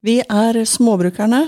Vi 0.00 0.16
er 0.24 0.56
Småbrukerne, 0.64 1.42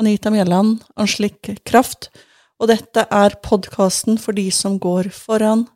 Anita 0.00 0.30
Mjelland, 0.32 0.78
Anslik 0.96 1.50
Kraft, 1.68 2.08
og 2.56 2.70
dette 2.70 3.04
er 3.12 3.36
podkasten 3.44 4.16
for 4.20 4.36
de 4.36 4.46
som 4.54 4.78
går 4.80 5.10
foran, 5.12 5.66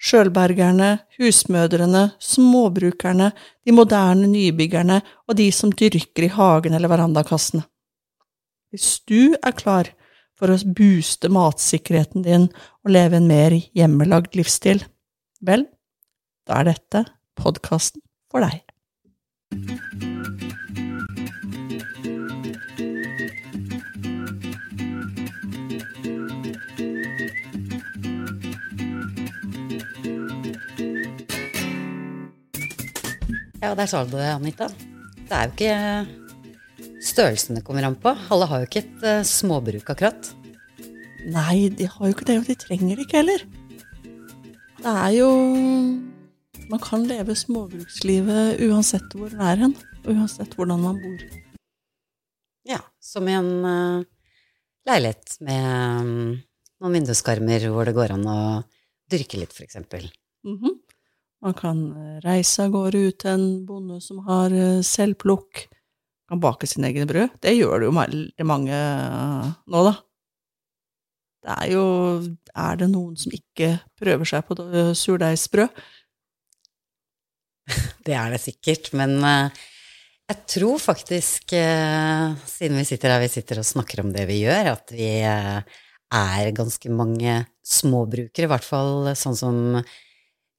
sjølbergerne, 0.00 0.98
husmødrene, 1.16 2.10
småbrukerne, 2.20 3.30
de 3.64 3.72
moderne 3.76 4.28
nybyggerne 4.28 5.00
og 5.28 5.38
de 5.40 5.48
som 5.52 5.72
dyrker 5.72 6.28
i 6.28 6.32
hagen 6.36 6.76
eller 6.76 6.92
verandakassene. 6.92 7.64
Hvis 8.68 9.00
du 9.08 9.36
er 9.40 9.56
klar 9.56 9.88
for 10.36 10.52
å 10.52 10.60
booste 10.76 11.32
matsikkerheten 11.32 12.28
din 12.28 12.48
og 12.84 12.92
leve 12.92 13.20
en 13.20 13.28
mer 13.28 13.56
hjemmelagd 13.56 14.36
livsstil, 14.36 14.84
vel, 15.40 15.64
da 16.44 16.60
er 16.60 16.72
dette 16.74 17.04
podkasten 17.40 18.04
for 18.28 18.44
deg. 18.44 18.60
Ja, 33.60 33.74
der 33.76 33.88
sa 33.90 34.06
du 34.08 34.14
det, 34.16 34.24
Anita. 34.24 34.70
Det 35.28 35.36
er 35.36 35.48
jo 35.48 35.52
ikke 35.52 37.00
størrelsen 37.04 37.58
det 37.58 37.64
kommer 37.66 37.84
an 37.84 37.96
på. 38.00 38.14
Alle 38.32 38.46
har 38.48 38.62
jo 38.62 38.68
ikke 38.68 38.80
et 38.86 39.02
uh, 39.04 39.20
småbruk 39.26 39.90
akkurat. 39.92 40.30
Nei, 41.28 41.68
de 41.76 41.84
har 41.84 42.06
jo 42.06 42.14
ikke 42.14 42.28
det, 42.30 42.38
og 42.40 42.48
de 42.48 42.56
trenger 42.56 42.96
det 42.96 43.04
ikke 43.04 43.20
heller. 43.20 43.44
Det 44.80 44.94
er 44.94 45.12
jo 45.18 45.28
Man 46.70 46.78
kan 46.78 47.02
leve 47.02 47.34
småbrukslivet 47.34 48.60
uansett 48.62 49.12
hvor 49.18 49.28
det 49.28 49.42
er 49.42 49.58
hen, 49.64 49.72
og 50.06 50.10
uansett 50.14 50.52
hvordan 50.54 50.84
man 50.84 51.00
bor. 51.02 51.24
Ja, 52.70 52.78
som 53.02 53.26
i 53.28 53.34
en 53.34 53.50
uh, 53.66 54.06
leilighet 54.86 55.34
med 55.44 55.66
um, 56.00 56.12
noen 56.80 56.96
vinduskarmer 56.96 57.66
hvor 57.74 57.90
det 57.90 57.96
går 57.98 58.14
an 58.14 58.24
å 58.30 58.38
dyrke 59.10 59.42
litt, 59.42 59.52
f.eks. 59.52 59.82
Mm 60.46 60.56
-hmm. 60.56 60.78
Man 61.40 61.56
kan 61.56 61.78
eh, 61.96 62.16
reise 62.24 62.66
av 62.66 62.74
gårde 62.74 63.00
ut 63.08 63.18
til 63.22 63.32
en 63.32 63.64
bonde 63.68 64.00
som 64.04 64.20
har 64.26 64.52
selvplukk. 64.84 65.64
Man 66.30 66.36
Kan 66.36 66.42
bake 66.44 66.68
sine 66.68 66.90
egne 66.90 67.08
brød. 67.08 67.38
Det 67.42 67.56
gjør 67.56 67.80
det 67.80 67.88
jo 67.88 67.94
veldig 67.96 68.46
mange 68.46 68.76
uh, 68.76 69.48
nå, 69.66 69.80
da. 69.88 69.94
Det 71.40 71.56
er 71.56 71.70
jo 71.72 71.84
Er 72.52 72.76
det 72.76 72.90
noen 72.92 73.16
som 73.16 73.32
ikke 73.32 73.72
prøver 73.98 74.28
seg 74.28 74.44
på 74.46 74.58
surdeigsbrød? 74.94 75.80
Det 78.06 78.14
er 78.16 78.30
det 78.32 78.40
sikkert, 78.42 78.92
men 78.96 79.20
jeg 79.20 80.36
tror 80.48 80.78
faktisk, 80.82 81.52
siden 81.52 82.78
vi 82.78 82.86
sitter 82.88 83.12
her 83.12 83.20
vi 83.22 83.28
sitter 83.30 83.60
og 83.60 83.68
snakker 83.68 84.02
om 84.02 84.10
det 84.14 84.24
vi 84.26 84.40
gjør, 84.40 84.72
at 84.72 84.90
vi 84.94 85.10
er 86.10 86.50
ganske 86.56 86.90
mange 86.90 87.36
småbrukere, 87.66 88.48
i 88.48 88.50
hvert 88.50 88.66
fall 88.66 89.12
sånn 89.18 89.38
som 89.38 89.60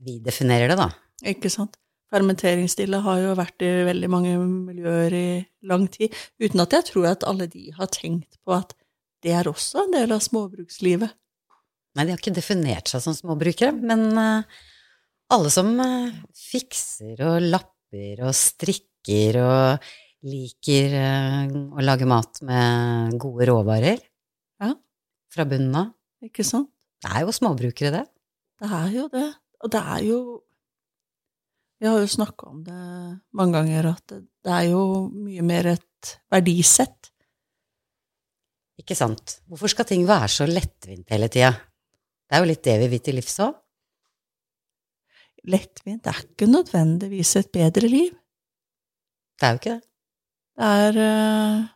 vi 0.02 0.18
definerer 0.24 0.72
det, 0.72 0.78
da. 0.80 0.90
Ikke 1.32 1.52
sant. 1.54 1.78
Permitteringsstille 2.12 3.00
har 3.06 3.22
jo 3.22 3.36
vært 3.40 3.64
i 3.64 3.70
veldig 3.88 4.10
mange 4.12 4.34
miljøer 4.42 5.14
i 5.16 5.28
lang 5.70 5.86
tid, 5.94 6.12
uten 6.44 6.64
at 6.64 6.76
jeg 6.76 6.90
tror 6.90 7.08
at 7.14 7.24
alle 7.28 7.48
de 7.52 7.70
har 7.78 7.88
tenkt 7.94 8.36
på 8.44 8.56
at 8.58 8.76
det 9.24 9.36
er 9.38 9.48
også 9.48 9.86
en 9.86 9.96
del 9.96 10.12
av 10.12 10.24
småbrukslivet. 10.26 11.14
Nei, 11.96 12.06
de 12.06 12.14
har 12.14 12.20
ikke 12.20 12.34
definert 12.36 12.92
seg 12.92 13.04
som 13.04 13.16
småbrukere, 13.16 13.72
men 13.76 14.06
uh, 14.18 14.62
alle 15.32 15.52
som 15.54 15.72
uh, 15.80 16.12
fikser 16.36 17.20
og 17.28 17.48
lapper 17.52 18.24
og 18.26 18.36
strikker 18.36 19.40
og 19.44 19.92
liker 20.28 20.96
uh, 20.96 21.52
å 21.76 21.84
lage 21.84 22.08
mat 22.10 22.42
med 22.48 23.18
gode 23.22 23.48
råvarer 23.52 24.00
ja. 24.00 24.72
fra 25.32 25.48
bunnen 25.48 25.80
av. 25.84 25.92
Ikke 26.24 26.48
sant? 26.48 26.72
Det 27.02 27.12
er 27.12 27.26
jo 27.26 27.34
småbrukere, 27.36 27.94
det. 27.96 28.06
Det 28.62 28.72
er 28.78 28.92
jo 28.94 29.08
det. 29.12 29.28
Og 29.62 29.72
det 29.74 29.82
er 29.82 30.06
jo 30.08 30.22
Vi 31.82 31.90
har 31.90 31.98
jo 31.98 32.10
snakka 32.14 32.46
om 32.46 32.60
det 32.62 32.82
mange 33.34 33.58
ganger, 33.58 33.88
at 33.96 34.12
det, 34.14 34.52
er 34.54 34.68
jo 34.70 35.08
mye 35.10 35.42
mer 35.42 35.72
et 35.72 36.12
verdisett 36.30 37.10
ikke 38.82 38.98
sant? 38.98 39.40
Hvorfor 39.50 39.72
skal 39.72 39.88
ting 39.90 40.06
være 40.10 40.30
så 40.32 40.48
lettvint 40.50 41.10
hele 41.14 41.30
tida? 41.32 41.52
Det 42.26 42.38
er 42.38 42.44
jo 42.44 42.50
litt 42.50 42.64
det 42.66 42.78
vi 42.84 42.90
vil 42.94 43.04
til 43.04 43.18
livs 43.20 43.38
òg. 43.44 43.58
Lettvint 45.52 46.08
er 46.10 46.22
ikke 46.22 46.48
nødvendigvis 46.50 47.36
et 47.40 47.52
bedre 47.54 47.90
liv. 47.90 48.14
Det 49.38 49.48
er 49.48 49.54
jo 49.56 49.62
ikke 49.62 49.76
det. 49.76 49.88
Det 50.62 50.72
er 50.86 51.00
eh, 51.02 51.70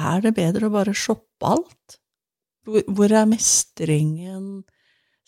Er 0.00 0.20
det 0.24 0.34
bedre 0.36 0.68
å 0.68 0.72
bare 0.72 0.96
shoppe 0.96 1.46
alt? 1.46 1.98
Hvor 2.64 3.12
er 3.12 3.28
mestringen, 3.28 4.62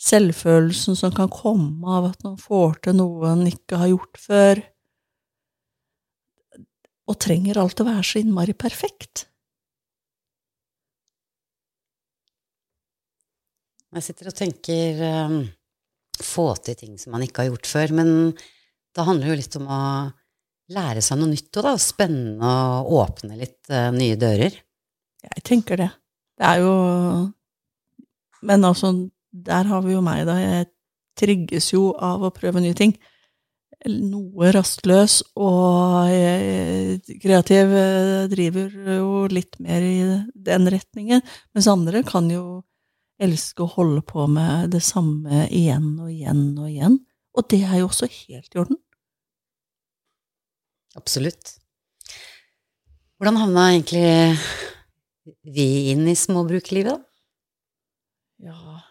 selvfølelsen 0.00 0.96
som 0.98 1.12
kan 1.14 1.30
komme 1.32 1.96
av 1.98 2.10
at 2.12 2.24
man 2.26 2.38
får 2.40 2.80
til 2.86 2.96
noe 2.98 3.32
en 3.32 3.44
ikke 3.50 3.80
har 3.80 3.92
gjort 3.92 4.22
før? 4.22 4.62
Og 7.10 7.18
trenger 7.20 7.58
alt 7.60 7.82
å 7.82 7.86
være 7.88 8.06
så 8.06 8.22
innmari 8.22 8.54
perfekt? 8.56 9.26
Jeg 13.92 14.06
sitter 14.06 14.30
og 14.30 14.36
tenker 14.36 15.00
um, 15.28 15.38
få 16.22 16.46
til 16.64 16.78
ting 16.78 16.98
som 17.00 17.12
man 17.12 17.24
ikke 17.26 17.42
har 17.44 17.50
gjort 17.50 17.68
før. 17.68 17.94
Men 18.00 18.10
det 18.32 19.06
handler 19.06 19.32
jo 19.32 19.38
litt 19.40 19.56
om 19.60 19.66
å 19.68 19.82
lære 20.72 21.02
seg 21.04 21.20
noe 21.20 21.32
nytt 21.32 21.60
og 21.60 21.66
da. 21.66 21.74
Spennende 21.80 22.52
og 22.80 22.94
åpne 23.02 23.36
litt 23.40 23.60
uh, 23.72 23.90
nye 23.92 24.16
dører. 24.20 24.56
Jeg 25.22 25.44
tenker 25.46 25.82
det. 25.82 25.90
Det 26.40 26.48
er 26.48 26.62
jo 26.64 26.72
Men 28.42 28.64
altså, 28.66 28.88
der 29.32 29.64
har 29.64 29.82
vi 29.82 29.96
jo 29.96 30.02
meg, 30.04 30.26
da. 30.28 30.36
Jeg 30.40 30.68
trigges 31.18 31.72
jo 31.72 31.90
av 31.96 32.24
å 32.24 32.32
prøve 32.34 32.60
nye 32.62 32.76
ting. 32.76 32.94
Noe 33.88 34.52
rastløs 34.54 35.18
og 35.42 36.12
kreativ 37.24 37.72
eh, 37.74 38.28
driver 38.30 38.76
jo 38.98 39.24
litt 39.32 39.58
mer 39.64 39.82
i 39.82 39.96
den 40.34 40.68
retningen, 40.70 41.24
mens 41.56 41.70
andre 41.70 42.04
kan 42.06 42.28
jo 42.30 42.62
elske 43.22 43.64
å 43.64 43.72
holde 43.74 44.02
på 44.06 44.26
med 44.30 44.70
det 44.74 44.82
samme 44.86 45.46
igjen 45.48 45.96
og 45.98 46.12
igjen 46.12 46.44
og 46.58 46.68
igjen. 46.68 47.00
Og 47.32 47.48
det 47.50 47.62
er 47.64 47.80
jo 47.80 47.88
også 47.88 48.10
helt 48.12 48.54
i 48.54 48.62
orden. 48.62 48.78
Absolutt. 50.98 51.56
Hvordan 53.16 53.40
havna 53.40 53.66
egentlig 53.72 54.36
vi 55.42 55.66
inn 55.94 56.04
i 56.10 56.16
småbrukerlivet, 56.18 56.98
da? 56.98 57.08
Ja 58.42 58.82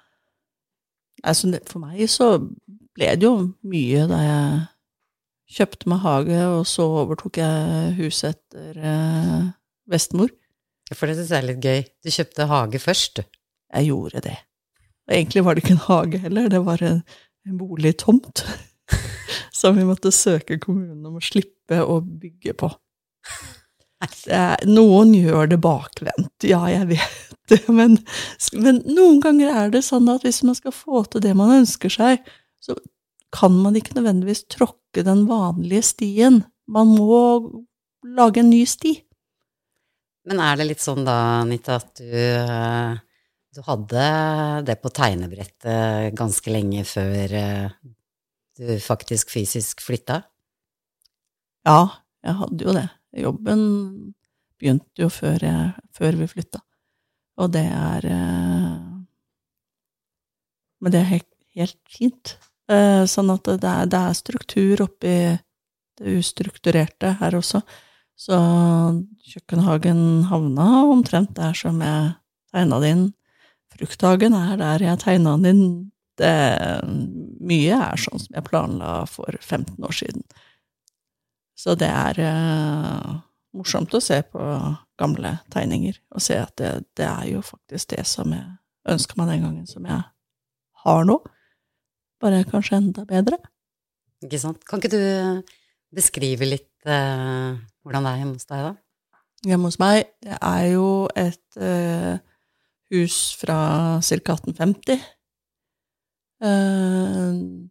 altså, 1.23 1.51
For 1.69 1.83
meg 1.83 2.03
så 2.11 2.33
ble 2.95 3.15
det 3.15 3.27
jo 3.27 3.35
mye 3.67 4.05
da 4.09 4.19
jeg 4.25 4.61
kjøpte 5.57 5.89
meg 5.91 6.03
hage, 6.05 6.43
og 6.47 6.67
så 6.69 6.85
overtok 7.01 7.41
jeg 7.41 7.95
huset 7.99 8.35
etter 8.35 8.77
eh, 8.79 9.49
bestemor. 9.91 10.31
For 10.91 11.07
det 11.07 11.17
syns 11.17 11.31
jeg 11.31 11.39
er 11.39 11.47
litt 11.47 11.63
gøy. 11.63 11.83
Du 12.03 12.11
kjøpte 12.11 12.47
hage 12.51 12.81
først, 12.83 13.19
du. 13.19 13.39
Jeg 13.71 13.87
gjorde 13.87 14.23
det. 14.25 14.37
Og 15.07 15.15
egentlig 15.15 15.43
var 15.45 15.55
det 15.55 15.63
ikke 15.63 15.75
en 15.77 15.85
hage 15.87 16.19
heller, 16.25 16.49
det 16.51 16.61
var 16.65 16.83
en, 16.83 17.01
en 17.47 17.57
boligtomt 17.59 18.43
som 19.59 19.77
vi 19.77 19.87
måtte 19.87 20.11
søke 20.15 20.59
kommunen 20.61 21.05
om 21.07 21.17
å 21.19 21.23
slippe 21.23 21.79
å 21.83 21.99
bygge 22.03 22.55
på. 22.59 22.69
Er, 24.01 24.61
noen 24.65 25.11
gjør 25.13 25.51
det 25.51 25.59
bakvendt, 25.61 26.47
ja, 26.47 26.63
jeg 26.71 26.87
vet 26.89 27.35
det, 27.51 27.59
men, 27.79 27.99
men, 28.57 28.79
noen 28.89 29.19
ganger 29.21 29.51
er 29.53 29.75
det 29.75 29.83
sånn 29.85 30.09
at 30.09 30.25
hvis 30.25 30.41
man 30.47 30.57
skal 30.57 30.73
få 30.73 31.03
til 31.05 31.21
det 31.21 31.35
man 31.37 31.53
ønsker 31.59 31.93
seg, 31.93 32.23
så 32.61 32.73
kan 33.31 33.53
man 33.61 33.77
ikke 33.77 33.93
nødvendigvis 33.99 34.47
tråkke 34.51 35.05
den 35.07 35.23
vanlige 35.29 35.85
stien. 35.91 36.41
Man 36.71 36.95
må 36.97 37.21
lage 38.17 38.41
en 38.41 38.49
ny 38.51 38.65
sti. 38.67 38.95
Men 40.27 40.41
er 40.43 40.57
det 40.57 40.67
litt 40.71 40.83
sånn 40.83 41.05
da, 41.05 41.15
Anita, 41.43 41.77
at 41.77 42.01
du 42.01 42.09
eh, 42.11 42.99
du 43.51 43.59
hadde 43.67 44.03
det 44.63 44.77
på 44.79 44.89
tegnebrettet 44.95 46.15
ganske 46.15 46.51
lenge 46.53 46.85
før 46.87 47.33
eh, 47.35 47.73
du 48.55 48.77
faktisk 48.79 49.33
fysisk 49.33 49.83
flytta? 49.83 50.21
Ja, 51.67 51.81
jeg 52.23 52.37
hadde 52.39 52.67
jo 52.67 52.75
det. 52.77 52.85
Jobben 53.17 53.61
begynte 54.59 55.03
jo 55.03 55.09
før, 55.11 55.43
jeg, 55.43 55.71
før 55.95 56.17
vi 56.19 56.29
flytta. 56.31 56.61
Og 57.41 57.51
det 57.53 57.65
er 57.65 58.07
eh, 58.07 58.79
Men 60.81 60.93
det 60.93 60.99
er 61.01 61.11
helt, 61.11 61.31
helt 61.57 61.79
fint. 61.89 62.35
Eh, 62.71 63.03
sånn 63.09 63.31
at 63.33 63.47
det 63.47 63.67
er, 63.67 63.87
det 63.89 64.01
er 64.01 64.17
struktur 64.17 64.85
oppi 64.87 65.15
det 66.01 66.17
ustrukturerte 66.17 67.15
her 67.19 67.35
også. 67.37 67.61
Så 68.17 68.37
kjøkkenhagen 69.31 70.27
havna 70.29 70.67
omtrent 70.89 71.33
der 71.37 71.57
som 71.57 71.81
jeg 71.81 72.13
tegna 72.53 72.79
det 72.83 72.93
inn 72.95 73.09
Frukthagen 73.71 74.35
er 74.35 74.57
der 74.59 74.83
jeg 74.83 74.99
tegna 75.01 75.37
den 75.39 75.51
inn. 75.51 75.67
Det, 76.19 76.31
mye 77.41 77.77
er 77.77 78.01
sånn 78.01 78.19
som 78.19 78.35
jeg 78.35 78.45
planla 78.45 79.05
for 79.09 79.37
15 79.39 79.79
år 79.87 79.95
siden. 79.95 80.25
Så 81.61 81.75
det 81.77 81.89
er, 81.93 82.17
uh, 82.25 83.19
morsomt 83.57 83.93
å 83.93 84.01
se 84.01 84.21
på 84.25 84.41
gamle 85.01 85.35
tegninger 85.53 85.97
og 86.15 86.23
se 86.23 86.37
at 86.39 86.53
det, 86.61 86.71
det 86.97 87.07
er 87.07 87.27
jo 87.33 87.43
faktisk 87.45 87.93
det 87.95 88.05
som 88.09 88.33
jeg 88.33 88.47
ønska 88.91 89.17
meg 89.19 89.33
den 89.33 89.45
gangen, 89.45 89.67
som 89.69 89.85
jeg 89.85 90.01
har 90.85 91.03
nå. 91.05 91.17
Bare 92.21 92.45
kanskje 92.49 92.79
enda 92.79 93.05
bedre. 93.09 93.37
Ikke 94.25 94.39
sant. 94.41 94.63
Kan 94.69 94.81
ikke 94.81 94.93
du 94.93 95.43
beskrive 95.93 96.47
litt 96.47 96.71
uh, 96.87 97.57
hvordan 97.83 98.07
det 98.07 98.13
er 98.13 98.21
hjemme 98.21 98.37
hos 98.37 98.49
deg, 98.49 98.69
da? 98.69 99.19
Hjemme 99.51 99.71
hos 99.71 99.79
meg 99.81 100.03
det 100.21 100.37
er 100.37 100.65
jo 100.71 100.89
et 101.17 101.57
uh, 101.57 102.15
hus 102.93 103.17
fra 103.41 103.59
ca. 104.05 104.37
1850. 104.37 105.09
Uh, 106.41 107.69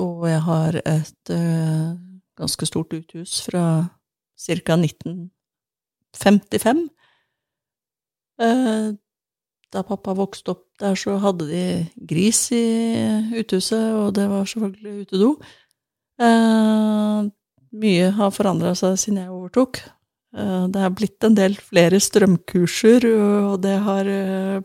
og 0.00 0.24
jeg 0.26 0.40
har 0.42 0.76
et 0.80 1.30
eh, 1.30 1.90
ganske 2.38 2.66
stort 2.66 2.92
uthus 2.92 3.40
fra 3.46 3.88
ca. 4.36 4.76
1955. 4.76 6.88
Eh, 8.42 8.94
da 9.74 9.82
pappa 9.82 10.14
vokste 10.14 10.50
opp 10.54 10.64
der, 10.82 10.94
så 10.98 11.16
hadde 11.22 11.46
de 11.48 11.66
gris 12.08 12.52
i 12.54 12.64
uthuset, 13.40 13.92
og 13.94 14.14
det 14.18 14.26
var 14.30 14.46
selvfølgelig 14.46 15.06
utedo. 15.06 15.30
Eh, 16.22 17.20
mye 17.74 18.10
har 18.14 18.30
forandra 18.34 18.74
seg 18.78 18.98
siden 19.02 19.22
jeg 19.22 19.34
overtok. 19.34 19.72
Eh, 20.34 20.64
det 20.74 20.80
er 20.82 20.96
blitt 20.98 21.26
en 21.26 21.38
del 21.38 21.54
flere 21.58 21.98
strømkurser, 22.02 23.06
og 23.50 23.56
det 23.62 23.76
har 23.86 24.04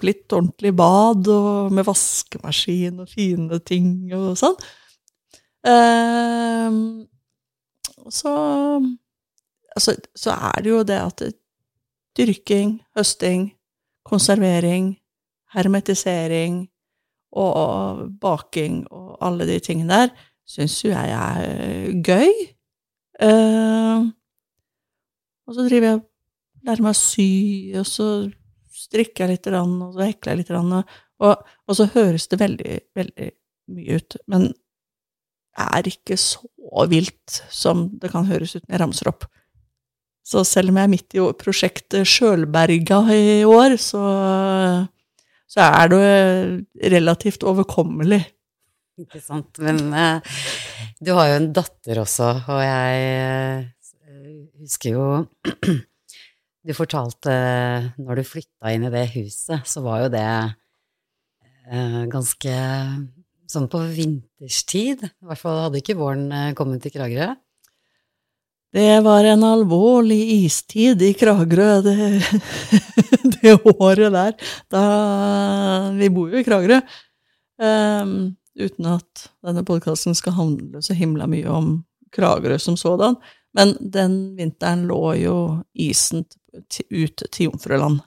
blitt 0.01 0.27
ordentlig 0.33 0.73
bad 0.77 1.29
og 1.33 1.73
med 1.73 1.83
vaskemaskin 1.89 3.01
og 3.01 3.07
fine 3.13 3.61
ting 3.65 3.89
og 4.17 4.33
sånn. 4.41 4.57
Eh, 7.99 8.09
så 8.13 8.33
altså, 9.75 9.95
så 10.15 10.31
er 10.31 10.63
det 10.63 10.73
jo 10.73 10.83
det 10.83 10.99
at 10.99 11.23
dyrking, 12.17 12.79
høsting, 12.97 13.51
konservering, 14.05 14.97
hermetisering 15.53 16.67
og 17.31 18.09
baking 18.21 18.87
og 18.91 19.17
alle 19.21 19.45
de 19.45 19.59
tingene 19.61 19.93
der 19.93 20.09
syns 20.49 20.79
jo 20.83 20.89
jeg 20.89 21.13
er 21.13 21.91
gøy. 22.03 22.31
Uh, 23.19 24.09
og 25.45 25.55
så 25.55 25.65
driver 25.67 25.87
jeg 25.91 26.01
lærer 26.65 26.85
meg 26.85 26.95
å 26.95 26.97
sy, 26.97 27.29
og 27.77 27.85
så 27.87 28.07
strikker 28.79 29.25
jeg 29.25 29.35
litt, 29.35 29.49
og 29.51 29.93
så 29.95 30.07
hekler 30.07 30.33
jeg 30.33 30.41
litt. 30.41 30.51
Og, 31.19 31.51
og 31.67 31.77
så 31.77 31.87
høres 31.93 32.29
det 32.31 32.39
veldig, 32.41 32.79
veldig 32.97 33.29
mye 33.75 33.99
ut. 33.99 34.17
Men 34.31 34.49
er 35.65 35.89
ikke 35.91 36.17
så 36.19 36.85
vilt 36.91 37.41
som 37.51 37.87
det 38.01 38.11
kan 38.13 38.27
høres 38.29 38.55
ut 38.55 38.63
når 38.63 38.75
jeg 38.75 38.81
ramser 38.83 39.11
opp. 39.11 39.27
Så 40.29 40.43
selv 40.45 40.69
om 40.69 40.77
jeg 40.77 40.85
er 40.85 40.91
midt 40.91 41.15
i 41.17 41.23
prosjektet 41.39 42.07
Sjølberga 42.07 43.01
i 43.15 43.41
år, 43.49 43.75
så, 43.81 44.03
så 45.49 45.65
er 45.65 45.89
det 45.89 46.91
relativt 46.93 47.45
overkommelig. 47.49 48.21
Ikke 48.99 49.21
sant. 49.23 49.57
Men 49.63 49.79
uh, 49.95 50.39
du 51.01 51.13
har 51.17 51.31
jo 51.31 51.37
en 51.39 51.51
datter 51.55 52.01
også, 52.03 52.33
og 52.51 52.61
jeg 52.61 53.63
uh, 53.63 54.41
husker 54.61 54.97
jo 54.97 55.05
Du 56.67 56.73
fortalte 56.75 57.33
når 57.97 58.19
du 58.19 58.27
flytta 58.27 58.73
inn 58.75 58.83
i 58.85 58.91
det 58.93 59.05
huset, 59.13 59.63
så 59.65 59.81
var 59.81 60.03
jo 60.03 60.09
det 60.13 60.25
uh, 61.71 62.03
ganske 62.11 62.55
sånn 63.49 63.69
på 63.71 63.81
vinterstid. 63.93 65.05
I 65.05 65.29
hvert 65.29 65.41
fall 65.41 65.63
hadde 65.65 65.81
ikke 65.81 65.97
våren 65.99 66.29
kommet 66.57 66.83
til 66.85 66.93
Kragerø. 66.93 67.33
Det 68.69 68.99
var 69.01 69.25
en 69.25 69.43
alvorlig 69.43 70.19
istid 70.45 71.01
i 71.01 71.13
Kragerø 71.17 71.79
det, 71.81 71.95
det 73.41 73.55
året 73.65 74.13
der. 74.13 74.35
Da, 74.69 74.83
vi 75.97 76.09
bor 76.13 76.29
jo 76.29 76.37
i 76.37 76.45
Kragerø. 76.45 76.77
Um, 77.59 78.35
uten 78.59 78.91
at 78.93 79.25
denne 79.45 79.65
podkasten 79.65 80.13
skal 80.15 80.37
handle 80.37 80.83
så 80.85 80.93
himla 80.93 81.25
mye 81.27 81.49
om 81.49 81.71
Kragerø 82.13 82.59
som 82.61 82.77
sådan. 82.77 83.17
Men 83.57 83.73
den 83.81 84.19
vinteren 84.37 84.85
lå 84.89 85.01
jo 85.17 85.37
isen 85.73 86.27
ut 86.93 87.23
til 87.25 87.49
Jomfruland. 87.49 88.03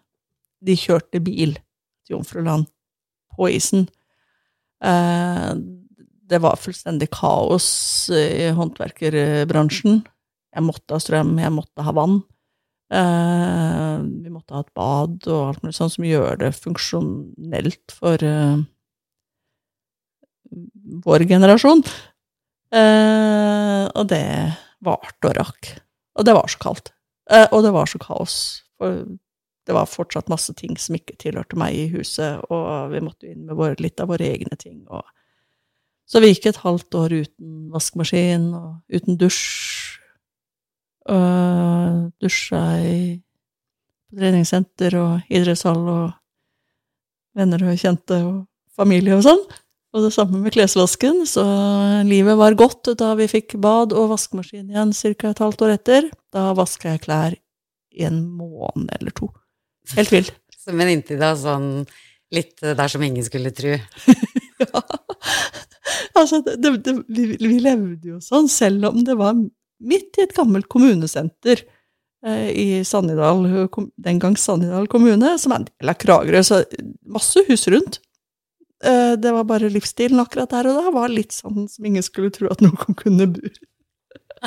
De 0.63 0.79
kjørte 0.79 1.19
bil 1.27 1.57
til 2.07 2.15
Jomfruland 2.15 2.69
på 3.35 3.51
isen. 3.51 3.89
Uh, 4.83 5.55
det 6.33 6.41
var 6.43 6.61
fullstendig 6.61 7.11
kaos 7.13 7.67
i 8.15 8.49
håndverkerbransjen. 8.57 10.01
Jeg 10.53 10.65
måtte 10.65 10.97
ha 10.97 11.01
strøm, 11.03 11.35
jeg 11.41 11.53
måtte 11.55 11.85
ha 11.85 11.95
vann. 11.97 12.21
Eh, 12.93 13.99
vi 14.21 14.29
måtte 14.33 14.53
ha 14.53 14.61
et 14.61 14.73
bad 14.77 15.29
og 15.33 15.43
alt 15.47 15.63
mulig 15.65 15.77
sånt 15.79 15.95
som 15.95 16.05
gjør 16.05 16.37
det 16.43 16.51
funksjonelt 16.59 17.95
for 17.97 18.21
eh, 18.27 18.65
vår 21.07 21.25
generasjon. 21.31 21.81
Eh, 22.73 23.85
og 23.97 24.09
det 24.13 24.27
varte 24.85 25.31
og 25.31 25.39
rakk. 25.41 25.73
Og 26.21 26.29
det 26.29 26.37
var 26.37 26.53
så 26.53 26.61
kaldt. 26.61 26.93
Eh, 27.33 27.47
og 27.49 27.65
det 27.65 27.73
var 27.73 27.89
så 27.89 28.01
kaos. 28.03 28.37
For 28.77 29.05
det 29.67 29.75
var 29.77 29.91
fortsatt 29.91 30.31
masse 30.33 30.55
ting 30.59 30.75
som 30.81 30.97
ikke 30.99 31.19
tilhørte 31.21 31.59
meg 31.61 31.77
i 31.79 31.89
huset, 31.93 32.43
og 32.51 32.91
vi 32.93 33.03
måtte 33.05 33.29
inn 33.31 33.45
med 33.47 33.59
våre, 33.59 33.79
litt 33.79 34.01
av 34.03 34.11
våre 34.11 34.27
egne 34.27 34.59
ting. 34.59 34.83
Og 34.91 35.05
så 36.09 36.21
vi 36.21 36.33
gikk 36.33 36.51
et 36.51 36.63
halvt 36.65 36.99
år 36.99 37.15
uten 37.23 37.53
vaskemaskin 37.73 38.51
og 38.59 38.99
uten 38.99 39.21
dusj 39.21 39.73
Uh, 41.03 42.13
dusja 42.23 42.61
i 42.79 42.99
treningssenter 44.15 44.95
og 45.01 45.33
idrettshall 45.35 45.81
og 45.91 46.13
venner 47.35 47.65
og 47.67 47.81
kjente 47.81 48.21
og 48.23 48.37
familie 48.77 49.17
og 49.17 49.25
sånn. 49.27 49.43
Og 49.93 50.07
det 50.07 50.13
samme 50.15 50.39
med 50.41 50.55
klesvasken, 50.55 51.25
så 51.29 51.43
livet 52.07 52.39
var 52.39 52.57
godt 52.57 52.95
da 53.01 53.11
vi 53.19 53.27
fikk 53.29 53.59
bad 53.61 53.93
og 53.93 54.13
vaskemaskin 54.15 54.71
igjen 54.71 54.95
ca. 54.95 55.33
et 55.33 55.43
halvt 55.43 55.67
år 55.67 55.75
etter. 55.75 56.09
Da 56.33 56.53
vaska 56.57 56.95
jeg 56.95 57.03
klær 57.05 57.37
i 57.93 58.07
en 58.07 58.23
måned 58.39 58.89
eller 58.95 59.13
to. 59.13 59.29
Helt 59.97 60.13
vill. 60.13 60.31
Men 60.79 60.93
inntil 60.93 61.21
da 61.21 61.33
sånn 61.39 61.85
litt 62.33 62.63
der 62.63 62.89
som 62.89 63.03
ingen 63.05 63.25
skulle 63.27 63.53
tru. 63.55 63.75
ja. 64.63 64.83
Altså, 66.17 66.41
det, 66.45 66.71
det, 66.85 66.95
vi, 67.09 67.27
vi 67.37 67.59
levde 67.61 68.15
jo 68.15 68.21
sånn, 68.23 68.49
selv 68.51 68.91
om 68.93 69.03
det 69.05 69.17
var 69.19 69.37
midt 69.83 70.19
i 70.19 70.25
et 70.27 70.35
gammelt 70.37 70.69
kommunesenter 70.73 71.65
eh, 72.27 72.49
i 72.53 72.67
Sannidal, 72.87 73.45
den 74.07 74.23
gang 74.23 74.37
Sannidal 74.39 74.89
kommune, 74.93 75.35
som 75.41 75.55
er 75.55 75.63
en 75.63 75.69
del 75.69 75.93
av 75.93 75.99
Kragerø, 76.01 76.43
så 76.47 76.63
masse 77.11 77.43
hus 77.49 77.67
rundt. 77.73 78.01
Eh, 78.85 79.15
det 79.19 79.35
var 79.35 79.49
bare 79.49 79.73
livsstilen 79.73 80.23
akkurat 80.23 80.51
der 80.55 80.71
og 80.71 80.79
da 80.81 80.95
var 80.95 81.13
litt 81.13 81.35
sånn 81.35 81.67
som 81.71 81.87
ingen 81.87 82.05
skulle 82.07 82.33
tro 82.35 82.51
at 82.53 82.63
noen 82.65 82.99
kunne 82.99 83.29
bo. 83.35 83.53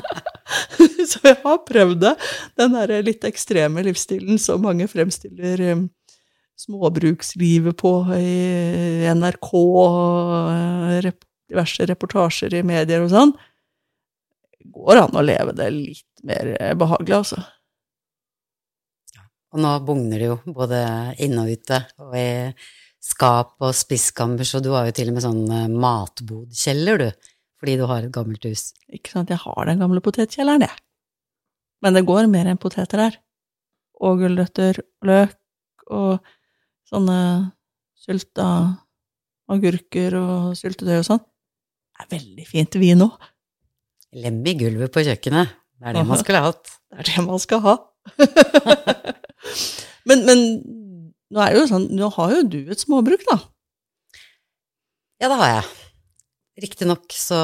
så 1.11 1.21
jeg 1.29 1.37
har 1.43 1.61
prøvd 1.67 2.01
det, 2.03 2.13
den 2.59 2.75
der 2.77 2.95
litt 3.05 3.25
ekstreme 3.27 3.83
livsstilen 3.85 4.39
som 4.41 4.63
mange 4.65 4.87
fremstiller 4.91 5.63
um, 5.73 5.87
småbrukslivet 6.59 7.77
på 7.79 7.93
i 8.15 9.07
NRK 9.15 9.49
og 9.55 11.01
rep 11.05 11.25
diverse 11.45 11.85
reportasjer 11.85 12.55
i 12.57 12.63
medier 12.65 13.03
og 13.05 13.11
sånn. 13.13 13.35
Går 14.75 15.03
an 15.03 15.19
å 15.19 15.21
leve 15.21 15.53
det 15.53 15.67
litt 15.73 16.23
mer 16.25 16.55
behagelig, 16.79 17.19
altså. 17.19 17.43
Og 19.53 19.61
nå 19.61 19.75
bugner 19.87 20.19
det 20.19 20.31
jo 20.31 20.39
både 20.57 20.79
inne 21.23 21.45
og 21.45 21.53
ute, 21.53 21.77
og 22.01 22.15
i 22.17 22.27
skap 23.05 23.53
og 23.63 23.75
spiskammer, 23.77 24.43
så 24.47 24.59
du 24.59 24.71
har 24.73 24.89
jo 24.89 24.95
til 24.97 25.11
og 25.11 25.15
med 25.15 25.23
sånn 25.23 25.43
eh, 25.53 25.69
matbodkjeller, 25.71 27.03
du, 27.03 27.29
fordi 27.59 27.77
du 27.79 27.85
har 27.89 28.05
et 28.05 28.13
gammelt 28.13 28.45
hus. 28.47 28.69
Ikke 28.93 29.13
sant, 29.13 29.31
jeg 29.31 29.41
har 29.41 29.69
den 29.69 29.81
gamle 29.81 30.03
potetkjelleren, 30.03 30.65
jeg. 30.65 30.83
Men 31.83 31.97
det 31.97 32.05
går 32.07 32.27
mer 32.31 32.49
enn 32.49 32.61
poteter 32.61 33.01
der. 33.01 33.19
Og 34.03 34.19
gulrøtter, 34.19 34.81
løk 35.05 35.85
og 35.93 36.25
sånne 36.89 37.19
sylta 38.05 38.47
agurker 39.51 40.17
og 40.19 40.55
syltetøy 40.57 40.99
og 40.99 41.07
sånn. 41.07 41.23
Det 41.95 42.03
er 42.03 42.11
veldig 42.17 42.47
fint 42.49 42.77
vin 42.81 43.05
òg. 43.05 43.15
Lem 44.15 44.41
i 44.47 44.55
gulvet 44.59 44.93
på 44.95 45.03
kjøkkenet. 45.05 45.53
Det 45.75 45.91
er 45.91 45.97
det 45.97 46.05
man 46.07 46.21
skulle 46.21 46.43
hatt. 46.45 46.71
Det 46.95 47.01
er 47.03 47.07
det 47.09 47.23
man 47.25 47.41
skal 47.43 47.59
ha. 47.65 47.73
men, 50.07 50.21
men 50.23 50.43
nå 51.33 51.41
er 51.43 51.51
det 51.51 51.59
jo 51.59 51.65
sånn, 51.67 51.89
nå 51.97 52.07
har 52.15 52.35
jo 52.37 52.45
du 52.47 52.59
et 52.71 52.79
småbruk, 52.79 53.25
da? 53.27 53.35
Ja, 55.19 55.27
det 55.27 55.39
har 55.41 55.51
jeg. 55.57 55.65
Riktignok 56.55 57.11
så 57.11 57.35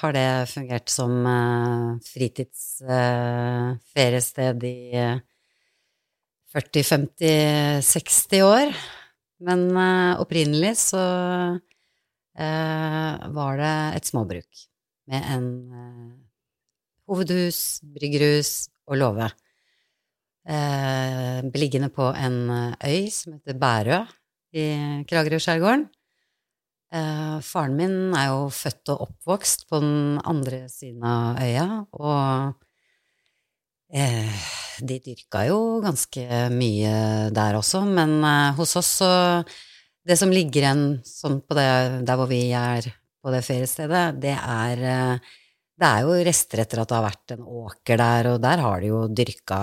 har 0.00 0.14
det 0.16 0.48
fungert 0.48 0.88
som 0.88 1.12
uh, 1.28 2.00
fritidsferiested 2.06 4.62
uh, 4.64 4.68
i 4.68 4.96
uh, 4.96 5.20
40, 6.56 6.82
50, 6.88 7.82
60 7.84 8.40
år. 8.46 8.72
Men 9.44 9.76
uh, 9.76 10.16
opprinnelig 10.22 10.76
så 10.86 11.02
uh, 11.60 13.12
var 13.36 13.52
det 13.60 13.76
et 13.98 14.08
småbruk 14.08 14.48
med 15.06 15.22
en 15.36 15.46
hovedhus, 17.06 17.58
bryggerhus 17.94 18.50
og 18.88 18.96
låve. 18.98 19.28
Eh, 20.46 21.42
beliggende 21.50 21.90
på 21.90 22.06
en 22.14 22.36
øy 22.78 23.10
som 23.10 23.34
heter 23.34 23.56
Bærø 23.58 24.04
i 24.54 25.02
Kragerø-skjærgården. 25.10 25.88
Eh, 26.96 27.38
faren 27.44 27.76
min 27.76 27.96
er 28.16 28.30
jo 28.30 28.46
født 28.54 28.92
og 28.94 29.06
oppvokst 29.08 29.66
på 29.70 29.80
den 29.82 30.20
andre 30.24 30.64
siden 30.72 31.04
av 31.04 31.40
øya, 31.42 31.66
og 31.98 32.54
eh, 33.92 34.44
de 34.80 34.98
dyrka 35.04 35.46
jo 35.48 35.58
ganske 35.84 36.42
mye 36.54 36.92
der 37.36 37.58
også, 37.58 37.82
men 37.88 38.18
eh, 38.24 38.52
hos 38.58 38.76
oss 38.80 38.92
så 39.02 39.14
Det 40.06 40.14
som 40.14 40.30
ligger 40.30 40.62
igjen 40.62 40.84
sånn 41.02 41.40
på 41.42 41.56
det, 41.58 41.70
der 42.06 42.14
hvor 42.14 42.28
vi 42.30 42.52
er 42.54 42.84
på 43.18 43.32
det 43.34 43.40
feriestedet, 43.42 44.20
det 44.22 44.36
er 44.38 44.82
eh, 44.86 45.32
det 45.76 45.88
er 45.88 46.04
jo 46.06 46.20
rester 46.24 46.62
etter 46.62 46.80
at 46.80 46.88
det 46.88 46.96
har 46.96 47.04
vært 47.04 47.32
en 47.34 47.48
åker 47.66 47.98
der, 48.00 48.28
og 48.32 48.38
der 48.40 48.62
har 48.64 48.80
de 48.80 48.88
jo 48.92 49.00
dyrka 49.12 49.58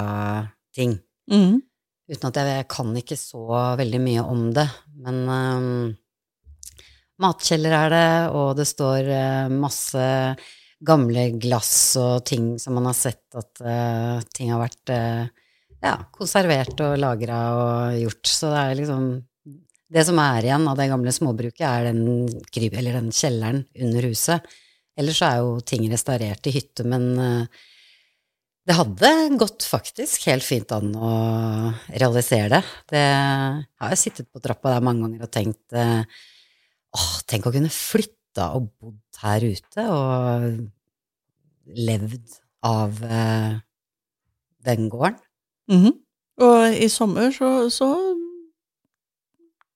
ting. 0.75 0.97
Mm. 1.31 1.63
Uten 2.11 2.27
at 2.29 2.37
jeg, 2.37 2.57
jeg 2.59 2.67
kan 2.69 2.91
ikke 2.99 3.17
så 3.17 3.45
veldig 3.79 4.01
mye 4.03 4.25
om 4.35 4.43
det. 4.53 4.67
Men 5.01 5.21
um, 5.25 5.95
matkjeller 7.21 7.75
er 7.77 7.93
det, 7.93 8.11
og 8.33 8.53
det 8.57 8.65
står 8.69 9.09
eh, 9.13 9.53
masse 9.53 10.05
gamle 10.83 11.27
glass 11.39 11.95
og 11.99 12.25
ting 12.27 12.55
som 12.59 12.75
man 12.77 12.89
har 12.89 12.97
sett 12.97 13.37
at 13.39 13.61
eh, 13.63 14.23
ting 14.35 14.51
har 14.51 14.63
vært 14.63 14.93
eh, 14.93 15.27
ja, 15.83 15.97
konservert 16.15 16.79
og 16.83 16.97
lagra 16.99 17.43
og 17.59 17.99
gjort. 18.01 18.31
Så 18.31 18.49
det 18.51 18.63
er 18.63 18.81
liksom 18.81 19.05
Det 19.93 20.01
som 20.07 20.17
er 20.17 20.47
igjen 20.47 20.63
av 20.65 20.77
det 20.79 20.89
gamle 20.89 21.11
småbruket, 21.13 21.67
er 21.67 21.91
den, 21.91 22.25
den 22.25 23.11
kjelleren 23.13 23.61
under 23.77 24.07
huset. 24.09 24.41
Ellers 24.97 25.21
er 25.21 25.37
jo 25.37 25.59
ting 25.61 25.85
restaurert 25.91 26.47
i 26.49 26.53
hytte, 26.55 26.83
men 26.83 27.13
det 28.65 28.73
hadde 28.73 29.11
gått 29.37 29.67
faktisk 29.69 30.25
helt 30.31 30.45
fint 30.45 30.71
an 30.73 30.95
å 30.97 31.13
realisere 31.91 32.49
det. 32.55 32.61
det 32.89 33.03
jeg 33.03 33.83
har 33.83 33.93
jo 33.93 34.01
sittet 34.01 34.31
på 34.33 34.41
trappa 34.41 34.73
der 34.73 34.85
mange 34.87 35.05
ganger 35.05 35.27
og 35.27 35.33
tenkt 35.35 35.77
åh, 36.97 37.13
tenk 37.29 37.47
å 37.47 37.53
kunne 37.53 37.71
flytta 37.73 38.51
og 38.57 38.69
bodd 38.81 39.21
her 39.23 39.45
ute 39.45 39.85
og 39.93 40.47
levd 41.73 42.39
av 42.65 43.03
eh, 43.03 43.59
den 44.67 44.89
gården. 44.91 45.21
Mhm. 45.71 45.99
Og 46.43 46.73
i 46.73 46.87
sommer 46.89 47.29
så, 47.29 47.69
så 47.69 47.87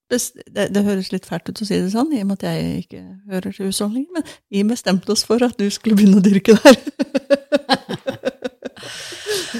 det, 0.09 0.71
det 0.74 0.81
høres 0.88 1.12
litt 1.13 1.27
fælt 1.27 1.51
ut 1.51 1.62
å 1.62 1.67
si 1.67 1.77
det 1.77 1.91
sånn, 1.93 2.09
i 2.15 2.24
og 2.24 2.31
med 2.31 2.39
at 2.39 2.47
jeg 2.47 2.79
ikke 2.86 3.01
hører 3.29 3.53
til 3.53 3.67
husholdningen, 3.67 4.09
men 4.15 4.25
vi 4.50 4.63
bestemte 4.65 5.13
oss 5.13 5.25
for 5.27 5.43
at 5.45 5.53
du 5.59 5.67
skulle 5.74 6.00
begynne 6.00 6.17
å 6.17 6.25
dyrke 6.25 6.57
der. 6.57 6.79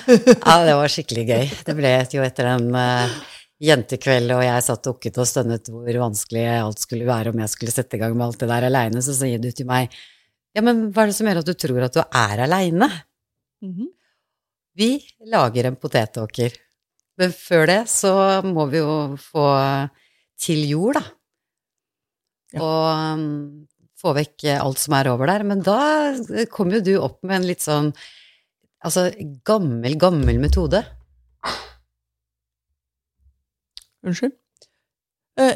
Ja, 0.08 0.64
det 0.64 0.76
var 0.78 0.92
skikkelig 0.92 1.24
gøy. 1.28 1.50
Det 1.68 1.74
ble 1.76 1.90
jo 2.14 2.24
etter 2.24 2.48
en 2.54 2.70
eh, 2.80 3.16
jentekveld, 3.64 4.32
og 4.36 4.44
jeg 4.46 4.66
satt 4.66 4.88
og 4.90 4.98
ukket 4.98 5.18
og 5.18 5.28
stønnet 5.30 5.70
hvor 5.74 6.00
vanskelig 6.04 6.46
alt 6.60 6.84
skulle 6.84 7.08
være 7.08 7.34
om 7.34 7.42
jeg 7.42 7.54
skulle 7.54 7.74
sette 7.74 7.98
i 7.98 8.02
gang 8.02 8.14
med 8.14 8.28
alt 8.28 8.40
det 8.44 8.50
der 8.52 8.68
aleine, 8.70 9.02
så 9.02 9.16
sier 9.18 9.42
du 9.42 9.50
til 9.52 9.70
meg 9.70 9.94
ja, 10.58 10.64
men 10.66 10.88
hva 10.90 11.04
er 11.04 11.12
det 11.12 11.18
som 11.18 11.28
gjør 11.30 11.44
at 11.44 11.50
du 11.50 11.54
tror 11.54 11.84
at 11.86 11.94
du 11.94 12.02
er 12.02 12.44
aleine? 12.48 12.88
Mhm. 13.62 13.92
Vi 14.78 14.90
lager 15.30 15.68
en 15.70 15.78
potetåker. 15.78 16.54
Men 17.18 17.32
før 17.34 17.66
det 17.70 17.80
så 17.90 18.12
må 18.46 18.68
vi 18.70 18.78
jo 18.78 19.16
få 19.18 19.46
til 20.38 20.68
jord, 20.70 21.00
da. 21.00 21.04
Ja. 22.54 22.62
Og 22.62 23.18
um, 23.18 23.24
få 23.98 24.14
vekk 24.18 24.46
alt 24.54 24.82
som 24.82 24.96
er 24.98 25.10
over 25.10 25.30
der. 25.30 25.46
Men 25.50 25.64
da 25.66 25.80
kom 26.54 26.70
jo 26.74 26.84
du 26.86 26.94
opp 27.02 27.20
med 27.26 27.40
en 27.40 27.50
litt 27.50 27.66
sånn 27.66 27.90
altså 28.86 29.08
gammel, 29.46 29.98
gammel 29.98 30.38
metode. 30.42 30.84
Unnskyld? 34.06 34.36
Eh, 35.42 35.56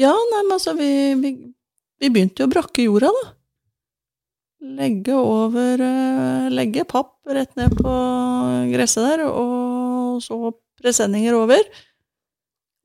ja, 0.00 0.12
nei, 0.12 0.42
men 0.46 0.54
altså, 0.56 0.74
vi, 0.78 0.88
vi, 1.20 1.30
vi 2.00 2.10
begynte 2.12 2.42
jo 2.44 2.48
å 2.48 2.52
brakke 2.52 2.86
jorda, 2.86 3.10
da. 3.18 3.30
Legge 4.78 5.14
over 5.18 5.80
eh, 5.82 6.44
Legge 6.54 6.84
papp 6.86 7.16
rett 7.34 7.56
ned 7.58 7.74
på 7.80 7.92
gresset 8.70 9.02
der, 9.08 9.24
og 9.26 10.20
så 10.22 10.52
presenninger 10.82 11.34
over. 11.34 11.64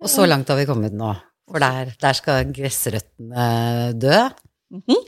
Og 0.01 0.09
så 0.09 0.25
langt 0.27 0.49
har 0.49 0.57
vi 0.59 0.65
kommet 0.69 0.95
nå. 0.97 1.11
For 1.47 1.63
der, 1.63 1.93
der 2.01 2.17
skal 2.17 2.49
gressrøttene 2.53 3.45
dø. 3.97 4.17
Mhm. 4.75 5.05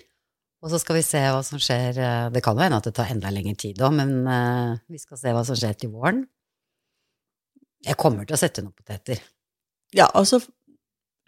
Og 0.59 0.67
så 0.73 0.75
skal 0.81 0.97
vi 0.97 1.03
se 1.07 1.19
hva 1.23 1.39
som 1.47 1.59
skjer. 1.63 1.97
eh, 2.03 2.29
Det 2.35 2.41
kan 2.43 2.57
jo 2.57 2.63
hende 2.65 2.77
at 2.81 2.87
det 2.89 2.93
tar 2.97 3.11
enda 3.13 3.29
lengre 3.31 3.55
tid 3.59 3.79
òg, 3.79 3.93
men 3.95 4.13
eh, 4.27 4.77
vi 4.91 4.99
skal 4.99 5.17
se 5.19 5.31
hva 5.35 5.43
som 5.47 5.55
skjer 5.55 5.77
til 5.79 5.91
våren. 5.93 6.25
Jeg 7.87 7.95
kommer 7.99 8.27
til 8.27 8.35
å 8.35 8.39
sette 8.41 8.61
noen 8.63 8.75
poteter. 8.75 9.21
Ja, 9.95 10.09
altså, 10.13 10.41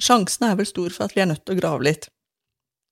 sjansen 0.02 0.48
er 0.48 0.58
vel 0.60 0.70
stor 0.70 0.94
for 0.94 1.08
at 1.08 1.16
vi 1.16 1.24
er 1.24 1.30
nødt 1.32 1.44
til 1.46 1.56
å 1.56 1.62
grave 1.62 1.88
litt. 1.88 2.10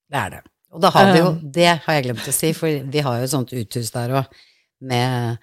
Det 0.10 0.18
er 0.20 0.34
det. 0.38 0.42
Og 0.74 0.82
da 0.84 0.92
har 0.94 1.14
vi 1.14 1.22
jo 1.22 1.30
Um. 1.34 1.40
Det 1.54 1.70
har 1.86 1.96
jeg 1.98 2.06
glemt 2.06 2.28
å 2.30 2.34
si, 2.34 2.52
for 2.54 2.90
vi 2.94 3.06
har 3.06 3.18
jo 3.18 3.26
et 3.26 3.34
sånt 3.34 3.54
uthus 3.54 3.94
der 3.94 4.14
òg, 4.20 4.36
med 4.80 5.40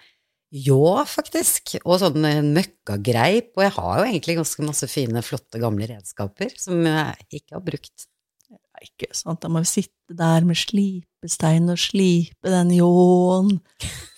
ljå, 0.54 1.04
faktisk, 1.10 1.76
og 1.82 1.98
sånn 2.00 2.24
eh, 2.24 2.42
møkkagreip, 2.44 3.50
og 3.58 3.64
jeg 3.66 3.74
har 3.76 3.98
jo 3.98 4.04
egentlig 4.06 4.36
ganske 4.38 4.66
masse 4.66 4.88
fine, 4.88 5.22
flotte, 5.26 5.60
gamle 5.60 5.88
redskaper 5.90 6.54
som 6.60 6.86
jeg 6.86 7.40
ikke 7.40 7.58
har 7.58 7.64
brukt. 7.66 8.06
Det 8.46 8.60
er 8.78 8.86
ikke 8.86 9.10
sant, 9.16 9.42
da 9.42 9.50
må 9.50 9.64
vi 9.64 9.72
sitte 9.72 10.16
der 10.16 10.46
med 10.46 10.58
slipestein 10.60 11.66
og 11.72 11.80
slipe 11.82 12.52
den 12.52 12.70
ljåen 12.76 13.56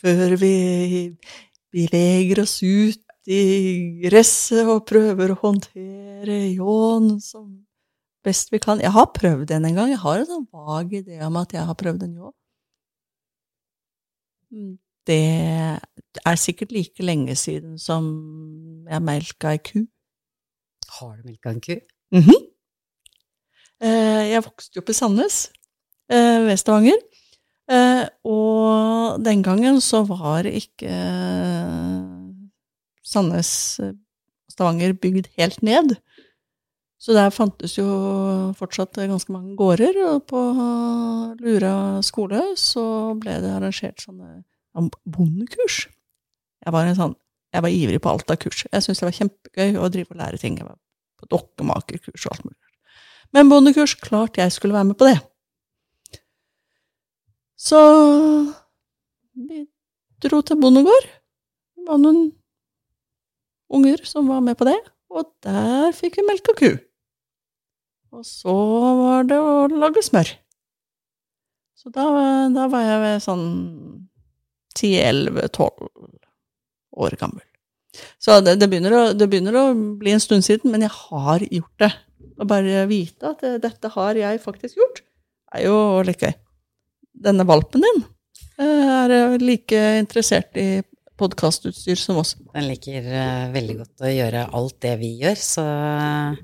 før 0.03 0.37
vi 0.43 0.55
beveger 1.73 2.43
oss 2.45 2.59
ut 2.63 3.08
i 3.29 3.41
gresset 4.07 4.65
og 4.73 4.87
prøver 4.89 5.35
å 5.35 5.41
håndtere 5.43 6.39
ljåen 6.55 7.19
som 7.21 7.49
best 8.25 8.53
vi 8.53 8.61
kan. 8.63 8.81
Jeg 8.81 8.95
har 8.95 9.11
prøvd 9.15 9.47
den 9.51 9.69
en 9.69 9.77
gang, 9.77 9.93
jeg 9.93 10.01
har 10.03 10.23
en 10.23 10.31
sånn 10.31 10.47
vag 10.53 10.95
idé 11.03 11.21
om 11.27 11.37
at 11.41 11.53
jeg 11.53 11.67
har 11.69 11.77
prøvd 11.79 12.07
en 12.07 12.15
ljå. 12.19 12.33
Mm, 14.53 14.77
Det 15.09 15.81
er 16.27 16.37
sikkert 16.37 16.73
like 16.73 17.03
lenge 17.05 17.37
siden 17.37 17.79
som 17.81 18.05
jeg 18.89 19.01
melka 19.05 19.55
ei 19.55 19.61
ku. 19.65 19.87
Har 20.99 21.17
du 21.17 21.23
melka 21.25 21.51
en 21.51 21.61
ku? 21.61 21.79
Mhm. 22.13 22.23
-hmm. 22.29 22.45
Jeg 23.81 24.45
vokste 24.45 24.77
jo 24.77 24.81
opp 24.81 24.91
i 24.91 24.93
Sandnes, 24.93 25.51
eh, 26.11 26.41
ved 26.45 26.57
Stavanger. 26.59 26.99
Eh, 27.71 28.09
Og 28.25 29.25
den 29.25 29.43
gangen 29.43 29.81
så 29.81 30.03
var 30.07 30.43
ikke 30.45 30.87
eh, 30.89 31.98
Sandnes 33.09 33.51
og 33.83 33.97
Stavanger 34.53 34.95
bygd 34.99 35.31
helt 35.39 35.63
ned. 35.65 35.97
Så 36.99 37.15
der 37.15 37.31
fantes 37.31 37.77
jo 37.79 37.87
fortsatt 38.59 38.99
ganske 38.99 39.31
mange 39.33 39.55
gårder, 39.59 40.01
og 40.11 40.25
på 40.27 40.41
Lura 41.39 42.03
skole 42.03 42.43
så 42.59 43.15
ble 43.21 43.37
det 43.45 43.53
arrangert 43.55 44.03
sånne 44.03 44.43
bondekurs. 45.07 45.85
Jeg 46.65 46.75
var, 46.75 46.89
en 46.89 46.99
sånn, 46.99 47.15
jeg 47.55 47.65
var 47.65 47.75
ivrig 47.75 48.01
på 48.03 48.11
alt 48.11 48.35
av 48.35 48.41
kurs. 48.43 48.65
Jeg 48.67 48.83
syntes 48.85 49.03
det 49.03 49.07
var 49.07 49.19
kjempegøy 49.21 49.79
å 49.79 49.91
drive 49.95 50.15
og 50.15 50.21
lære 50.21 50.41
ting. 50.43 50.59
Jeg 50.59 50.67
var 50.67 50.79
på 51.19 51.31
dokkemakerkurs 51.31 52.27
og 52.27 52.35
alt 52.35 52.49
mulig. 52.49 52.75
Men 53.37 53.51
bondekurs, 53.53 53.95
klart 54.03 54.41
jeg 54.41 54.53
skulle 54.55 54.75
være 54.75 54.91
med 54.91 54.99
på 54.99 55.09
det. 55.09 55.19
Så 57.59 57.79
vi 59.39 59.65
dro 60.23 60.43
til 60.43 60.59
bondegård. 60.59 61.09
Det 61.79 61.87
var 61.87 62.03
noen 62.03 62.29
unger 63.73 64.05
som 64.09 64.29
var 64.31 64.45
med 64.45 64.59
på 64.59 64.69
det, 64.69 64.79
og 65.13 65.31
der 65.45 65.93
fikk 65.97 66.19
vi 66.21 66.37
og 66.37 66.59
ku. 66.59 66.71
Og 68.19 68.25
så 68.25 68.55
var 69.03 69.27
det 69.29 69.39
å 69.39 69.67
lage 69.69 70.03
smør. 70.05 70.31
Så 71.79 71.93
da, 71.95 72.07
da 72.51 72.67
var 72.73 72.87
jeg 72.87 73.21
sånn 73.23 73.45
10-11-12 74.79 75.89
år 76.99 77.17
gammel. 77.21 77.45
Så 78.23 78.41
det, 78.45 78.59
det, 78.61 78.69
begynner 78.71 78.95
å, 78.95 79.03
det 79.17 79.29
begynner 79.31 79.57
å 79.59 79.65
bli 79.99 80.13
en 80.15 80.23
stund 80.23 80.47
siden, 80.47 80.73
men 80.73 80.85
jeg 80.85 80.95
har 80.95 81.45
gjort 81.45 81.85
det. 81.85 81.91
Å 82.39 82.47
bare 82.49 82.85
vite 82.91 83.33
at 83.33 83.43
eh, 83.47 83.59
dette 83.63 83.91
har 83.95 84.19
jeg 84.19 84.43
faktisk 84.43 84.79
gjort, 84.79 85.03
er 85.55 85.65
jo 85.67 85.79
litt 86.07 86.23
gøy. 86.23 86.35
Denne 87.29 87.47
valpen 87.49 87.83
din 87.83 88.05
eh, 88.63 88.91
er 88.95 89.39
like 89.43 89.81
interessert 89.99 90.59
i 90.61 90.69
podkastutstyr 91.19 91.99
som 91.99 92.21
oss. 92.21 92.37
Den 92.55 92.69
liker 92.71 93.07
uh, 93.11 93.51
veldig 93.55 93.77
godt 93.81 94.05
å 94.07 94.13
gjøre 94.13 94.47
alt 94.59 94.79
det 94.85 94.95
vi 95.01 95.13
gjør, 95.23 95.39
så 95.43 95.65
uh, 95.65 96.39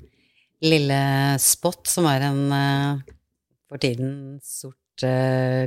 lille 0.65 1.01
Spot, 1.43 1.83
som 1.91 2.09
er 2.11 2.27
en 2.29 2.41
uh, 2.51 3.15
for 3.71 3.83
tiden 3.83 4.39
sort 4.45 4.81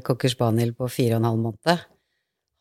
cocker 0.08 0.32
spaniel 0.32 0.70
på 0.72 0.88
fire 0.88 1.18
og 1.18 1.20
en 1.20 1.26
halv 1.28 1.40
måned, 1.44 1.82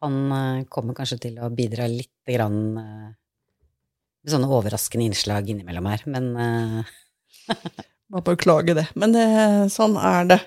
han 0.02 0.64
kommer 0.66 0.96
kanskje 0.98 1.20
til 1.28 1.36
å 1.38 1.46
bidra 1.54 1.86
litt 1.86 2.10
grann 2.26 2.56
med 2.74 4.32
sånne 4.32 4.48
overraskende 4.50 5.06
innslag 5.06 5.46
innimellom 5.52 5.86
her, 5.86 6.02
men 6.10 6.26
Må 8.10 8.24
beklage 8.26 8.74
det. 8.74 8.88
Men 8.98 9.14
sånn 9.70 9.94
er 10.02 10.26
det. 10.32 10.40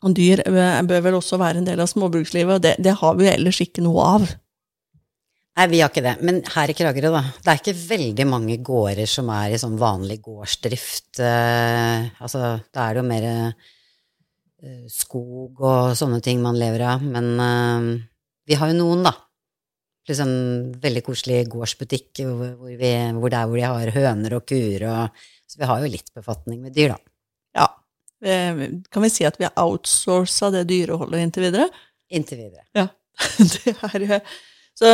Og 0.00 0.14
dyr 0.16 0.40
bør 0.48 1.02
vel 1.04 1.18
også 1.18 1.36
være 1.40 1.60
en 1.60 1.66
del 1.66 1.80
av 1.82 1.90
småbrukslivet, 1.90 2.54
og 2.56 2.62
det, 2.64 2.76
det 2.80 2.94
har 3.02 3.18
vi 3.18 3.28
ellers 3.28 3.60
ikke 3.60 3.84
noe 3.84 4.06
av. 4.16 4.30
Nei, 5.58 5.66
vi 5.68 5.80
har 5.82 5.90
ikke 5.90 6.04
det. 6.04 6.14
Men 6.24 6.38
her 6.54 6.70
i 6.72 6.74
Kragerø, 6.78 7.10
da. 7.12 7.20
Det 7.42 7.50
er 7.52 7.58
ikke 7.60 7.74
veldig 7.76 8.26
mange 8.30 8.56
gårder 8.64 9.08
som 9.10 9.28
er 9.34 9.52
i 9.52 9.58
sånn 9.60 9.74
vanlig 9.80 10.20
gårdsdrift. 10.24 11.20
Eh, 11.20 12.06
altså, 12.22 12.54
da 12.72 12.86
er 12.86 12.96
det 12.96 13.02
jo 13.02 13.08
mer 13.10 13.26
eh, 13.28 14.86
skog 14.88 15.60
og 15.60 15.98
sånne 15.98 16.22
ting 16.24 16.40
man 16.40 16.56
lever 16.60 16.86
av. 16.94 17.04
Men 17.04 17.28
eh, 17.44 17.90
vi 18.48 18.56
har 18.56 18.72
jo 18.72 18.78
noen, 18.78 19.04
da. 19.10 19.12
Liksom 20.08 20.30
veldig 20.80 21.02
koselig 21.06 21.42
gårdsbutikk 21.52 22.22
hvor, 22.24 22.54
vi, 22.64 22.94
hvor 23.18 23.30
det 23.30 23.36
er 23.36 23.50
hvor 23.50 23.60
de 23.60 23.66
har 23.66 23.92
høner 23.94 24.38
og 24.38 24.46
kuer 24.48 24.86
og 24.88 25.20
Så 25.44 25.60
vi 25.60 25.68
har 25.68 25.82
jo 25.82 25.90
litt 25.92 26.08
befatning 26.16 26.62
med 26.64 26.74
dyr, 26.74 26.94
da. 26.94 27.12
Ja. 27.60 27.66
Eh, 28.22 28.62
Kan 28.92 29.02
vi 29.04 29.10
si 29.12 29.24
at 29.28 29.38
vi 29.40 29.46
har 29.48 29.56
outsourca 29.58 30.50
det 30.54 30.66
dyreholdet 30.70 31.24
inntil 31.24 31.48
videre? 31.48 31.68
Inntil 32.10 32.44
videre. 32.46 32.64
Ja. 32.76 32.88
Det 33.50 33.74
er, 34.08 34.20
så 34.80 34.88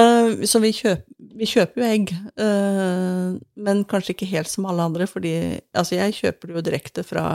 så 0.48 0.58
vi, 0.58 0.72
kjøper, 0.74 1.04
vi 1.38 1.46
kjøper 1.46 1.78
jo 1.82 1.86
egg, 1.86 2.10
eh, 2.42 3.36
men 3.62 3.84
kanskje 3.86 4.16
ikke 4.16 4.26
helt 4.32 4.50
som 4.50 4.66
alle 4.66 4.82
andre, 4.88 5.06
fordi 5.06 5.34
altså 5.76 5.98
jeg 6.00 6.16
kjøper 6.16 6.50
det 6.50 6.56
jo 6.56 6.62
direkte 6.66 7.04
fra 7.06 7.26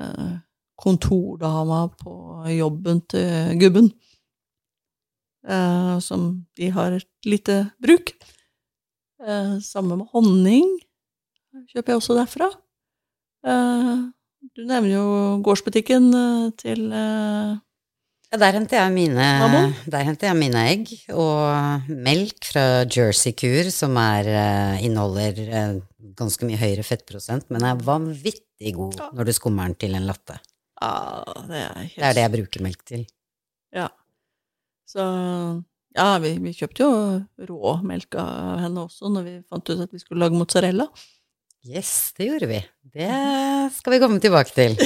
eh, 0.00 0.32
kontordama 0.82 1.84
på 2.00 2.16
jobben 2.56 3.04
til 3.12 3.54
gubben, 3.60 3.92
eh, 5.46 5.94
som 6.02 6.26
de 6.58 6.72
har 6.74 6.98
et 6.98 7.08
lite 7.28 7.60
bruk. 7.82 8.14
Eh, 9.22 9.56
samme 9.62 9.98
med 10.00 10.10
honning 10.14 10.66
kjøper 11.70 11.92
jeg 11.94 12.02
også 12.02 12.18
derfra. 12.18 12.50
Eh, 13.46 14.08
du 14.56 14.64
nevner 14.66 14.92
jo 14.94 15.06
gårdsbutikken 15.46 16.08
eh, 16.14 16.50
til 16.60 16.86
eh, 16.92 17.56
der 18.28 18.52
henter 18.52 18.90
mine, 18.92 19.26
der 19.88 20.02
henter 20.04 20.28
jeg 20.28 20.36
mine 20.36 20.64
egg 20.68 20.90
og 21.16 21.86
melk 21.88 22.44
fra 22.44 22.64
Jersey-kur, 22.84 23.70
som 23.72 23.96
er, 23.96 24.28
eh, 24.28 24.84
inneholder 24.84 25.38
eh, 25.48 25.78
ganske 26.18 26.44
mye 26.44 26.58
høyere 26.60 26.84
fettprosent, 26.84 27.46
men 27.50 27.64
er 27.64 27.80
vanvittig 27.80 28.74
god 28.76 28.98
Ja. 29.00 29.08
når 29.14 29.24
du 29.24 29.32
skummer 29.32 29.64
den 29.70 29.78
til 29.80 29.94
en 29.96 30.04
latte. 30.10 30.36
Ja, 30.82 31.24
det 31.48 31.56
er 31.62 31.78
helt 31.78 31.96
Det 31.96 32.04
er 32.04 32.12
det 32.18 32.22
jeg 32.26 32.34
bruker 32.36 32.62
melk 32.62 32.84
til. 32.84 33.06
Ja. 33.74 33.88
Så 34.88 35.00
ja, 35.96 36.18
vi, 36.22 36.34
vi 36.38 36.52
kjøpte 36.52 36.84
jo 36.84 37.48
råmelk 37.48 38.14
av 38.20 38.60
henne 38.60 38.84
også 38.84 39.08
når 39.12 39.24
vi 39.24 39.34
fant 39.48 39.68
ut 39.72 39.80
at 39.86 39.92
vi 39.92 39.98
skulle 40.02 40.20
lage 40.20 40.36
mozzarella. 40.38 40.86
Yes, 41.68 42.14
det 42.16 42.30
gjorde 42.30 42.48
vi. 42.48 42.58
Det 42.94 43.08
skal 43.76 43.92
vi 43.92 44.00
komme 44.00 44.20
tilbake 44.24 44.54
til. 44.56 44.78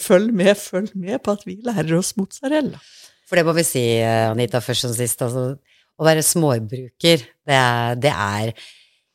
Følg 0.00 0.32
med, 0.32 0.56
følg 0.56 0.92
med 0.96 1.20
på 1.24 1.34
at 1.36 1.42
vi 1.44 1.58
lærer 1.64 1.98
oss 1.98 2.14
mozzarella. 2.16 2.78
for 3.28 3.36
det 3.36 3.44
må 3.46 3.52
vi 3.54 3.64
si, 3.64 3.82
Anita, 4.02 4.60
først 4.64 4.86
som 4.86 4.94
sist. 4.96 5.20
Altså, 5.22 5.56
å 6.00 6.06
være 6.06 6.24
småbruker, 6.24 7.24
det 7.46 7.56
er, 7.56 7.98
det 8.00 8.12
er 8.12 8.52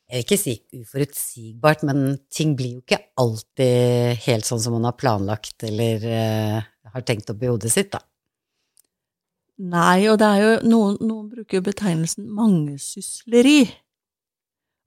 jeg 0.06 0.20
vil 0.20 0.22
ikke 0.22 0.38
si 0.38 0.52
uforutsigbart, 0.78 1.80
men 1.88 2.20
ting 2.30 2.52
blir 2.58 2.76
jo 2.76 2.82
ikke 2.84 3.00
alltid 3.18 4.20
helt 4.28 4.46
sånn 4.46 4.60
som 4.62 4.76
man 4.76 4.86
har 4.86 4.94
planlagt 4.94 5.66
eller 5.66 6.04
uh, 6.06 6.60
har 6.94 7.06
tenkt 7.06 7.32
opp 7.32 7.42
i 7.42 7.50
hodet 7.50 7.72
sitt, 7.74 7.90
da. 7.90 8.04
Nei, 9.66 10.06
og 10.12 10.20
det 10.20 10.28
er 10.28 10.44
jo 10.44 10.52
noen, 10.68 11.00
noen 11.02 11.26
bruker 11.32 11.58
jo 11.58 11.66
betegnelsen 11.66 12.28
mangesysleri. 12.38 13.64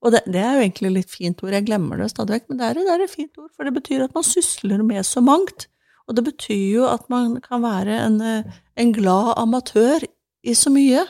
Og 0.00 0.14
det, 0.14 0.22
det 0.32 0.40
er 0.40 0.56
jo 0.56 0.64
egentlig 0.64 0.92
litt 0.94 1.12
fint 1.12 1.42
ord, 1.44 1.52
jeg 1.52 1.66
glemmer 1.66 2.00
det 2.00 2.08
stadig 2.12 2.38
vekk, 2.38 2.46
men 2.48 2.60
det 2.60 2.68
er, 2.68 2.78
det 2.80 2.94
er 2.94 3.04
et 3.04 3.12
fint 3.12 3.40
ord, 3.40 3.50
for 3.52 3.68
det 3.68 3.74
betyr 3.76 4.06
at 4.06 4.14
man 4.16 4.24
sysler 4.24 4.84
med 4.86 5.04
så 5.04 5.20
mangt. 5.24 5.66
Og 6.08 6.16
det 6.16 6.24
betyr 6.26 6.80
jo 6.80 6.86
at 6.90 7.04
man 7.12 7.36
kan 7.44 7.62
være 7.62 7.98
en, 8.06 8.20
eh, 8.24 8.60
en 8.80 8.92
glad 8.96 9.34
amatør 9.38 10.06
i 10.42 10.54
så 10.56 10.72
mye. 10.72 11.04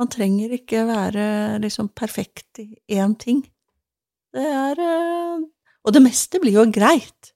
Man 0.00 0.08
trenger 0.10 0.56
ikke 0.56 0.86
være 0.88 1.24
liksom 1.60 1.92
perfekt 1.92 2.62
i 2.64 2.72
én 2.96 3.14
ting. 3.20 3.44
Det 4.32 4.46
er 4.46 4.80
eh, 4.80 5.44
Og 5.84 5.94
det 5.96 6.02
meste 6.04 6.40
blir 6.40 6.58
jo 6.58 6.64
greit. 6.72 7.32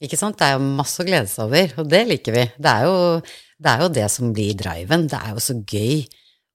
Ikke 0.00 0.18
sant? 0.18 0.38
Det 0.38 0.46
er 0.46 0.56
jo 0.56 0.74
masse 0.78 1.00
å 1.02 1.06
glede 1.06 1.28
seg 1.30 1.46
over, 1.48 1.72
og 1.80 1.88
det 1.90 2.02
liker 2.06 2.34
vi. 2.34 2.44
Det 2.56 2.72
er 2.72 2.84
jo 2.86 2.96
det, 3.58 3.70
er 3.70 3.80
jo 3.82 3.88
det 3.96 4.08
som 4.12 4.32
blir 4.34 4.58
driven. 4.58 5.06
Det 5.10 5.18
er 5.18 5.32
jo 5.34 5.42
så 5.42 5.56
gøy 5.58 6.04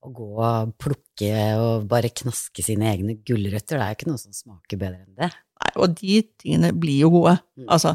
å 0.03 0.11
gå 0.13 0.29
og 0.35 0.73
plukke 0.81 1.33
og 1.59 1.85
bare 1.91 2.11
knaske 2.11 2.65
sine 2.65 2.89
egne 2.91 3.17
gulrøtter. 3.25 3.79
Det 3.79 3.83
er 3.85 3.93
jo 3.93 3.99
ikke 3.99 4.09
noe 4.11 4.21
som 4.21 4.35
smaker 4.35 4.81
bedre 4.81 5.03
enn 5.03 5.19
det. 5.19 5.29
Nei, 5.63 5.71
og 5.79 5.93
de 5.99 6.17
tingene 6.41 6.73
blir 6.75 7.05
jo 7.05 7.11
gode. 7.13 7.37
Mm. 7.59 7.67
Altså, 7.71 7.93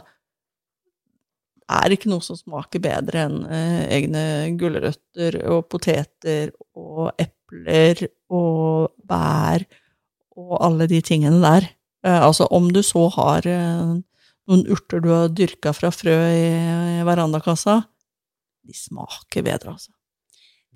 det 1.59 1.81
er 1.83 1.95
ikke 1.95 2.13
noe 2.13 2.25
som 2.25 2.39
smaker 2.39 2.81
bedre 2.85 3.27
enn 3.27 3.43
eh, 3.53 3.83
egne 3.99 4.23
gulrøtter 4.61 5.37
og 5.53 5.67
poteter 5.69 6.55
og 6.79 7.11
epler 7.21 8.07
og 8.33 8.95
bær 9.09 9.67
og 10.39 10.55
alle 10.65 10.89
de 10.89 11.03
tingene 11.05 11.43
der. 11.45 11.69
Eh, 12.07 12.21
altså, 12.23 12.49
om 12.55 12.71
du 12.73 12.81
så 12.87 13.05
har 13.19 13.49
eh, 13.49 13.99
noen 14.49 14.65
urter 14.73 15.05
du 15.05 15.11
har 15.13 15.29
dyrka 15.29 15.75
fra 15.77 15.93
frø 15.93 16.17
i, 16.33 16.49
i 16.97 17.05
verandakassa, 17.05 17.83
de 18.65 18.77
smaker 18.77 19.45
bedre, 19.45 19.77
altså. 19.77 19.93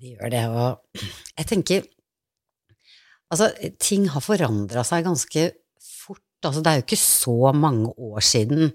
De 0.03 0.11
gjør 0.17 0.31
det, 0.33 0.43
og 0.51 1.03
jeg 1.39 1.47
tenker 1.47 1.85
Altså, 3.33 3.47
ting 3.81 4.03
har 4.13 4.21
forandra 4.21 4.83
seg 4.85 5.07
ganske 5.07 5.47
fort. 5.81 6.21
Altså, 6.45 6.59
det 6.61 6.69
er 6.69 6.75
jo 6.77 6.83
ikke 6.83 6.99
så 7.01 7.37
mange 7.57 7.89
år 7.89 8.21
siden 8.21 8.67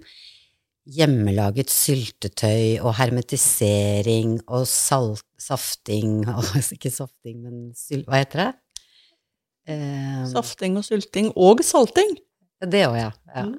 hjemmelaget 0.89 1.71
syltetøy 1.71 2.81
og 2.81 2.97
hermetisering 2.99 4.39
og 4.49 4.65
salt, 4.67 5.23
safting 5.39 6.25
og 6.33 6.49
Ikke 6.75 6.91
safting, 6.91 7.45
men 7.45 7.69
sylt... 7.79 8.09
Hva 8.09 8.25
heter 8.25 8.43
det? 8.43 8.51
Um, 9.69 10.27
Safting 10.33 10.81
og 10.81 10.89
sylting 10.89 11.31
og 11.37 11.63
salting. 11.63 12.17
det 12.65 12.87
òg, 12.89 12.97
ja. 12.99 13.11
ja. 13.35 13.47
Mm. 13.47 13.59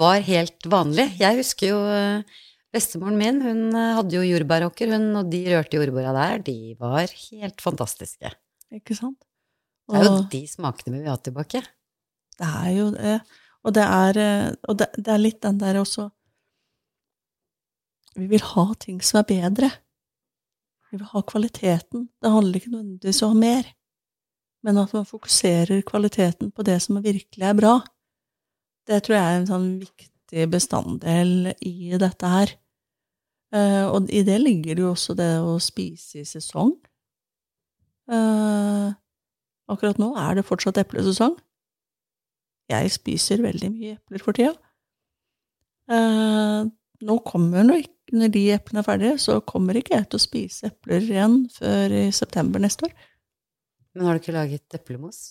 Var 0.00 0.22
helt 0.24 0.70
vanlig. 0.72 1.10
Jeg 1.20 1.36
husker 1.36 1.74
jo 1.74 1.80
eh, 1.84 2.40
bestemoren 2.74 3.18
min, 3.18 3.40
hun 3.44 3.66
eh, 3.74 3.96
hadde 3.98 4.16
jo 4.16 4.22
jordbæråker, 4.26 4.94
hun, 4.94 5.08
og 5.20 5.32
de 5.32 5.42
rørte 5.50 5.78
jordbæra 5.78 6.14
der. 6.16 6.44
De 6.46 6.56
var 6.80 7.10
helt 7.10 7.60
fantastiske. 7.64 8.32
Ikke 8.74 8.96
sant? 8.98 9.18
Det 9.90 9.98
er 9.98 10.06
jo 10.06 10.22
de 10.30 10.42
smakene 10.46 10.94
vi 10.94 11.02
vil 11.02 11.10
ha 11.10 11.18
tilbake. 11.18 11.62
Det 12.38 12.48
er 12.62 12.70
jo 12.76 12.88
det. 12.94 13.18
Og 13.66 13.74
det 13.76 13.84
er, 13.84 14.20
eh, 14.22 14.48
og 14.70 14.78
det, 14.80 14.88
det 14.96 15.12
er 15.12 15.22
litt 15.22 15.42
den 15.44 15.60
der 15.60 15.80
også 15.82 16.08
Vi 18.18 18.26
vil 18.26 18.42
ha 18.42 18.64
ting 18.82 18.98
som 19.06 19.20
er 19.20 19.26
bedre. 19.28 19.68
Vi 20.90 20.98
vil 20.98 21.10
ha 21.12 21.20
kvaliteten. 21.22 22.08
Det 22.20 22.32
handler 22.34 22.58
ikke 22.58 22.72
nødvendigvis 22.72 23.20
om 23.22 23.28
å 23.28 23.34
ha 23.36 23.38
mer, 23.38 23.68
men 24.66 24.80
at 24.82 24.94
man 24.96 25.06
fokuserer 25.06 25.84
kvaliteten 25.86 26.50
på 26.50 26.66
det 26.66 26.80
som 26.82 26.98
virkelig 26.98 27.46
er 27.46 27.54
bra. 27.56 27.76
Det 28.90 28.98
tror 29.06 29.16
jeg 29.16 29.28
er 29.28 29.38
en 29.38 29.46
sånn 29.48 29.68
viktig 29.84 30.48
bestanddel 30.50 31.52
i 31.62 31.94
dette 32.02 32.32
her. 32.34 32.56
Eh, 33.50 33.84
og 33.90 34.10
i 34.14 34.22
det 34.26 34.38
ligger 34.40 34.78
det 34.78 34.84
jo 34.84 34.92
også 34.92 35.16
det 35.18 35.32
å 35.42 35.56
spise 35.62 36.22
i 36.22 36.28
sesong. 36.28 36.74
Uh, 38.10 38.90
akkurat 39.70 39.98
nå 40.02 40.08
er 40.18 40.38
det 40.38 40.46
fortsatt 40.48 40.80
eplesesong. 40.82 41.36
Jeg 42.70 42.90
spiser 42.90 43.42
veldig 43.42 43.70
mye 43.70 43.96
epler 43.98 44.22
for 44.24 44.34
tida. 44.34 44.54
Uh, 45.90 46.66
nå 47.06 47.16
kommer 47.26 47.66
når, 47.66 47.86
når 48.14 48.32
de 48.34 48.44
eplene 48.54 48.82
er 48.82 48.86
ferdige, 48.86 49.18
så 49.22 49.38
kommer 49.46 49.78
ikke 49.78 49.96
jeg 49.96 50.08
til 50.08 50.18
å 50.18 50.24
spise 50.26 50.70
epler 50.70 51.06
igjen 51.06 51.44
før 51.54 51.94
i 52.00 52.04
september 52.14 52.62
neste 52.62 52.88
år. 52.88 52.96
Men 53.94 54.06
har 54.06 54.18
du 54.18 54.22
ikke 54.22 54.36
laget 54.36 54.78
eplemos? 54.78 55.22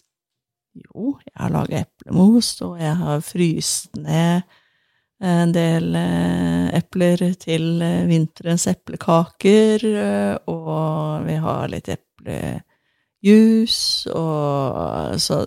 Jo, 0.80 1.14
jeg 1.26 1.36
har 1.36 1.52
laga 1.52 1.84
eplemos, 1.84 2.54
og 2.64 2.80
jeg 2.80 2.96
har 3.00 3.24
fryst 3.26 3.96
ned 4.00 4.59
en 5.20 5.52
del 5.52 5.96
eh, 6.00 6.70
epler 6.78 7.22
til 7.40 7.82
eh, 7.84 8.06
vinterens 8.08 8.68
eplekaker, 8.72 9.84
eh, 9.84 10.36
og 10.48 11.26
vi 11.28 11.36
har 11.44 11.68
litt 11.72 11.90
eplejus, 11.92 13.76
og 14.16 15.20
så 15.20 15.44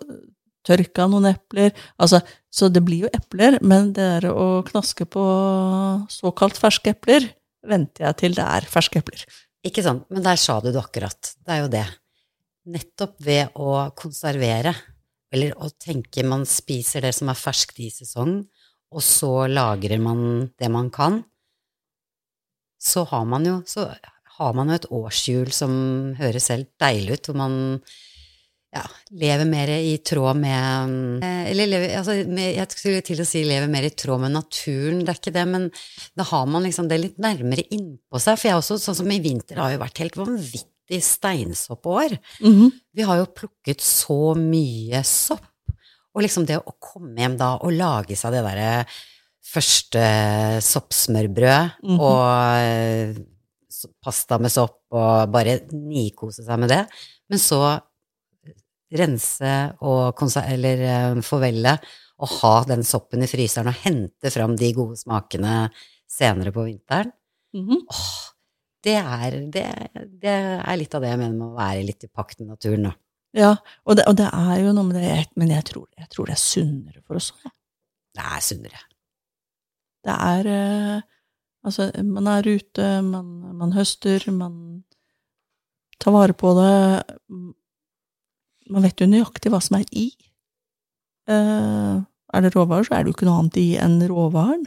tørka 0.66 1.08
noen 1.10 1.30
epler. 1.32 1.72
Altså, 1.96 2.20
så 2.52 2.68
det 2.68 2.84
blir 2.84 3.06
jo 3.06 3.14
epler, 3.16 3.58
men 3.64 3.92
det 3.96 4.04
der 4.04 4.28
å 4.30 4.62
knaske 4.68 5.08
på 5.08 5.24
såkalt 6.12 6.60
ferske 6.60 6.92
epler, 6.92 7.32
venter 7.66 8.08
jeg 8.08 8.20
til 8.20 8.36
det 8.36 8.44
er 8.44 8.68
ferske 8.68 9.00
epler. 9.00 9.24
Ikke 9.64 9.84
sant, 9.84 10.04
men 10.10 10.24
der 10.24 10.38
sa 10.40 10.58
du 10.60 10.72
det 10.72 10.80
akkurat. 10.82 11.34
Det 11.38 11.54
er 11.54 11.62
jo 11.62 11.70
det. 11.72 11.86
Nettopp 12.72 13.14
ved 13.24 13.56
å 13.58 13.88
konservere, 13.98 14.74
eller 15.32 15.54
å 15.56 15.70
tenke 15.80 16.26
man 16.28 16.44
spiser 16.46 17.06
det 17.06 17.14
som 17.16 17.30
er 17.32 17.38
ferskt 17.38 17.80
i 17.80 17.88
sesong, 17.90 18.42
og 18.92 19.02
så 19.04 19.48
lagrer 19.50 20.00
man 20.02 20.52
det 20.60 20.70
man 20.72 20.90
kan, 20.92 21.22
så 22.82 23.04
har 23.08 23.26
man 23.28 23.46
jo, 23.46 23.58
så 23.66 23.88
har 24.38 24.54
man 24.58 24.72
jo 24.72 24.78
et 24.78 24.88
årshjul 24.90 25.52
som 25.54 25.74
høres 26.18 26.50
helt 26.52 26.72
deilig 26.82 27.18
ut, 27.18 27.28
hvor 27.30 27.38
man 27.38 27.54
ja, 28.72 28.82
lever 29.20 29.44
mer 29.48 29.70
i 29.76 29.98
tråd 30.00 30.38
med 30.40 31.22
eh, 31.26 31.50
Eller 31.50 31.68
lever, 31.68 31.90
altså, 31.98 32.14
med, 32.24 32.54
jeg 32.56 32.72
skulle 32.72 33.02
til 33.04 33.20
å 33.20 33.26
si 33.28 33.42
lever 33.44 33.68
mer 33.70 33.84
i 33.84 33.92
tråd 33.92 34.22
med 34.24 34.32
naturen, 34.32 35.02
det 35.04 35.12
er 35.12 35.20
ikke 35.20 35.34
det, 35.36 35.44
men 35.50 35.68
da 36.18 36.26
har 36.30 36.48
man 36.48 36.64
liksom 36.64 36.88
det 36.88 37.00
litt 37.02 37.20
nærmere 37.22 37.66
innpå 37.68 38.20
seg. 38.22 38.40
For 38.40 38.48
jeg 38.48 38.60
også, 38.62 38.80
sånn 38.80 39.00
som 39.02 39.12
i 39.12 39.20
vinter, 39.22 39.60
har 39.60 39.74
jo 39.74 39.82
vært 39.82 40.00
helt 40.02 40.16
vanvittig 40.20 41.02
steinsoppår. 41.04 42.16
Mhm. 42.40 42.72
Vi 42.96 43.08
har 43.08 43.20
jo 43.20 43.30
plukket 43.36 43.84
så 43.84 44.32
mye 44.40 45.04
sopp. 45.06 45.51
Og 46.14 46.22
liksom 46.26 46.44
det 46.48 46.58
å 46.60 46.74
komme 46.82 47.16
hjem 47.22 47.36
da 47.40 47.54
og 47.64 47.72
lage 47.72 48.16
seg 48.18 48.34
det 48.36 48.42
derre 48.44 48.72
første 49.52 50.02
soppsmørbrød 50.62 51.78
Mhm. 51.82 52.00
og 52.00 52.26
eh, 52.62 53.14
pasta 54.04 54.38
med 54.38 54.52
sopp 54.52 54.78
og 54.92 55.30
bare 55.32 55.56
nikose 55.72 56.44
seg 56.44 56.60
med 56.60 56.68
det, 56.70 56.82
men 57.32 57.38
så 57.40 57.80
rense 58.92 59.52
og 59.80 60.12
konser 60.18 60.46
eller 60.52 60.82
eh, 60.84 61.20
forvelle 61.24 61.76
og 62.22 62.28
ha 62.38 62.52
den 62.68 62.84
soppen 62.86 63.24
i 63.24 63.30
fryseren 63.30 63.70
og 63.72 63.80
hente 63.82 64.30
fram 64.30 64.54
de 64.60 64.68
gode 64.76 64.98
smakene 65.00 65.70
senere 66.12 66.52
på 66.54 66.66
vinteren. 66.68 67.10
Mhm. 67.56 67.80
Åh, 67.88 68.12
det 68.84 68.96
er, 68.98 69.38
det, 69.54 69.64
det 70.22 70.36
er 70.60 70.76
litt 70.78 70.94
av 70.94 71.02
det 71.04 71.10
jeg 71.12 71.18
mener 71.22 71.36
med 71.38 71.48
å 71.48 71.56
være 71.58 71.84
litt 71.88 72.04
i 72.04 72.10
pakt 72.12 72.40
med 72.42 72.52
naturen, 72.52 72.90
da. 72.90 72.92
Ja, 73.36 73.54
og 73.88 73.96
det, 73.96 74.04
og 74.10 74.16
det 74.18 74.28
er 74.28 74.58
jo 74.60 74.74
noe 74.76 74.88
med 74.90 74.98
det, 75.00 75.26
men 75.40 75.52
jeg 75.54 75.64
tror, 75.70 75.86
jeg 75.96 76.08
tror 76.12 76.28
det 76.28 76.34
er 76.36 76.42
sunnere 76.42 77.00
for 77.06 77.16
oss 77.20 77.30
òg. 77.32 77.52
Det 78.12 78.24
er 78.28 78.44
sunnere. 78.44 78.82
Det 80.04 80.16
er 80.20 80.48
eh, 80.52 81.08
Altså, 81.62 81.92
man 82.02 82.26
er 82.26 82.42
ute, 82.42 82.86
man, 83.06 83.26
man 83.54 83.72
høster, 83.72 84.24
man 84.34 84.82
tar 86.02 86.10
vare 86.10 86.34
på 86.34 86.50
det. 86.58 87.02
Man 88.72 88.82
vet 88.82 88.98
jo 88.98 89.06
nøyaktig 89.06 89.52
hva 89.52 89.60
som 89.62 89.78
er 89.78 89.86
i. 89.94 90.08
Eh, 91.30 92.00
er 92.32 92.42
det 92.42 92.54
råvarer, 92.56 92.88
så 92.88 92.96
er 92.96 93.04
det 93.04 93.12
jo 93.12 93.16
ikke 93.16 93.28
noe 93.28 93.44
annet 93.44 93.60
i 93.62 93.68
enn 93.78 94.00
råvaren. 94.10 94.66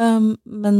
Um, 0.00 0.32
men 0.44 0.78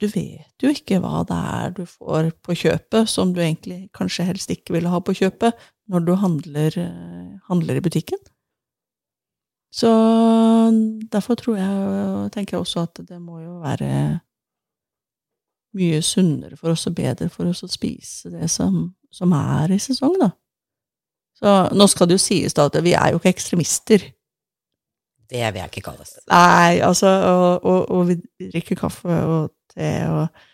du 0.00 0.06
vet 0.12 0.62
jo 0.62 0.70
ikke 0.72 0.98
hva 1.00 1.22
det 1.28 1.36
er 1.36 1.74
du 1.78 1.84
får 1.88 2.30
på 2.44 2.56
kjøpet, 2.62 3.08
som 3.08 3.32
du 3.32 3.40
egentlig 3.40 3.86
kanskje 3.96 4.26
helst 4.28 4.52
ikke 4.52 4.76
ville 4.76 4.92
ha 4.92 5.00
på 5.00 5.14
kjøpet, 5.16 5.56
når 5.88 6.04
du 6.04 6.14
handler, 6.20 6.78
eh, 6.82 7.38
handler 7.48 7.78
i 7.78 7.84
butikken. 7.84 8.20
Så 9.72 9.90
derfor 11.12 11.34
tror 11.34 11.56
jeg, 11.56 12.30
tenker 12.32 12.56
jeg 12.56 12.60
også 12.60 12.86
at 12.86 13.00
det 13.08 13.20
må 13.20 13.40
jo 13.40 13.58
være 13.60 14.20
mye 15.76 16.00
sunnere 16.02 16.56
for 16.56 16.72
oss 16.72 16.86
og 16.88 16.96
bedre 16.96 17.28
for 17.32 17.48
oss 17.50 17.64
å 17.64 17.68
spise 17.68 18.30
det 18.32 18.48
som, 18.52 18.94
som 19.12 19.32
er 19.36 19.74
i 19.76 19.80
sesong, 19.82 20.16
da. 20.20 20.30
Så 21.36 21.56
nå 21.76 21.86
skal 21.92 22.08
det 22.08 22.16
jo 22.16 22.24
sies 22.24 22.56
da 22.56 22.68
at 22.70 22.78
vi 22.84 22.94
er 22.96 23.12
jo 23.12 23.20
ikke 23.20 23.34
ekstremister. 23.34 24.06
Det 25.26 25.42
vil 25.42 25.60
jeg 25.60 25.72
ikke 25.72 25.90
kalles. 25.90 26.14
Nei, 26.30 26.78
altså, 26.86 27.10
og, 27.10 27.66
og, 27.66 27.80
og 27.92 28.08
vi 28.08 28.16
drikker 28.54 28.78
kaffe 28.78 29.18
og 29.26 29.50
te 29.76 29.90
og 30.10 30.44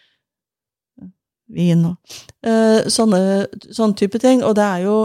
vin 1.53 1.85
og 1.91 2.15
eh, 2.47 2.89
sånne, 2.91 3.21
sånne 3.71 3.99
type 3.99 4.21
ting. 4.23 4.45
Og 4.47 4.57
det 4.59 4.67
er 4.67 4.87
jo 4.87 4.97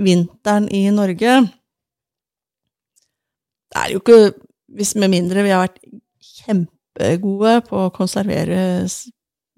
vinteren 0.00 0.70
i 0.72 0.86
Norge 0.88 1.32
Det 3.68 3.76
er 3.76 3.90
jo 3.92 4.00
ikke 4.00 4.32
hvis 4.72 4.94
Med 4.96 5.12
mindre 5.12 5.42
vi 5.44 5.52
har 5.52 5.66
vært 5.66 5.82
kjempegode 6.22 7.58
på 7.66 7.76
å 7.76 7.92
konservere 7.92 8.86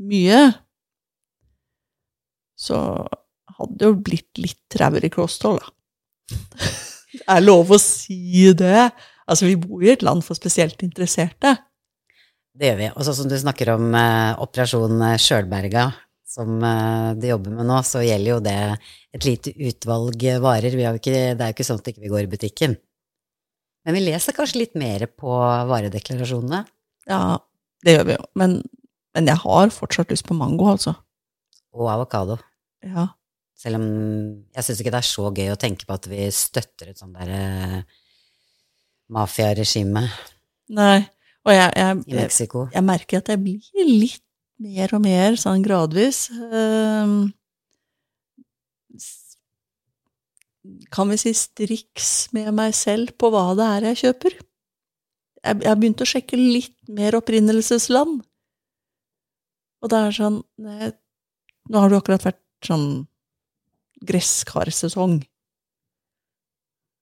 mye, 0.02 0.40
så 2.58 2.78
hadde 3.58 3.76
det 3.78 3.86
jo 3.86 4.00
blitt 4.08 4.40
litt 4.42 4.58
trauere 4.74 5.10
kosthold, 5.12 5.62
da. 5.62 5.70
Det 7.14 7.22
er 7.30 7.44
lov 7.44 7.70
å 7.70 7.78
si 7.78 8.48
det. 8.58 8.88
Altså, 9.30 9.46
vi 9.46 9.54
bor 9.60 9.84
i 9.86 9.92
et 9.92 10.02
land 10.02 10.24
for 10.26 10.34
spesielt 10.34 10.82
interesserte. 10.82 11.52
Det 12.54 12.70
gjør 12.70 12.76
vi. 12.78 12.88
Og 12.94 13.06
sånn 13.06 13.16
som 13.18 13.30
du 13.30 13.34
snakker 13.40 13.72
om 13.74 13.94
eh, 13.98 14.32
Operasjon 14.42 15.00
eh, 15.02 15.16
Sjølberga, 15.18 15.88
som 16.34 16.62
eh, 16.62 17.08
de 17.18 17.32
jobber 17.32 17.56
med 17.56 17.66
nå, 17.66 17.80
så 17.86 18.02
gjelder 18.04 18.30
jo 18.30 18.42
det 18.44 18.58
et 19.14 19.26
lite 19.26 19.54
utvalg 19.70 20.26
eh, 20.30 20.38
varer. 20.42 20.76
Vi 20.78 20.86
har 20.86 20.98
ikke, 21.00 21.16
det 21.34 21.42
er 21.42 21.50
jo 21.50 21.56
ikke 21.56 21.66
sånn 21.66 21.80
at 21.82 21.90
vi 21.90 21.96
ikke 21.96 22.12
går 22.12 22.28
i 22.28 22.30
butikken. 22.36 22.76
Men 23.84 23.98
vi 23.98 24.04
leser 24.06 24.36
kanskje 24.36 24.62
litt 24.62 24.78
mer 24.78 25.06
på 25.10 25.34
varedeklarasjonene. 25.70 26.62
Ja, 27.10 27.20
det 27.84 27.96
gjør 27.96 28.06
vi 28.08 28.16
jo. 28.16 28.28
Men, 28.40 28.56
men 29.18 29.28
jeg 29.28 29.42
har 29.42 29.74
fortsatt 29.74 30.14
lyst 30.14 30.26
på 30.28 30.38
mango, 30.38 30.70
altså. 30.70 30.94
Og 31.74 31.90
avokado. 31.90 32.38
Ja. 32.86 33.08
Selv 33.58 33.80
om 33.80 33.88
jeg 34.54 34.66
syns 34.66 34.80
ikke 34.80 34.94
det 34.94 35.02
er 35.02 35.08
så 35.10 35.26
gøy 35.34 35.50
å 35.52 35.58
tenke 35.60 35.86
på 35.88 35.98
at 35.98 36.06
vi 36.10 36.30
støtter 36.34 36.90
et 36.90 37.02
sånt 37.02 37.18
derre 37.18 37.82
mafiaregime 39.14 40.06
Nei. 40.74 41.04
Og 41.44 41.52
jeg, 41.52 41.72
jeg, 41.76 41.96
I 42.08 42.18
Mexico. 42.22 42.66
jeg 42.72 42.84
merker 42.84 43.20
at 43.20 43.28
jeg 43.28 43.40
blir 43.44 43.88
litt 43.88 44.22
mer 44.64 44.94
og 44.96 45.02
mer 45.04 45.36
sånn 45.40 45.64
gradvis 45.64 46.28
ehm, 46.32 47.32
Kan 50.94 51.10
vi 51.10 51.18
si 51.20 51.34
striks 51.36 52.10
med 52.32 52.48
meg 52.56 52.72
selv 52.76 53.12
på 53.20 53.28
hva 53.32 53.50
det 53.58 53.66
er 53.68 53.86
jeg 53.90 54.00
kjøper? 54.00 54.36
Jeg, 55.44 55.58
jeg 55.60 55.68
har 55.68 55.76
begynt 55.76 56.00
å 56.00 56.06
sjekke 56.08 56.38
litt 56.40 56.78
mer 56.88 57.18
opprinnelsesland. 57.18 58.22
Og 59.84 59.90
det 59.92 59.98
er 60.00 60.16
sånn 60.16 60.38
nei, 60.64 60.88
Nå 61.68 61.80
har 61.80 61.92
det 61.92 61.98
akkurat 62.00 62.24
vært 62.24 62.40
sånn 62.64 62.86
gresskarsesong. 64.08 65.18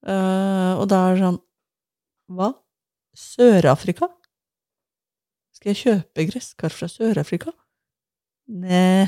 Uh, 0.02 0.74
og 0.82 0.88
da 0.90 1.04
er 1.06 1.14
det 1.14 1.22
sånn 1.22 1.38
Hva? 2.34 2.50
Sør-Afrika? 3.14 4.08
Skal 5.62 5.76
jeg 5.76 5.82
kjøpe 5.84 6.24
gresskar 6.26 6.72
fra 6.74 6.88
Sør-Afrika? 6.90 7.52
Nei. 8.50 9.04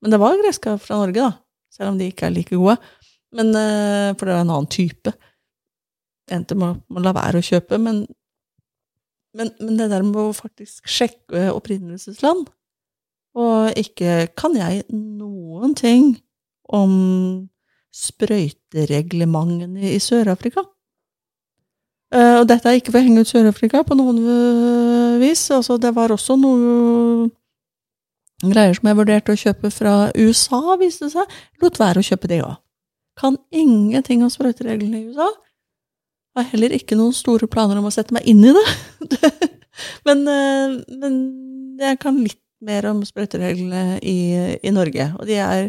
Men 0.00 0.14
det 0.14 0.20
var 0.22 0.32
gresskar 0.40 0.78
fra 0.80 0.96
Norge, 1.02 1.20
da. 1.26 1.34
Selv 1.76 1.90
om 1.92 1.98
de 2.00 2.06
ikke 2.08 2.24
er 2.24 2.32
like 2.32 2.56
gode. 2.56 2.78
Men, 3.36 3.50
eh, 3.52 4.14
for 4.16 4.24
det 4.24 4.32
er 4.32 4.40
en 4.46 4.54
annen 4.54 4.70
type. 4.72 5.12
Jeg 6.26 6.38
endte 6.40 6.56
med 6.56 6.72
å- 6.72 6.80
la 7.04 7.12
være 7.12 7.36
å 7.42 7.44
kjøpe, 7.44 7.76
men, 7.78 8.06
men, 9.36 9.52
men 9.60 9.76
det 9.76 9.90
der 9.92 10.00
med 10.02 10.16
å 10.16 10.32
faktisk 10.32 10.88
sjekke 10.88 11.52
opprinnelsesland 11.52 12.48
Og 13.36 13.76
ikke 13.76 14.32
kan 14.34 14.54
jeg 14.56 14.86
noen 14.90 15.74
ting 15.76 16.16
om 16.72 17.44
sprøytereglementene 17.92 19.92
i 19.92 19.98
Sør-Afrika. 20.00 20.64
Eh, 22.36 22.42
og 22.42 22.48
dette 22.50 22.68
er 22.68 22.80
ikke 22.80 22.92
for 22.92 23.00
å 23.00 23.06
henge 23.06 23.24
ut 23.24 23.30
Sør-Afrika 23.30 23.82
på 23.86 23.96
noen 23.98 24.20
øh, 24.20 25.16
vis. 25.22 25.48
Altså, 25.54 25.78
det 25.80 25.94
var 25.96 26.14
også 26.14 26.36
noe 26.40 27.30
greier 28.44 28.76
som 28.76 28.90
jeg 28.90 28.98
vurderte 28.98 29.32
å 29.32 29.40
kjøpe 29.40 29.72
fra 29.72 29.96
USA, 30.16 30.60
viste 30.80 31.08
det 31.08 31.14
seg. 31.16 31.36
Lot 31.62 31.80
være 31.80 32.02
å 32.02 32.08
kjøpe 32.10 32.30
det 32.30 32.42
òg. 32.44 32.58
Kan 33.16 33.38
ingenting 33.54 34.24
om 34.24 34.32
sprøytereglene 34.32 35.00
i 35.00 35.06
USA. 35.08 35.30
Har 36.36 36.50
heller 36.50 36.74
ikke 36.76 36.98
noen 36.98 37.16
store 37.16 37.48
planer 37.48 37.80
om 37.80 37.88
å 37.88 37.94
sette 37.94 38.12
meg 38.12 38.26
inn 38.28 38.44
i 38.44 38.52
det. 38.52 38.66
men, 40.08 40.26
øh, 40.28 40.76
men 41.00 41.20
jeg 41.80 42.02
kan 42.02 42.20
litt 42.20 42.42
mer 42.66 42.88
om 42.90 43.02
sprøytereglene 43.04 43.98
i, 44.04 44.18
i 44.64 44.72
Norge. 44.72 45.10
Og 45.16 45.28
de 45.28 45.40
er 45.40 45.68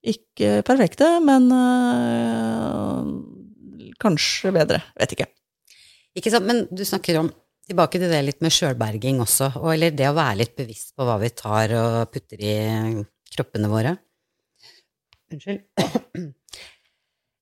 ikke 0.00 0.60
perfekte, 0.64 1.08
men 1.24 1.48
øh, 1.52 3.10
kanskje 4.00 4.52
bedre. 4.56 4.84
Vet 5.00 5.16
ikke. 5.16 5.28
Ikke 6.18 6.32
sant, 6.32 6.46
men 6.48 6.64
du 6.70 6.82
snakker 6.86 7.20
om 7.20 7.30
Tilbake 7.70 8.00
til 8.02 8.10
det 8.10 8.18
litt 8.24 8.40
med 8.42 8.50
sjølberging 8.50 9.20
også, 9.22 9.52
og, 9.60 9.68
eller 9.76 9.92
det 9.94 10.08
å 10.08 10.14
være 10.16 10.40
litt 10.40 10.56
bevisst 10.58 10.88
på 10.98 11.04
hva 11.06 11.14
vi 11.22 11.28
tar 11.38 11.70
og 11.78 12.08
putter 12.10 12.40
i 12.42 12.54
kroppene 13.30 13.70
våre. 13.70 13.92
Unnskyld. 15.30 15.62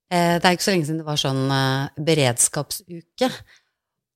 Eh, 0.09 0.38
Det 0.40 0.48
er 0.48 0.54
ikke 0.57 0.64
så 0.64 0.72
lenge 0.72 0.87
siden 0.88 1.02
det 1.02 1.04
var 1.04 1.18
sånn 1.20 1.50
eh, 1.52 1.96
beredskapsuke. 2.00 3.26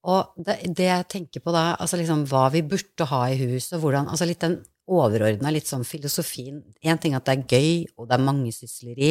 Og 0.08 0.38
det, 0.40 0.54
det 0.78 0.86
jeg 0.86 1.08
tenker 1.12 1.42
på 1.44 1.52
da, 1.52 1.74
altså 1.76 1.98
liksom 2.00 2.22
hva 2.30 2.46
vi 2.54 2.62
burde 2.64 3.04
ha 3.10 3.18
i 3.28 3.36
hus, 3.42 3.66
og 3.76 3.82
hvordan 3.82 4.08
Altså 4.08 4.24
litt 4.24 4.40
den 4.40 4.54
overordna, 4.88 5.52
litt 5.52 5.68
sånn 5.68 5.84
filosofien. 5.84 6.62
Én 6.80 6.96
ting 6.96 7.12
at 7.12 7.28
det 7.28 7.34
er 7.34 7.44
gøy, 7.44 7.92
og 7.98 8.08
det 8.08 8.16
er 8.16 8.24
mangesysleri, 8.24 9.10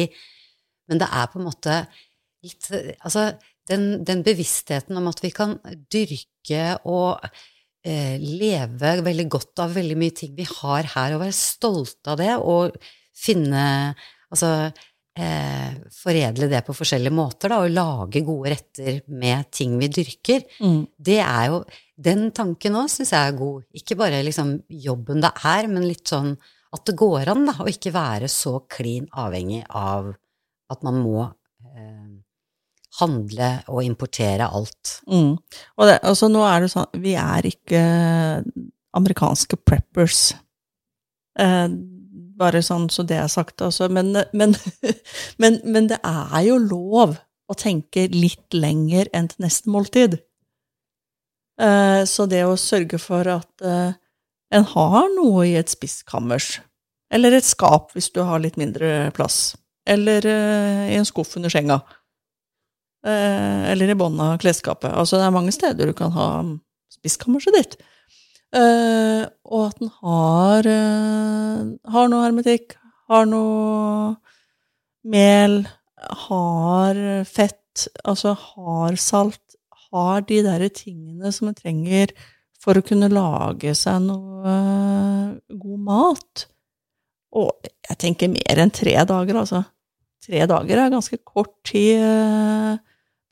men 0.90 1.04
det 1.04 1.06
er 1.06 1.30
på 1.30 1.38
en 1.38 1.46
måte 1.46 1.78
litt 2.42 2.66
Altså 3.06 3.28
den, 3.72 3.88
den 4.06 4.22
bevisstheten 4.26 5.00
om 5.00 5.08
at 5.10 5.24
vi 5.24 5.32
kan 5.34 5.56
dyrke 5.92 6.76
og 6.84 7.24
eh, 7.86 8.16
leve 8.20 8.96
veldig 9.02 9.28
godt 9.32 9.64
av 9.64 9.76
veldig 9.76 9.98
mye 9.98 10.16
ting 10.22 10.36
vi 10.38 10.46
har 10.48 10.92
her, 10.94 11.16
og 11.16 11.24
være 11.24 11.36
stolte 11.36 12.14
av 12.14 12.20
det, 12.22 12.34
og 12.38 12.78
finne 13.12 13.66
Altså 14.32 14.48
eh, 15.18 15.72
foredle 15.92 16.48
det 16.48 16.62
på 16.66 16.74
forskjellige 16.76 17.14
måter, 17.14 17.52
da, 17.52 17.60
og 17.60 17.74
lage 17.74 18.22
gode 18.24 18.54
retter 18.54 19.02
med 19.12 19.50
ting 19.52 19.76
vi 19.80 19.90
dyrker. 19.92 20.46
Mm. 20.64 20.86
Det 20.96 21.20
er 21.20 21.50
jo 21.52 21.64
Den 22.02 22.32
tanken 22.34 22.74
òg 22.80 22.88
syns 22.90 23.12
jeg 23.12 23.28
er 23.28 23.36
god. 23.38 23.66
Ikke 23.78 23.94
bare 24.00 24.22
liksom 24.24 24.56
jobben 24.66 25.20
det 25.22 25.30
er, 25.46 25.68
men 25.70 25.84
litt 25.86 26.08
sånn 26.10 26.32
at 26.72 26.82
det 26.88 26.96
går 26.98 27.28
an, 27.30 27.44
da, 27.46 27.54
å 27.60 27.68
ikke 27.70 27.92
være 27.94 28.30
så 28.32 28.56
klin 28.66 29.04
avhengig 29.12 29.60
av 29.68 30.08
at 30.72 30.82
man 30.82 30.98
må 31.04 31.20
eh, 31.28 32.08
handle 33.00 33.50
og 33.72 33.84
importere 33.84 34.48
alt. 34.48 34.98
Mm. 35.08 35.36
Og 35.78 35.88
det, 35.88 35.98
altså, 36.02 36.28
nå 36.28 36.42
er 36.44 36.64
det 36.64 36.72
sånn 36.74 37.00
Vi 37.02 37.14
er 37.16 37.48
ikke 37.48 37.82
amerikanske 38.96 39.56
preppers. 39.64 40.32
Eh, 41.40 41.68
bare 42.42 42.62
sånn 42.64 42.88
så 42.92 43.04
det 43.06 43.18
er 43.20 43.30
sagt, 43.32 43.62
altså. 43.64 43.88
Men, 43.92 44.12
men, 44.36 44.56
men, 45.42 45.60
men, 45.64 45.88
det 45.92 46.00
er 46.04 46.42
jo 46.48 46.58
lov 46.60 47.16
å 47.48 47.56
tenke 47.58 48.08
litt 48.12 48.54
lenger 48.56 49.10
enn 49.16 49.30
til 49.32 49.46
neste 49.46 49.72
måltid. 49.72 50.18
Eh, 51.60 52.02
så 52.08 52.26
det 52.28 52.44
å 52.48 52.58
sørge 52.60 53.00
for 53.00 53.28
at 53.28 53.64
eh, 53.64 53.96
en 54.52 54.68
har 54.74 55.08
noe 55.16 55.46
i 55.48 55.56
et 55.60 55.72
spiskammers, 55.72 56.58
eller 57.12 57.36
et 57.36 57.46
skap 57.46 57.92
hvis 57.96 58.10
du 58.12 58.22
har 58.24 58.40
litt 58.42 58.58
mindre 58.60 59.10
plass, 59.16 59.54
eller 59.88 60.26
eh, 60.28 60.92
i 60.92 60.98
en 60.98 61.08
skuff 61.08 61.36
under 61.40 61.52
senga, 61.52 61.80
eller 63.02 63.90
i 63.90 63.96
bånn 63.98 64.20
av 64.22 64.36
klesskapet 64.38 64.92
Altså, 64.94 65.18
det 65.18 65.24
er 65.26 65.34
mange 65.34 65.50
steder 65.50 65.88
du 65.90 65.94
kan 65.98 66.12
ha 66.14 66.26
spiskammerset 66.92 67.56
ditt. 67.56 67.74
Uh, 68.52 69.24
og 69.48 69.70
at 69.70 69.78
den 69.80 69.90
har, 70.02 70.66
uh, 70.68 71.60
har 71.94 72.10
noe 72.12 72.24
hermetikk, 72.26 72.76
har 73.08 73.24
noe 73.30 74.12
mel, 75.08 75.62
har 76.26 77.00
fett, 77.24 77.88
altså 78.04 78.34
har 78.36 78.98
salt, 79.00 79.40
har 79.92 80.24
de 80.28 80.42
derre 80.44 80.68
tingene 80.72 81.32
som 81.32 81.48
en 81.48 81.56
trenger 81.56 82.12
for 82.62 82.76
å 82.76 82.84
kunne 82.84 83.10
lage 83.12 83.72
seg 83.78 84.04
noe 84.04 84.44
uh, 84.44 85.32
god 85.56 85.84
mat. 85.88 86.46
Og 87.32 87.72
jeg 87.88 88.00
tenker 88.04 88.34
mer 88.34 88.60
enn 88.60 88.74
tre 88.74 88.98
dager, 89.08 89.40
altså. 89.40 89.64
Tre 90.22 90.44
dager 90.46 90.78
er 90.78 90.92
ganske 90.92 91.16
kort 91.24 91.56
tid 91.66 92.04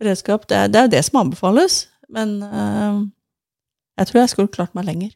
beredskap. 0.00 0.48
Det 0.50 0.56
er, 0.56 0.72
det 0.72 0.80
er 0.80 0.88
jo 0.88 0.94
det 0.96 1.04
som 1.06 1.20
anbefales, 1.22 1.82
men 2.10 2.38
jeg 2.42 4.08
tror 4.08 4.22
jeg 4.22 4.32
skulle 4.32 4.52
klart 4.52 4.72
meg 4.74 4.88
lenger. 4.88 5.12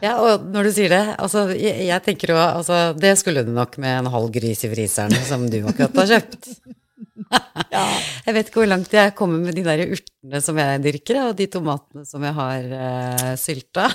Ja, 0.00 0.14
og 0.16 0.46
når 0.48 0.68
du 0.68 0.72
sier 0.72 0.92
det, 0.92 1.02
altså 1.20 1.44
jeg, 1.52 1.74
jeg 1.90 2.04
tenker 2.06 2.32
jo 2.32 2.38
altså 2.40 2.78
det 2.96 3.12
skulle 3.20 3.44
du 3.44 3.50
nok 3.52 3.76
med 3.82 3.98
en 3.98 4.12
halv 4.14 4.30
gris 4.32 4.64
i 4.64 4.70
fryseren 4.72 5.12
som 5.28 5.44
du 5.52 5.58
akkurat 5.60 5.98
har 6.00 6.14
kjøpt. 6.14 6.48
ja. 7.74 7.84
Jeg 8.26 8.36
vet 8.36 8.48
ikke 8.48 8.62
hvor 8.62 8.70
langt 8.70 8.96
jeg 8.96 9.12
kommer 9.18 9.42
med 9.44 9.58
de 9.58 9.64
der 9.66 9.84
urtene 9.84 10.40
som 10.44 10.58
jeg 10.60 10.80
dyrker, 10.86 11.20
og 11.26 11.36
de 11.36 11.50
tomatene 11.52 12.06
som 12.08 12.24
jeg 12.24 12.36
har 12.38 12.72
uh, 12.72 13.28
sylta. 13.40 13.90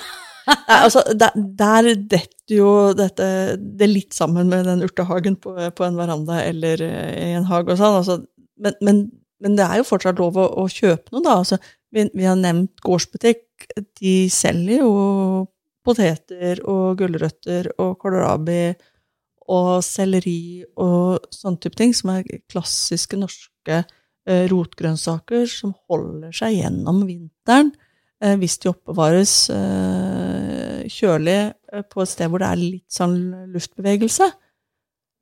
Nei, 0.46 0.78
altså, 0.78 1.02
der, 1.18 1.34
der 1.58 1.90
detter 1.98 2.54
jo 2.54 2.70
dette 2.94 3.26
det 3.58 3.88
litt 3.90 4.14
sammen 4.14 4.46
med 4.52 4.68
den 4.68 4.86
urtehagen 4.86 5.34
på, 5.42 5.56
på 5.74 5.86
en 5.88 5.98
veranda 5.98 6.38
eller 6.44 6.86
uh, 6.86 7.12
i 7.18 7.32
en 7.34 7.48
hage 7.50 7.74
og 7.74 7.82
sånn. 7.82 7.98
Altså, 8.02 8.20
men, 8.62 8.76
men, 8.84 9.02
men, 9.42 9.56
det 9.58 9.66
er 9.66 9.80
jo 9.80 9.88
fortsatt 9.88 10.20
lov 10.22 10.38
å, 10.40 10.46
å 10.62 10.66
kjøpe 10.72 11.12
noe, 11.14 11.24
da. 11.24 11.38
Altså, 11.40 11.58
vi, 11.94 12.06
vi, 12.12 12.26
har 12.28 12.38
nevnt 12.40 12.82
gårdsbutikk. 12.84 13.68
De 14.00 14.16
selger 14.32 14.82
jo 14.82 14.92
poteter 15.86 16.60
og 16.66 16.98
gulrøtter 17.00 17.70
og 17.82 17.96
kålrabi 18.02 18.74
og 19.54 19.78
selleri 19.86 20.64
og 20.82 21.28
sånne 21.30 21.62
type 21.62 21.78
ting, 21.78 21.94
som 21.94 22.10
er 22.16 22.26
klassiske 22.50 23.18
norske 23.18 23.78
eh, 23.78 24.46
rotgrønnsaker 24.50 25.46
som 25.50 25.74
holder 25.86 26.34
seg 26.34 26.58
gjennom 26.58 27.04
vinteren 27.06 27.70
eh, 28.22 28.34
hvis 28.40 28.58
de 28.62 28.72
oppbevares 28.72 29.36
eh, 29.54 30.82
kjølig 30.90 31.38
eh, 31.38 31.86
på 31.86 32.02
et 32.02 32.12
sted 32.12 32.32
hvor 32.32 32.42
det 32.42 32.50
er 32.50 32.62
litt 32.62 32.98
sånn 32.98 33.20
luftbevegelse. 33.54 34.30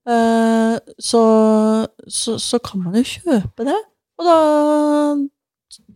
Eh, 0.05 0.77
så, 0.99 1.23
så, 2.07 2.39
så, 2.39 2.59
kan 2.61 2.83
man 2.85 2.99
jo 2.99 3.05
kjøpe 3.09 3.65
det. 3.69 3.79
Og 4.21 4.27
da 4.29 4.39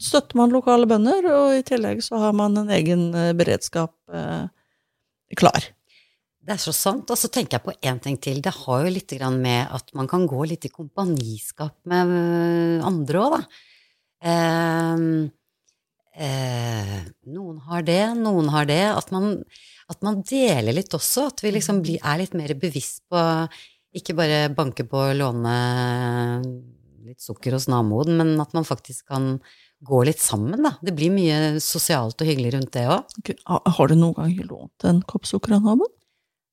støtter 0.00 0.38
man 0.40 0.54
lokale 0.54 0.88
bønder, 0.88 1.28
og 1.34 1.58
i 1.58 1.64
tillegg 1.66 2.00
så 2.04 2.20
har 2.22 2.36
man 2.36 2.56
en 2.58 2.72
egen 2.74 3.10
eh, 3.14 3.34
beredskap 3.36 3.94
eh, 4.08 4.48
klar. 5.38 5.68
Det 6.48 6.54
er 6.56 6.62
så 6.62 6.72
sant. 6.72 7.10
Og 7.12 7.20
så 7.20 7.28
tenker 7.28 7.58
jeg 7.58 7.66
på 7.66 7.76
én 7.84 8.00
ting 8.00 8.16
til. 8.24 8.40
Det 8.40 8.54
har 8.62 8.86
jo 8.86 8.92
litt 8.94 9.12
med 9.36 9.74
at 9.76 9.92
man 9.94 10.08
kan 10.08 10.24
gå 10.26 10.46
litt 10.48 10.64
i 10.64 10.72
kompaniskap 10.72 11.76
med 11.84 12.80
andre 12.88 13.24
òg, 13.24 13.36
da. 13.36 13.42
Eh, 14.32 15.02
eh, 16.24 16.94
noen 17.28 17.60
har 17.68 17.84
det, 17.84 18.02
noen 18.16 18.48
har 18.54 18.64
det. 18.70 18.84
At 18.96 19.12
man, 19.12 19.34
at 19.92 20.00
man 20.00 20.22
deler 20.24 20.72
litt 20.72 20.96
også. 20.96 21.28
At 21.28 21.44
vi 21.44 21.52
liksom 21.52 21.82
blir, 21.84 22.00
er 22.00 22.22
litt 22.24 22.32
mer 22.38 22.56
bevisst 22.56 23.04
på 23.12 23.20
ikke 23.96 24.16
bare 24.18 24.48
banke 24.54 24.84
på 24.88 25.00
og 25.00 25.16
låne 25.16 25.54
litt 27.08 27.24
sukker 27.24 27.56
hos 27.56 27.68
naboen, 27.72 28.18
men 28.18 28.34
at 28.42 28.52
man 28.56 28.66
faktisk 28.68 29.08
kan 29.08 29.36
gå 29.84 30.02
litt 30.04 30.20
sammen, 30.20 30.60
da. 30.64 30.74
Det 30.82 30.94
blir 30.96 31.12
mye 31.14 31.58
sosialt 31.62 32.18
og 32.20 32.28
hyggelig 32.28 32.56
rundt 32.56 32.74
det 32.74 32.88
òg. 32.90 33.32
Har 33.46 33.90
du 33.90 33.94
noen 33.96 34.16
gang 34.16 34.34
lånt 34.50 34.88
en 34.88 35.00
kopp 35.06 35.28
sukker 35.28 35.56
av 35.56 35.64
naboen? 35.64 35.94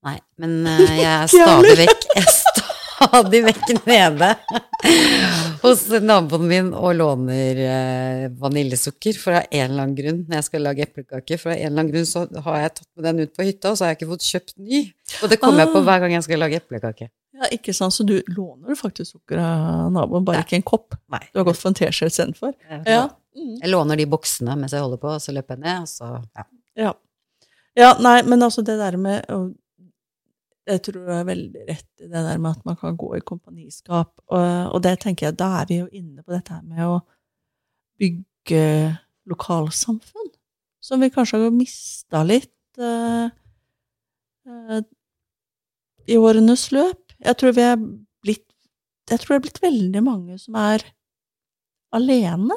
Nei, 0.06 0.20
men 0.42 0.60
uh, 0.70 0.84
jeg 0.86 1.10
er 1.10 1.30
stadig 1.34 1.74
vekk, 1.80 2.04
jeg 2.14 2.22
er 2.22 2.34
stadig 2.36 3.40
vekk 3.48 3.72
nede 3.88 4.30
hos 5.64 5.82
naboen 6.06 6.46
min 6.46 6.70
og 6.78 6.94
låner 7.00 7.62
uh, 7.66 8.28
vaniljesukker 8.44 9.18
for 9.18 9.40
av 9.40 9.50
en 9.50 9.66
eller 9.66 9.88
annen 9.88 9.98
grunn 9.98 10.22
når 10.28 10.38
jeg 10.40 10.48
skal 10.52 10.66
lage 10.70 10.86
eplekake. 10.86 11.40
For 11.42 11.56
av 11.56 11.58
en 11.58 11.66
eller 11.72 11.82
annen 11.82 11.94
grunn 11.96 12.10
så 12.10 12.28
har 12.46 12.62
jeg 12.62 12.76
tatt 12.78 12.92
med 12.94 13.10
den 13.10 13.26
ut 13.26 13.34
på 13.34 13.50
hytta, 13.50 13.74
og 13.74 13.80
så 13.80 13.88
har 13.88 13.96
jeg 13.96 14.04
ikke 14.04 14.14
fått 14.14 14.30
kjøpt 14.30 14.58
ny. 14.62 14.86
Og 15.24 15.34
det 15.34 15.42
kommer 15.42 15.64
ah. 15.64 15.66
jeg 15.66 15.74
på 15.74 15.82
ah. 15.82 15.88
hver 15.90 16.06
gang 16.06 16.20
jeg 16.20 16.28
skal 16.30 16.46
lage 16.46 16.62
eplekake. 16.62 17.10
Ja, 17.36 17.50
ikke 17.52 17.74
sant, 17.76 17.94
Så 17.94 18.04
du 18.08 18.22
låner 18.28 18.78
faktisk 18.80 19.18
sukker 19.18 19.42
av 19.42 19.92
naboen, 19.92 20.24
bare 20.26 20.40
Nei. 20.40 20.46
ikke 20.48 20.60
en 20.60 20.68
kopp? 20.68 20.96
Nei. 21.12 21.22
Du 21.34 21.42
har 21.42 21.48
gått 21.50 21.60
for 21.60 21.72
en 21.72 21.78
teskje 21.78 22.08
istedenfor? 22.12 22.54
Ja. 22.88 23.10
Mm. 23.36 23.58
Jeg 23.60 23.72
låner 23.72 24.00
de 24.00 24.08
boksene 24.08 24.56
mens 24.56 24.76
jeg 24.76 24.84
holder 24.86 25.02
på, 25.02 25.12
og 25.12 25.24
så 25.24 25.36
løper 25.36 25.58
jeg 25.58 25.66
ned, 25.66 25.84
og 25.84 25.92
så 25.92 26.12
ja. 26.16 26.46
ja. 26.80 26.94
ja. 27.76 27.92
nei, 28.00 28.22
men 28.24 28.46
altså 28.48 28.64
det 28.64 28.78
der 28.80 28.96
med 29.02 29.26
Jeg 30.66 30.82
tror 30.86 30.96
du 30.96 31.12
er 31.14 31.28
veldig 31.28 31.66
rett 31.68 32.06
i 32.06 32.08
det 32.08 32.22
der 32.30 32.40
med 32.42 32.56
at 32.56 32.64
man 32.66 32.80
kan 32.80 32.96
gå 32.98 33.12
i 33.18 33.26
kompaniskap, 33.26 34.16
og, 34.32 34.48
og 34.72 34.80
det 34.88 34.96
tenker 35.04 35.28
jeg, 35.28 35.38
da 35.38 35.52
er 35.60 35.68
vi 35.70 35.82
jo 35.84 35.90
inne 35.92 36.24
på 36.24 36.34
dette 36.34 36.56
her 36.56 36.64
med 36.64 36.88
å 36.88 37.02
bygge 38.00 38.64
lokalsamfunn, 39.30 40.32
som 40.82 41.04
vi 41.04 41.12
kanskje 41.14 41.44
har 41.44 41.54
mista 41.54 42.24
litt 42.26 42.80
uh, 42.82 43.28
uh, 44.48 44.82
i 46.06 46.18
årenes 46.18 46.70
løp. 46.74 47.05
Jeg 47.24 47.38
tror 47.40 47.56
vi 47.56 47.64
er 47.64 47.80
blitt 47.80 48.46
Jeg 49.10 49.22
tror 49.22 49.36
det 49.36 49.38
er 49.38 49.46
blitt 49.46 49.64
veldig 49.64 50.02
mange 50.04 50.38
som 50.42 50.56
er 50.58 50.84
alene. 51.96 52.56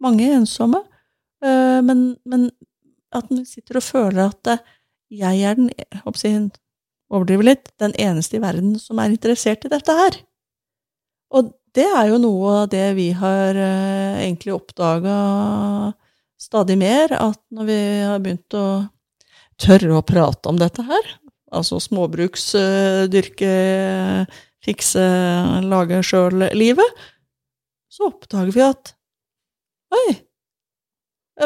Mange 0.00 0.26
ensomme. 0.36 0.82
Eh, 1.44 1.80
men, 1.84 2.16
men 2.28 2.50
at 3.16 3.30
en 3.32 3.46
sitter 3.48 3.80
og 3.80 3.86
føler 3.86 4.26
at 4.28 4.52
eh, 4.52 4.66
jeg 5.20 5.40
er 5.42 5.56
den 5.58 5.70
jeg 5.72 6.50
overdriver 7.10 7.48
litt, 7.48 7.72
den 7.82 7.94
eneste 7.98 8.38
i 8.38 8.42
verden 8.42 8.76
som 8.78 9.00
er 9.02 9.10
interessert 9.10 9.64
i 9.66 9.72
dette 9.72 9.96
her. 9.96 10.20
Og 11.34 11.50
det 11.74 11.86
er 11.86 12.10
jo 12.10 12.20
noe 12.22 12.52
av 12.62 12.70
det 12.70 12.86
vi 12.98 13.10
har 13.16 13.58
eh, 13.58 14.20
egentlig 14.26 14.54
oppdaga 14.54 15.16
stadig 16.40 16.78
mer, 16.80 17.12
at 17.12 17.40
når 17.52 17.68
vi 17.68 17.80
har 18.06 18.22
begynt 18.22 18.56
å 18.56 18.66
tørre 19.60 19.98
å 19.98 20.06
prate 20.06 20.48
om 20.48 20.58
dette 20.60 20.84
her, 20.86 21.10
altså 21.50 21.80
småbruksdyrke, 21.82 23.52
fikse, 24.64 25.04
lage 25.66 26.02
sjøl-livet, 26.06 27.04
så 27.90 28.10
oppdager 28.10 28.52
vi 28.54 28.64
at 28.64 28.92
oi, 29.96 30.10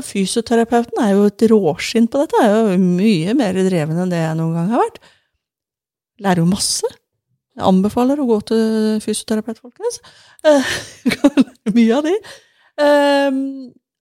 fysioterapeuten 0.05 1.01
er 1.05 1.15
jo 1.15 1.29
et 1.29 1.45
råskinn 1.53 2.09
på 2.11 2.25
dette, 2.25 2.43
er 2.43 2.75
jo 2.75 2.81
mye 2.83 3.35
mer 3.39 3.57
dreven 3.57 4.03
enn 4.03 4.13
det 4.13 4.21
jeg 4.21 4.39
noen 4.41 4.59
gang 4.59 4.73
har 4.75 4.83
vært. 4.83 5.01
Lærer 6.25 6.43
jo 6.43 6.51
masse. 6.51 6.91
Jeg 7.55 7.67
anbefaler 7.69 8.19
å 8.19 8.27
gå 8.27 8.41
til 8.51 9.01
fysioterapeut, 9.05 9.63
folkens. 9.63 10.01
Eh, 10.45 10.73
mye 11.73 11.93
av 11.97 12.03
de. 12.05 12.11
Eh, 12.85 13.37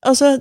altså 0.04 0.34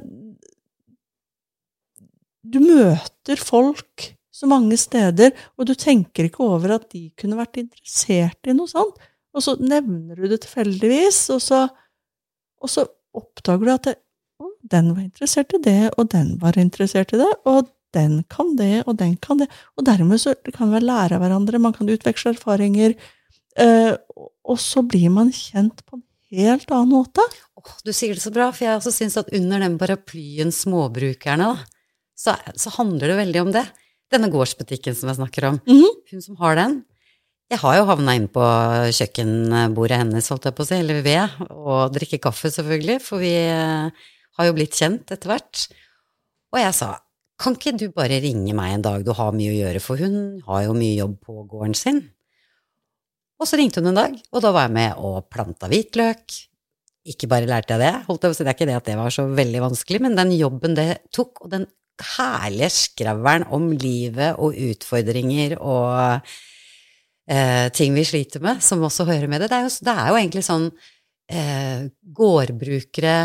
Du 2.43 2.59
møter 2.59 3.39
folk 3.39 4.09
så 4.43 4.51
mange 4.51 4.79
steder, 4.81 5.33
og 5.57 5.69
du 5.69 5.75
tenker 5.79 6.27
ikke 6.27 6.43
over 6.45 6.77
at 6.79 6.89
de 6.93 7.07
kunne 7.19 7.39
vært 7.39 7.61
interessert 7.63 8.51
i 8.51 8.57
noe 8.57 8.71
sånt. 8.71 8.99
Og 9.33 9.45
så 9.45 9.55
nevner 9.61 10.19
du 10.19 10.27
det 10.29 10.43
tilfeldigvis, 10.45 11.25
og 11.33 11.41
så, 11.41 11.63
og 12.61 12.73
så 12.73 12.85
oppdager 13.17 13.69
du 13.69 13.73
at 13.73 13.87
det, 13.89 13.95
å, 14.43 14.51
den 14.75 14.91
var 14.93 15.05
interessert 15.05 15.55
i 15.57 15.63
det, 15.65 15.93
og 15.97 16.11
den 16.13 16.35
var 16.43 16.59
interessert 16.61 17.15
i 17.17 17.21
det, 17.23 17.31
og 17.49 17.71
den 17.97 18.23
kan 18.33 18.55
det, 18.57 18.85
og 18.87 18.97
den 19.01 19.17
kan 19.21 19.41
det. 19.41 19.49
Og 19.77 19.87
dermed 19.89 20.21
så 20.21 20.35
kan 20.53 20.73
vi 20.73 20.83
lære 20.83 21.17
av 21.17 21.25
hverandre, 21.25 21.61
man 21.63 21.77
kan 21.77 21.91
utveksle 21.93 22.35
erfaringer, 22.37 22.97
eh, 23.61 23.93
og 24.43 24.59
så 24.61 24.85
blir 24.85 25.13
man 25.13 25.33
kjent 25.37 25.85
på 25.87 26.01
en 26.01 26.07
helt 26.33 26.73
annen 26.73 26.93
måte. 26.93 27.25
Oh, 27.61 27.77
du 27.85 27.93
sier 27.95 28.17
det 28.17 28.25
så 28.25 28.33
bra, 28.35 28.51
for 28.53 28.67
jeg 28.67 28.81
også 28.81 28.95
syns 28.97 29.21
at 29.21 29.33
under 29.37 29.63
den 29.63 29.79
paraplyen 29.81 30.53
Småbrukerne, 30.53 31.53
da, 31.53 31.93
så, 32.19 32.37
så 32.59 32.73
handler 32.77 33.13
det 33.13 33.23
veldig 33.23 33.47
om 33.47 33.55
det 33.55 33.65
denne 34.13 34.31
gårdsbutikken 34.33 34.97
som 34.97 35.11
jeg 35.11 35.19
snakker 35.21 35.49
om, 35.49 35.61
mm 35.67 35.77
-hmm. 35.79 35.95
hun 36.13 36.23
som 36.23 36.37
har 36.37 36.57
den 36.57 36.85
Jeg 37.51 37.59
har 37.59 37.77
jo 37.77 37.85
havna 37.85 38.15
inn 38.15 38.29
på 38.29 38.41
kjøkkenbordet 38.41 39.99
hennes, 39.99 40.29
holdt 40.29 40.45
jeg 40.45 40.55
på 40.55 40.63
å 40.63 40.67
si, 40.67 40.75
eller 40.75 41.03
ved, 41.03 41.29
og 41.51 41.93
drikke 41.93 42.19
kaffe, 42.19 42.49
selvfølgelig, 42.49 43.03
for 43.03 43.19
vi 43.19 43.35
eh, 43.35 43.91
har 44.39 44.47
jo 44.47 44.55
blitt 44.57 44.73
kjent 44.73 45.11
etter 45.13 45.29
hvert. 45.29 45.69
Og 46.53 46.59
jeg 46.61 46.73
sa, 46.75 46.99
kan 47.43 47.53
ikke 47.59 47.75
du 47.77 47.91
bare 47.91 48.23
ringe 48.23 48.55
meg 48.55 48.77
en 48.77 48.85
dag, 48.87 49.05
du 49.05 49.13
har 49.13 49.35
mye 49.37 49.53
å 49.53 49.59
gjøre, 49.59 49.81
for 49.81 50.01
hun 50.01 50.41
har 50.47 50.65
jo 50.65 50.73
mye 50.79 50.97
jobb 50.97 51.19
på 51.27 51.45
gården 51.51 51.75
sin. 51.75 52.01
Og 53.43 53.49
så 53.51 53.59
ringte 53.59 53.83
hun 53.83 53.91
en 53.91 53.99
dag, 53.99 54.17
og 54.31 54.45
da 54.45 54.53
var 54.55 54.69
jeg 54.69 54.77
med 54.77 54.99
og 55.03 55.29
planta 55.33 55.69
hvitløk. 55.69 56.37
Ikke 57.11 57.27
bare 57.27 57.49
lærte 57.51 57.75
jeg 57.75 57.83
det, 57.83 57.95
holdt 58.07 58.23
jeg 58.23 58.31
på 58.31 58.37
å 58.37 58.39
si, 58.39 58.45
det 58.47 58.53
er 58.53 58.59
ikke 58.61 58.69
det 58.71 58.77
at 58.79 58.91
det 58.93 58.99
var 59.01 59.15
så 59.15 59.25
veldig 59.27 59.63
vanskelig, 59.65 60.03
men 60.05 60.19
den 60.19 60.37
jobben 60.39 60.77
det 60.79 60.87
tok, 61.11 61.43
og 61.43 61.51
den 61.51 61.67
herlige 62.17 62.73
skravlen 62.75 63.45
om 63.53 63.71
livet 63.77 64.39
og 64.41 64.57
utfordringer 64.57 65.59
og 65.61 66.25
eh, 67.29 67.69
ting 67.75 67.95
vi 67.97 68.07
sliter 68.07 68.43
med, 68.45 68.63
som 68.65 68.83
også 68.83 69.07
hører 69.09 69.29
med 69.31 69.45
det. 69.45 69.51
Det 69.53 69.59
er 69.59 69.69
jo, 69.69 69.73
det 69.87 69.95
er 69.95 70.09
jo 70.09 70.19
egentlig 70.21 70.45
sånn 70.49 70.69
eh, 71.33 71.87
Gårdbrukere 72.19 73.17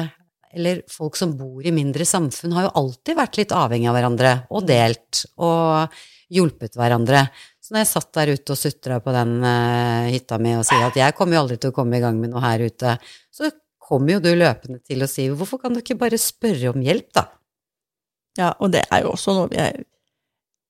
eller 0.58 0.82
folk 0.90 1.18
som 1.20 1.36
bor 1.38 1.66
i 1.66 1.74
mindre 1.76 2.06
samfunn, 2.08 2.56
har 2.56 2.68
jo 2.68 2.76
alltid 2.82 3.18
vært 3.18 3.38
litt 3.40 3.54
avhengig 3.54 3.90
av 3.92 3.98
hverandre 3.98 4.34
og 4.50 4.66
delt 4.66 5.26
og 5.44 5.94
hjulpet 6.34 6.78
hverandre. 6.80 7.28
Så 7.62 7.76
når 7.76 7.84
jeg 7.84 7.92
satt 7.92 8.10
der 8.16 8.32
ute 8.34 8.56
og 8.56 8.60
sutra 8.60 9.00
på 9.04 9.14
den 9.16 9.38
uh, 9.44 10.08
hytta 10.08 10.40
mi 10.42 10.56
og 10.58 10.66
sier 10.68 10.88
at 10.88 10.98
jeg 10.98 11.16
kommer 11.18 11.38
jo 11.38 11.44
aldri 11.44 11.60
til 11.62 11.74
å 11.74 11.76
komme 11.76 12.00
i 12.00 12.04
gang 12.04 12.20
med 12.20 12.32
noe 12.32 12.44
her 12.44 12.64
ute, 12.64 12.96
så 13.32 13.52
kommer 13.88 14.18
jo 14.18 14.24
du 14.24 14.32
løpende 14.36 14.82
til 14.84 15.04
å 15.04 15.10
si 15.12 15.28
hvorfor 15.32 15.62
kan 15.62 15.76
du 15.76 15.84
ikke 15.84 16.00
bare 16.00 16.20
spørre 16.20 16.74
om 16.74 16.84
hjelp, 16.84 17.12
da? 17.16 17.28
Ja, 18.38 18.52
og 18.62 18.72
det 18.74 18.84
er 18.92 19.04
jo 19.04 19.14
også 19.16 19.36
noe 19.38 19.52
vi 19.52 19.62
er 19.62 19.84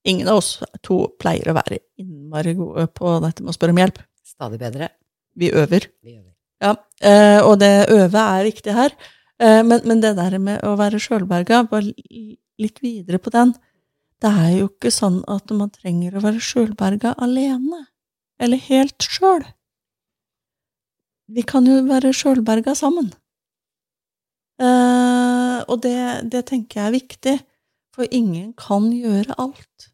Ingen 0.08 0.30
av 0.32 0.38
oss 0.40 0.62
to 0.86 1.02
pleier 1.20 1.50
å 1.52 1.56
være 1.58 1.82
innmari 2.00 2.54
gode 2.56 2.86
på 2.96 3.18
dette 3.20 3.44
med 3.44 3.52
å 3.52 3.56
spørre 3.58 3.74
om 3.74 3.82
hjelp. 3.82 3.98
Stadig 4.24 4.60
bedre. 4.62 4.88
Vi 5.36 5.50
øver. 5.52 5.90
Vi 6.00 6.14
øver. 6.16 6.32
Ja, 6.64 6.72
eh, 7.04 7.40
og 7.44 7.58
det 7.60 7.90
øve 7.92 8.22
er 8.38 8.46
viktig 8.48 8.76
her. 8.78 8.96
Eh, 9.36 9.60
men, 9.68 9.82
men 9.84 10.00
det 10.00 10.14
der 10.16 10.38
med 10.40 10.64
å 10.64 10.78
være 10.80 11.02
sjølberga, 11.02 11.66
bare 11.68 11.92
litt 11.92 12.80
videre 12.82 13.20
på 13.20 13.34
den 13.36 13.52
Det 14.18 14.32
er 14.32 14.54
jo 14.62 14.70
ikke 14.72 14.90
sånn 14.90 15.20
at 15.30 15.52
man 15.54 15.70
trenger 15.70 16.16
å 16.16 16.24
være 16.24 16.40
sjølberga 16.42 17.12
alene. 17.22 17.84
Eller 18.42 18.64
helt 18.70 19.04
sjøl. 19.04 19.44
Vi 21.28 21.44
kan 21.46 21.68
jo 21.68 21.84
være 21.86 22.16
sjølberga 22.16 22.74
sammen. 22.80 23.12
Eh, 24.58 25.60
og 25.68 25.84
det, 25.84 26.00
det 26.32 26.48
tenker 26.50 26.80
jeg 26.80 26.88
er 26.88 26.96
viktig, 26.96 27.36
for 27.98 28.06
ingen 28.14 28.52
kan 28.58 28.92
gjøre 28.94 29.34
alt. 29.42 29.88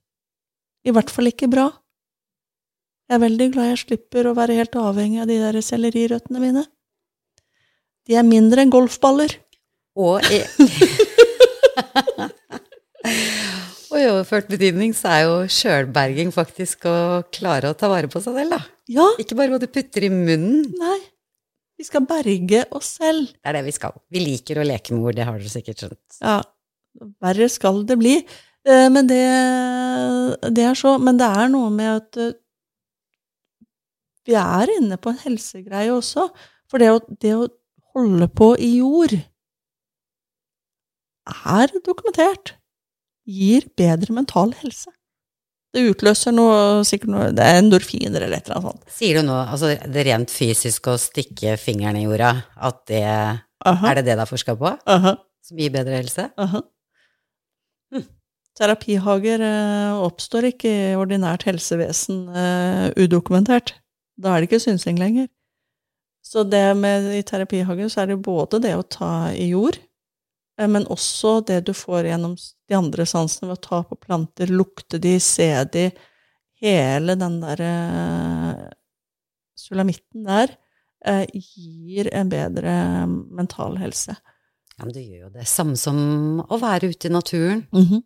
I 0.84 0.92
hvert 0.92 1.12
fall 1.14 1.30
ikke 1.32 1.48
bra. 1.52 1.70
Jeg 3.08 3.16
er 3.18 3.24
veldig 3.24 3.48
glad 3.54 3.70
jeg 3.72 3.82
slipper 3.86 4.28
å 4.30 4.36
være 4.36 4.58
helt 4.58 4.76
avhengig 4.80 5.22
av 5.24 5.30
de 5.32 5.38
der 5.40 5.60
sellerirøttene 5.64 6.42
mine. 6.44 6.64
De 8.08 8.18
er 8.20 8.26
mindre 8.28 8.64
enn 8.66 8.72
golfballer. 8.74 9.38
Og 9.96 10.24
i, 10.34 10.40
og 13.94 13.98
i 14.00 14.08
overført 14.10 14.48
betydning 14.52 14.94
så 14.98 15.12
er 15.14 15.24
jo 15.28 15.36
sjølberging 15.54 16.32
faktisk 16.34 16.88
å 16.90 16.96
klare 17.36 17.70
å 17.72 17.78
ta 17.78 17.90
vare 17.92 18.10
på 18.12 18.22
seg 18.24 18.40
selv, 18.40 18.56
da. 18.58 18.62
Ja, 18.92 19.06
Ikke 19.22 19.38
bare 19.40 19.54
hva 19.54 19.62
du 19.62 19.68
putter 19.72 20.08
i 20.08 20.12
munnen. 20.14 20.66
nei. 20.80 21.00
Vi 21.80 21.88
skal 21.88 22.04
berge 22.08 22.62
oss 22.78 22.94
selv. 23.00 23.32
Det 23.34 23.50
er 23.50 23.58
det 23.58 23.64
vi 23.66 23.72
skal. 23.76 23.96
Vi 24.14 24.22
liker 24.22 24.60
å 24.62 24.66
leke 24.68 24.94
med 24.94 25.08
ord, 25.10 25.16
det 25.18 25.26
har 25.28 25.40
dere 25.40 25.52
sikkert 25.52 25.82
skjønt. 25.84 26.20
Ja, 26.22 26.36
verre 27.24 27.50
skal 27.50 27.84
det 27.90 27.98
bli. 28.02 28.16
Eh, 28.68 28.88
Men 28.94 29.08
det, 29.10 29.20
det 30.56 30.64
er 30.70 30.78
så 30.80 30.96
Men 31.02 31.18
det 31.20 31.28
er 31.28 31.50
noe 31.52 31.70
med 31.74 31.90
at 31.98 32.18
eh, 32.22 32.34
vi 34.24 34.38
er 34.40 34.72
inne 34.80 34.96
på 34.98 35.12
en 35.12 35.20
helsegreie 35.20 35.92
også. 35.92 36.30
For 36.72 36.80
det 36.80 36.92
å, 36.94 37.00
det 37.20 37.34
å 37.36 37.48
holde 37.94 38.30
på 38.32 38.54
i 38.58 38.78
jord 38.80 39.14
er 41.54 41.74
dokumentert. 41.86 42.54
Gir 43.28 43.66
bedre 43.80 44.16
mental 44.16 44.52
helse. 44.62 44.92
Det 45.74 45.82
utløser 45.90 46.36
noe, 46.36 46.84
sikkert 46.86 47.10
noe 47.10 47.30
Det 47.34 47.42
er 47.42 47.56
endorfiner 47.64 48.22
eller 48.28 48.38
et 48.38 48.46
eller 48.50 48.60
annet 48.60 48.68
sånt. 48.76 48.92
Sier 48.94 49.18
du 49.18 49.26
nå, 49.26 49.38
altså 49.42 49.72
det 49.90 50.04
rent 50.06 50.30
fysiske 50.34 50.92
å 50.94 51.00
stikke 51.02 51.56
fingeren 51.58 51.98
i 51.98 52.04
jorda, 52.06 52.34
at 52.62 52.84
det 52.92 53.02
Aha, 53.64 53.88
Er 53.90 53.96
det 53.96 54.04
det 54.10 54.18
det 54.20 54.26
er 54.26 54.30
forska 54.30 54.54
på? 54.60 54.70
aha, 54.92 55.16
Som 55.42 55.58
gir 55.64 55.72
bedre 55.74 55.96
helse? 56.02 56.28
Hm. 56.38 56.62
Terapihager 58.54 59.42
eh, 59.42 60.02
oppstår 60.06 60.52
ikke 60.52 60.70
i 60.70 60.98
ordinært 60.98 61.48
helsevesen 61.48 62.28
eh, 62.38 62.90
udokumentert. 63.02 63.74
Da 64.22 64.34
er 64.34 64.42
det 64.42 64.52
ikke 64.52 64.62
synsing 64.62 65.00
lenger. 65.02 65.28
Så 66.24 66.46
det 66.46 66.66
med 66.78 67.10
i 67.18 67.24
terapihagen 67.26 67.90
så 67.92 68.04
er 68.04 68.14
det 68.14 68.22
både 68.24 68.62
det 68.64 68.76
å 68.78 68.86
ta 68.86 69.32
i 69.34 69.50
jord, 69.50 69.80
eh, 70.60 70.70
men 70.70 70.86
også 70.94 71.40
det 71.50 71.64
du 71.66 71.74
får 71.78 72.12
gjennom 72.12 72.38
de 72.38 72.78
andre 72.78 73.08
sansene 73.10 73.50
ved 73.50 73.58
å 73.58 73.66
ta 73.66 73.82
på 73.90 73.98
planter, 74.06 74.54
lukte 74.54 75.02
de, 75.02 75.18
se 75.20 75.50
de, 75.74 75.90
hele 76.64 77.18
den 77.20 77.42
derre 77.42 77.74
sulamitten 79.60 80.24
der 80.30 80.54
gir 81.36 82.08
en 82.16 82.30
bedre 82.32 82.74
mental 83.10 83.76
helse. 83.82 84.14
Ja, 84.78 84.86
men 84.86 84.94
det 84.96 85.04
gjør 85.04 85.26
jo 85.26 85.32
det 85.34 85.50
samme 85.52 85.76
som 85.76 85.98
å 86.48 86.60
være 86.62 86.94
ute 86.94 87.10
i 87.10 87.12
naturen. 87.12 87.66
Mhm. 87.76 88.06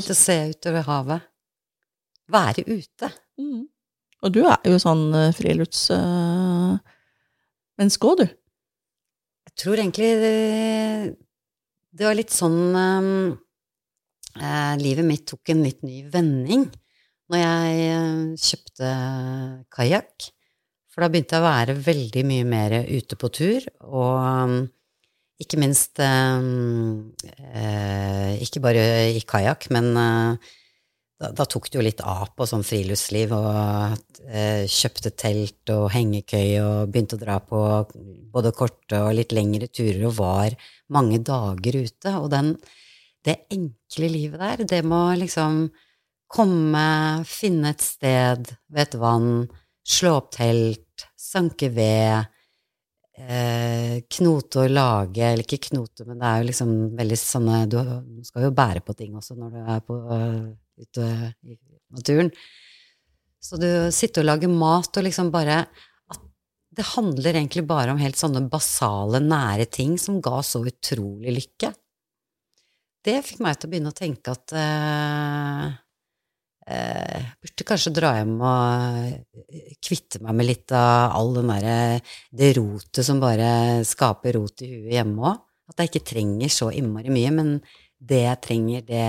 Sitte 0.00 0.14
og 0.14 0.18
se 0.18 0.50
utover 0.54 0.82
havet. 0.88 1.20
Være 2.32 2.62
ute. 2.68 3.08
Mm. 3.40 3.62
Og 4.22 4.28
du 4.32 4.40
er 4.46 4.60
jo 4.70 4.78
sånn 4.80 5.14
uh, 5.14 5.34
friluftsmenneske 5.36 8.06
òg, 8.08 8.16
du. 8.22 8.26
Jeg 9.50 9.54
tror 9.64 9.76
egentlig 9.82 10.10
det, 10.22 10.38
det 11.92 12.04
var 12.06 12.14
litt 12.16 12.32
sånn 12.32 12.60
um, 12.72 13.36
eh, 14.40 14.74
Livet 14.80 15.04
mitt 15.04 15.26
tok 15.28 15.48
en 15.52 15.64
litt 15.66 15.82
ny 15.84 16.08
vending 16.08 16.64
når 17.32 17.40
jeg 17.42 17.88
eh, 17.88 18.36
kjøpte 18.40 18.88
kajakk. 19.72 20.28
For 20.92 20.98
da 21.04 21.08
begynte 21.12 21.34
jeg 21.36 21.42
å 21.42 21.48
være 21.48 21.74
veldig 21.84 22.24
mye 22.28 22.46
mer 22.48 22.70
ute 22.84 23.16
på 23.16 23.28
tur, 23.32 23.60
og 23.88 24.16
um, 24.20 24.56
ikke 25.42 25.60
minst 25.60 26.00
um, 26.02 27.12
eh, 27.52 28.38
Ikke 28.44 28.62
bare 28.64 28.84
i 29.12 29.22
kajakk, 29.26 29.68
men 29.74 29.90
eh, 29.98 30.50
da, 31.22 31.30
da 31.38 31.46
tok 31.46 31.68
det 31.70 31.78
jo 31.78 31.84
litt 31.86 32.02
av 32.06 32.32
på 32.36 32.46
sånn 32.48 32.64
friluftsliv, 32.66 33.34
og 33.36 34.24
eh, 34.26 34.64
kjøpte 34.70 35.12
telt 35.18 35.72
og 35.74 35.88
hengekøy 35.94 36.58
og 36.62 36.92
begynte 36.92 37.18
å 37.18 37.22
dra 37.22 37.38
på 37.44 37.62
både 38.32 38.54
korte 38.56 39.02
og 39.04 39.14
litt 39.18 39.34
lengre 39.36 39.70
turer 39.70 40.02
og 40.08 40.18
var 40.18 40.56
mange 40.92 41.22
dager 41.22 41.78
ute. 41.84 42.16
Og 42.18 42.28
den, 42.32 42.56
det 43.26 43.42
enkle 43.54 44.10
livet 44.10 44.42
der, 44.42 44.66
det 44.74 44.82
må 44.88 45.04
liksom 45.20 45.66
komme, 46.32 46.86
finne 47.28 47.74
et 47.74 47.84
sted 47.84 48.54
ved 48.72 48.86
et 48.86 48.98
vann, 48.98 49.32
slå 49.84 50.16
opp 50.22 50.32
telt, 50.38 51.06
sanke 51.18 51.68
ved, 51.74 52.31
knote 54.12 54.64
og 54.64 54.72
lage, 54.72 55.22
eller 55.22 55.44
ikke 55.44 55.68
knote, 55.68 56.06
men 56.08 56.18
det 56.20 56.28
er 56.28 56.40
jo 56.40 56.48
liksom 56.48 56.72
veldig 56.98 57.18
sånne 57.20 57.60
Du 57.70 57.78
skal 58.26 58.48
jo 58.48 58.56
bære 58.56 58.82
på 58.84 58.96
ting 58.98 59.14
også 59.18 59.36
når 59.38 59.54
du 59.54 59.60
er 59.62 59.80
på, 59.86 59.98
eh, 60.16 60.36
ute 60.82 61.08
i 61.46 61.56
naturen. 61.92 62.32
Så 63.42 63.58
du 63.58 63.68
sitter 63.94 64.22
og 64.22 64.30
lager 64.30 64.48
mat 64.48 64.96
og 64.96 65.06
liksom 65.06 65.32
bare 65.34 65.66
Det 66.72 66.84
handler 66.94 67.36
egentlig 67.36 67.66
bare 67.68 67.92
om 67.92 67.98
helt 68.00 68.16
sånne 68.16 68.48
basale, 68.48 69.20
nære 69.20 69.66
ting 69.68 69.98
som 70.00 70.22
ga 70.24 70.40
så 70.40 70.62
utrolig 70.64 71.34
lykke. 71.36 71.68
Det 73.04 73.18
fikk 73.26 73.42
meg 73.44 73.58
til 73.58 73.68
å 73.68 73.72
begynne 73.72 73.92
å 73.92 73.98
tenke 73.98 74.32
at 74.32 74.54
eh, 74.56 75.74
eh, 76.66 77.30
burde 77.42 77.66
kanskje 77.68 77.94
dra 77.96 78.12
hjem 78.18 78.34
og 78.38 79.42
eh, 79.48 79.72
kvitte 79.82 80.22
meg 80.24 80.36
med 80.38 80.48
litt 80.48 80.74
av 80.76 81.16
all 81.18 81.32
den 81.38 81.52
der, 81.52 82.14
det 82.30 82.52
rotet 82.58 83.06
som 83.06 83.22
bare 83.22 83.82
skaper 83.88 84.38
rot 84.38 84.64
i 84.66 84.70
huet 84.74 84.94
hjemme 84.98 85.32
òg. 85.32 85.42
At 85.72 85.80
jeg 85.80 85.92
ikke 85.92 86.08
trenger 86.12 86.52
så 86.52 86.68
innmari 86.74 87.12
mye, 87.14 87.30
men 87.32 87.52
det 88.02 88.24
jeg 88.24 88.40
trenger, 88.44 88.82
det, 88.84 89.04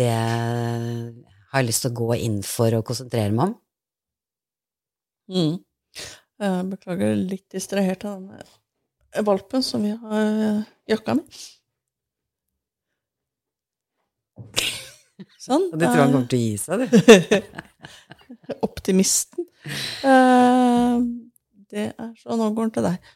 det 0.00 0.12
har 0.14 1.60
jeg 1.60 1.68
lyst 1.68 1.84
til 1.84 1.92
å 1.92 1.98
gå 2.00 2.16
inn 2.24 2.40
for 2.46 2.78
og 2.78 2.86
konsentrere 2.88 3.34
meg 3.36 3.50
om. 3.50 3.54
Mm. 5.30 5.54
Jeg 6.40 6.66
beklager 6.72 7.14
litt 7.20 7.46
distrahert 7.52 8.06
av 8.08 8.22
denne 8.24 9.24
valpen 9.26 9.62
som 9.66 9.84
vi 9.84 9.92
har 9.92 10.44
eh, 10.46 10.62
jakka 10.90 11.18
med. 11.20 11.40
Sånn. 15.40 15.68
Og 15.70 15.78
du 15.78 15.84
tror 15.86 16.02
han 16.02 16.12
kommer 16.14 16.28
til 16.30 16.40
å 16.40 16.44
gi 16.44 16.56
seg, 16.60 16.84
du? 16.84 16.90
Optimisten. 18.68 19.46
Uh, 20.04 21.00
det 21.70 21.90
er 21.92 22.12
så 22.18 22.36
Nå 22.38 22.50
går 22.56 22.68
han 22.68 22.74
til 22.74 22.86
deg. 22.88 23.10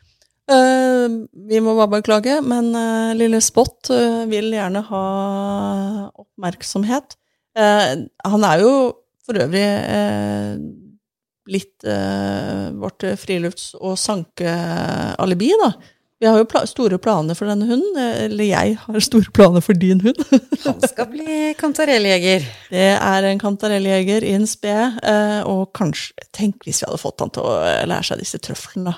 Uh, 0.44 1.16
vi 1.48 1.60
må 1.64 1.76
bare 1.78 1.94
beklage, 1.96 2.38
men 2.44 2.70
uh, 2.76 3.16
lille 3.16 3.40
Spot 3.44 3.92
vil 4.30 4.52
gjerne 4.56 4.84
ha 4.90 5.04
oppmerksomhet. 6.12 7.18
Han 7.54 8.44
er 8.48 8.64
jo 8.64 8.70
for 9.22 9.38
øvrig 9.38 9.62
litt 11.54 11.86
vårt 11.86 13.04
frilufts- 13.20 13.76
og 13.78 13.94
sankealibi, 14.00 15.52
da. 15.60 15.68
Vi 16.22 16.28
har 16.30 16.38
jo 16.38 16.46
pla 16.48 16.62
store 16.68 16.96
planer 17.02 17.36
for 17.36 17.50
denne 17.50 17.66
hunden. 17.68 17.96
Eller 17.98 18.48
jeg 18.48 18.76
har 18.80 19.04
store 19.04 19.32
planer 19.34 19.64
for 19.64 19.76
din 19.78 20.00
hund. 20.04 20.20
Han 20.66 20.82
skal 20.84 21.08
bli 21.10 21.52
kantarelljeger. 21.58 22.46
Det 22.70 22.90
er 22.94 23.28
en 23.28 23.42
kantarelljeger 23.42 24.26
i 24.26 24.34
en 24.38 24.46
sped. 24.48 25.00
Eh, 25.02 25.40
og 25.50 25.72
kanskje 25.76 26.28
Tenk 26.34 26.66
hvis 26.66 26.82
vi 26.82 26.88
hadde 26.88 26.98
fått 26.98 27.22
han 27.22 27.30
til 27.30 27.46
å 27.46 27.58
lære 27.86 28.06
seg 28.08 28.18
disse 28.18 28.40
trøflene. 28.42 28.94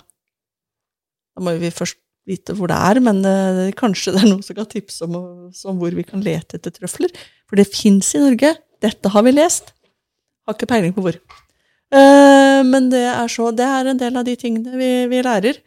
Da 1.36 1.44
må 1.44 1.52
vi 1.60 1.68
først 1.74 1.98
vite 2.26 2.54
hvor 2.56 2.70
det 2.70 2.76
er, 2.80 3.00
men 3.04 3.20
eh, 3.28 3.74
kanskje 3.76 4.14
det 4.14 4.22
er 4.22 4.30
noen 4.30 4.44
som 4.44 4.56
kan 4.56 4.68
tipse 4.70 5.04
om, 5.04 5.18
om 5.52 5.80
hvor 5.82 5.94
vi 5.94 6.04
kan 6.06 6.24
lete 6.24 6.58
etter 6.58 6.72
trøfler. 6.74 7.12
For 7.46 7.60
det 7.60 7.68
fins 7.70 8.14
i 8.16 8.22
Norge. 8.22 8.54
Dette 8.82 9.12
har 9.12 9.24
vi 9.26 9.34
lest. 9.34 9.74
Har 10.46 10.56
ikke 10.56 10.68
peiling 10.70 10.94
på 10.96 11.04
hvor. 11.04 11.18
Eh, 11.94 12.60
men 12.66 12.88
det 12.92 13.04
er, 13.12 13.28
så, 13.30 13.50
det 13.54 13.66
er 13.66 13.92
en 13.92 14.00
del 14.00 14.18
av 14.18 14.26
de 14.26 14.34
tingene 14.38 14.80
vi, 14.80 14.90
vi 15.12 15.22
lærer. 15.26 15.60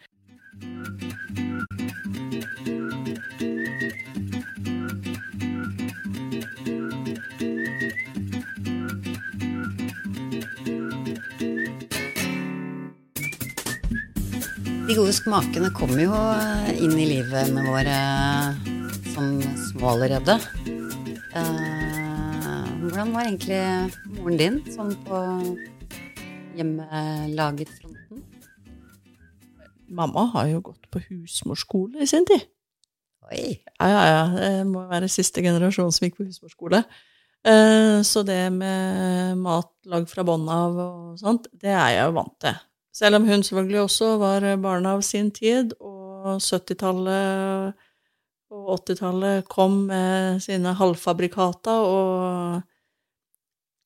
De 14.89 14.95
gode 14.97 15.11
smakene 15.13 15.67
kommer 15.69 15.99
jo 16.01 16.17
eh, 16.17 16.69
inn 16.81 16.95
i 16.97 17.03
livet 17.05 17.51
med 17.53 17.67
våre 17.69 17.93
eh, 17.93 18.69
som 19.13 19.35
små 19.67 19.91
allerede. 19.91 20.33
Eh, 21.37 22.63
hvordan 22.81 23.11
var 23.13 23.27
egentlig 23.27 23.59
moren 24.15 24.39
din 24.39 24.55
sånn 24.73 24.95
på 25.05 25.19
hjemmelaget 26.57 27.69
fronten? 27.75 28.23
Mamma 29.93 30.23
har 30.33 30.49
jo 30.55 30.63
gått 30.71 30.89
på 30.89 31.03
husmorskole 31.03 32.01
i 32.01 32.09
sin 32.09 32.25
tid. 32.25 32.47
Oi. 33.29 33.43
Ja, 33.61 33.91
ja, 33.93 34.01
ja. 34.09 34.23
Det 34.39 34.65
må 34.71 34.87
være 34.89 35.11
siste 35.13 35.43
generasjon 35.45 35.93
som 35.93 36.07
gikk 36.07 36.17
på 36.17 36.25
husmorskole. 36.25 36.81
Så 38.09 38.25
det 38.25 38.41
med 38.57 39.37
mat 39.37 39.69
lagd 39.85 40.09
fra 40.09 40.25
bånn 40.25 40.49
av 40.49 40.81
og 40.81 41.21
sånt, 41.21 41.45
det 41.53 41.77
er 41.77 41.93
jeg 41.93 42.09
jo 42.09 42.17
vant 42.17 42.35
til. 42.41 42.57
Selv 42.99 43.15
om 43.19 43.27
hun 43.29 43.43
selvfølgelig 43.45 43.81
også 43.85 44.09
var 44.19 44.45
barn 44.59 44.87
av 44.89 45.01
sin 45.07 45.29
tid, 45.31 45.71
og 45.79 46.41
70-tallet 46.43 47.77
og 48.49 48.71
80-tallet 48.81 49.45
kom 49.47 49.85
med 49.87 50.41
sine 50.43 50.73
halvfabrikata 50.75 51.75
og 51.85 52.65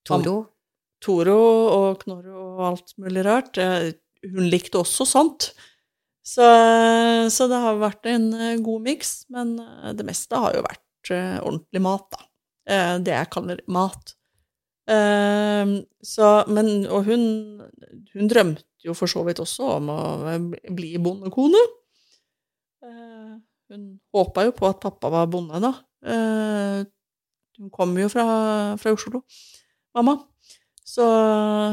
Toro. 0.08 0.34
Toro 1.04 1.36
og 1.68 2.02
Knorro 2.02 2.40
og 2.56 2.64
alt 2.72 2.94
mulig 2.98 3.22
rart. 3.26 3.60
Hun 4.24 4.48
likte 4.50 4.80
også 4.80 5.06
sånt. 5.06 5.50
Så, 6.24 6.46
så 7.28 7.46
det 7.52 7.60
har 7.60 7.76
vært 7.80 8.08
en 8.08 8.30
god 8.64 8.86
miks, 8.88 9.14
men 9.32 9.54
det 9.94 10.06
meste 10.08 10.40
har 10.40 10.56
jo 10.56 10.64
vært 10.64 11.12
ordentlig 11.44 11.84
mat, 11.84 12.06
da. 12.16 12.20
Det 13.04 13.12
jeg 13.12 13.30
kaller 13.36 13.60
mat. 13.68 14.14
Så, 14.84 16.28
men, 16.52 16.66
og 16.92 17.06
hun, 17.06 17.22
hun 18.12 18.28
drømte 18.28 18.64
jo 18.84 18.94
for 18.96 19.08
så 19.10 19.24
vidt 19.24 19.40
også 19.40 19.70
om 19.78 19.90
å 19.92 20.00
bli 20.76 20.92
bondekone. 21.02 21.62
Eh, 22.84 23.32
hun 23.72 23.84
håpa 24.14 24.44
jo 24.48 24.54
på 24.56 24.68
at 24.68 24.82
pappa 24.82 25.10
var 25.12 25.30
bonde, 25.32 25.60
da. 25.62 25.72
Eh, 26.04 26.84
hun 27.60 27.70
kom 27.72 27.94
jo 27.98 28.10
fra, 28.12 28.24
fra 28.80 28.92
Oslo, 28.92 29.22
mamma. 29.96 30.18
Så 30.84 31.04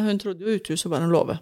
hun 0.05 0.20
trodde 0.22 0.45
jo 0.45 0.55
uthuset 0.55 0.91
var 0.91 1.03
en 1.03 1.12
låve. 1.12 1.36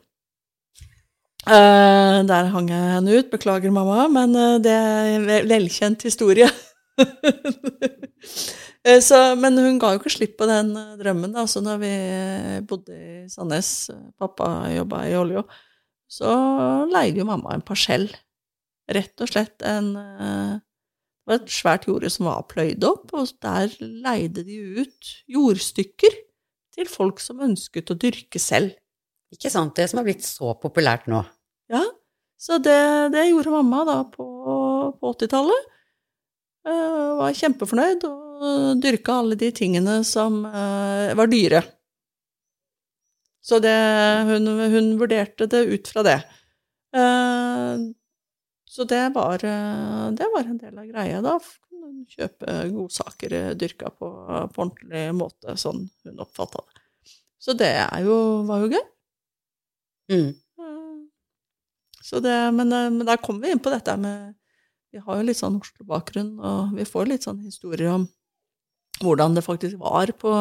Eh, 1.49 2.17
der 2.29 2.49
hang 2.53 2.71
jeg 2.71 2.95
henne 2.95 3.19
ut. 3.19 3.29
Beklager, 3.31 3.71
mamma, 3.73 4.07
men 4.11 4.33
det 4.63 4.73
er 4.73 5.13
en 5.19 5.29
velkjent 5.49 6.07
historie. 6.09 6.49
Så, 8.79 9.17
men 9.35 9.59
hun 9.59 9.75
ga 9.81 9.89
jo 9.91 9.99
ikke 9.99 10.13
slipp 10.13 10.37
på 10.39 10.47
den 10.47 10.71
drømmen. 11.01 11.33
da, 11.35 11.43
så 11.51 11.59
når 11.59 11.81
vi 11.81 11.91
bodde 12.69 12.95
i 12.95 13.25
Sandnes, 13.27 13.89
pappa 14.15 14.69
jobba 14.71 15.01
i 15.09 15.17
olja, 15.19 15.43
så 16.09 16.31
leide 16.87 17.19
jo 17.19 17.27
mamma 17.27 17.57
en 17.57 17.65
parsell. 17.65 18.07
Rett 18.89 19.19
og 19.21 19.29
slett 19.29 19.61
en 19.67 19.91
Det 19.93 21.27
var 21.27 21.41
et 21.43 21.51
svært 21.53 21.85
jorde 21.85 22.09
som 22.09 22.29
var 22.31 22.47
pløyd 22.49 22.87
opp, 22.87 23.11
og 23.13 23.27
der 23.43 23.75
leide 23.83 24.47
de 24.47 24.55
ut 24.79 25.11
jordstykker 25.29 26.15
til 26.79 26.89
folk 26.89 27.19
som 27.21 27.43
ønsket 27.45 27.91
å 27.91 27.99
dyrke 27.99 28.41
selv. 28.41 28.73
Ikke 29.33 29.51
sant, 29.53 29.75
det 29.77 29.89
som 29.91 30.01
er 30.01 30.07
blitt 30.07 30.25
så 30.25 30.55
populært 30.57 31.05
nå. 31.11 31.21
Ja, 31.69 31.83
så 32.39 32.57
det, 32.63 32.79
det 33.13 33.27
gjorde 33.27 33.53
mamma 33.53 33.83
da 33.85 33.99
på, 34.09 34.25
på 34.95 35.11
80-tallet. 35.13 35.67
Uh, 36.67 37.19
var 37.19 37.35
kjempefornøyd 37.37 38.03
og 38.07 38.28
dyrka 38.81 39.19
alle 39.19 39.37
de 39.39 39.51
tingene 39.55 39.99
som 40.07 40.41
uh, 40.45 41.11
var 41.17 41.31
dyre. 41.31 41.63
Så 43.41 43.59
det, 43.63 43.75
hun, 44.29 44.47
hun, 44.47 44.91
vurderte 44.99 45.47
det 45.49 45.63
ut 45.71 45.87
fra 45.87 46.03
det. 46.05 46.19
Uh, 46.95 47.89
så 48.69 48.85
det 48.85 49.01
var, 49.15 49.41
det 50.13 50.27
var, 50.33 50.43
en 50.45 50.59
del 50.61 50.77
av 50.77 50.85
greia. 50.85 51.23
Da 51.25 51.39
kjøpe 52.09 52.57
godsaker 52.69 53.33
dyrka 53.57 53.89
på, 53.89 54.09
på 54.53 54.61
ordentlig 54.61 55.07
måte, 55.17 55.55
sånn 55.57 55.87
hun 56.05 56.21
oppfatta 56.21 56.61
det. 56.61 56.85
Så 57.39 57.55
det 57.57 57.71
jo, 58.05 58.15
var 58.45 58.61
jo 58.61 58.69
gøy. 58.75 58.85
Mm. 60.13 60.29
Så 62.09 62.19
det, 62.19 62.35
men, 62.51 62.69
men 62.69 63.05
der 63.05 63.21
kommer 63.21 63.45
vi 63.45 63.53
inn 63.53 63.61
på 63.61 63.71
dette 63.73 63.93
med 64.01 64.33
Vi 64.89 65.01
har 65.03 65.19
jo 65.19 65.25
litt 65.27 65.37
sånn 65.37 65.59
Oslo-bakgrunn, 65.59 66.31
og 66.41 66.71
vi 66.77 66.85
får 66.89 67.11
litt 67.11 67.27
sånn 67.27 67.43
historier 67.45 67.91
om 67.93 68.07
hvordan 69.03 69.37
det 69.37 69.45
faktisk 69.45 69.79
var 69.81 70.11
på 70.19 70.33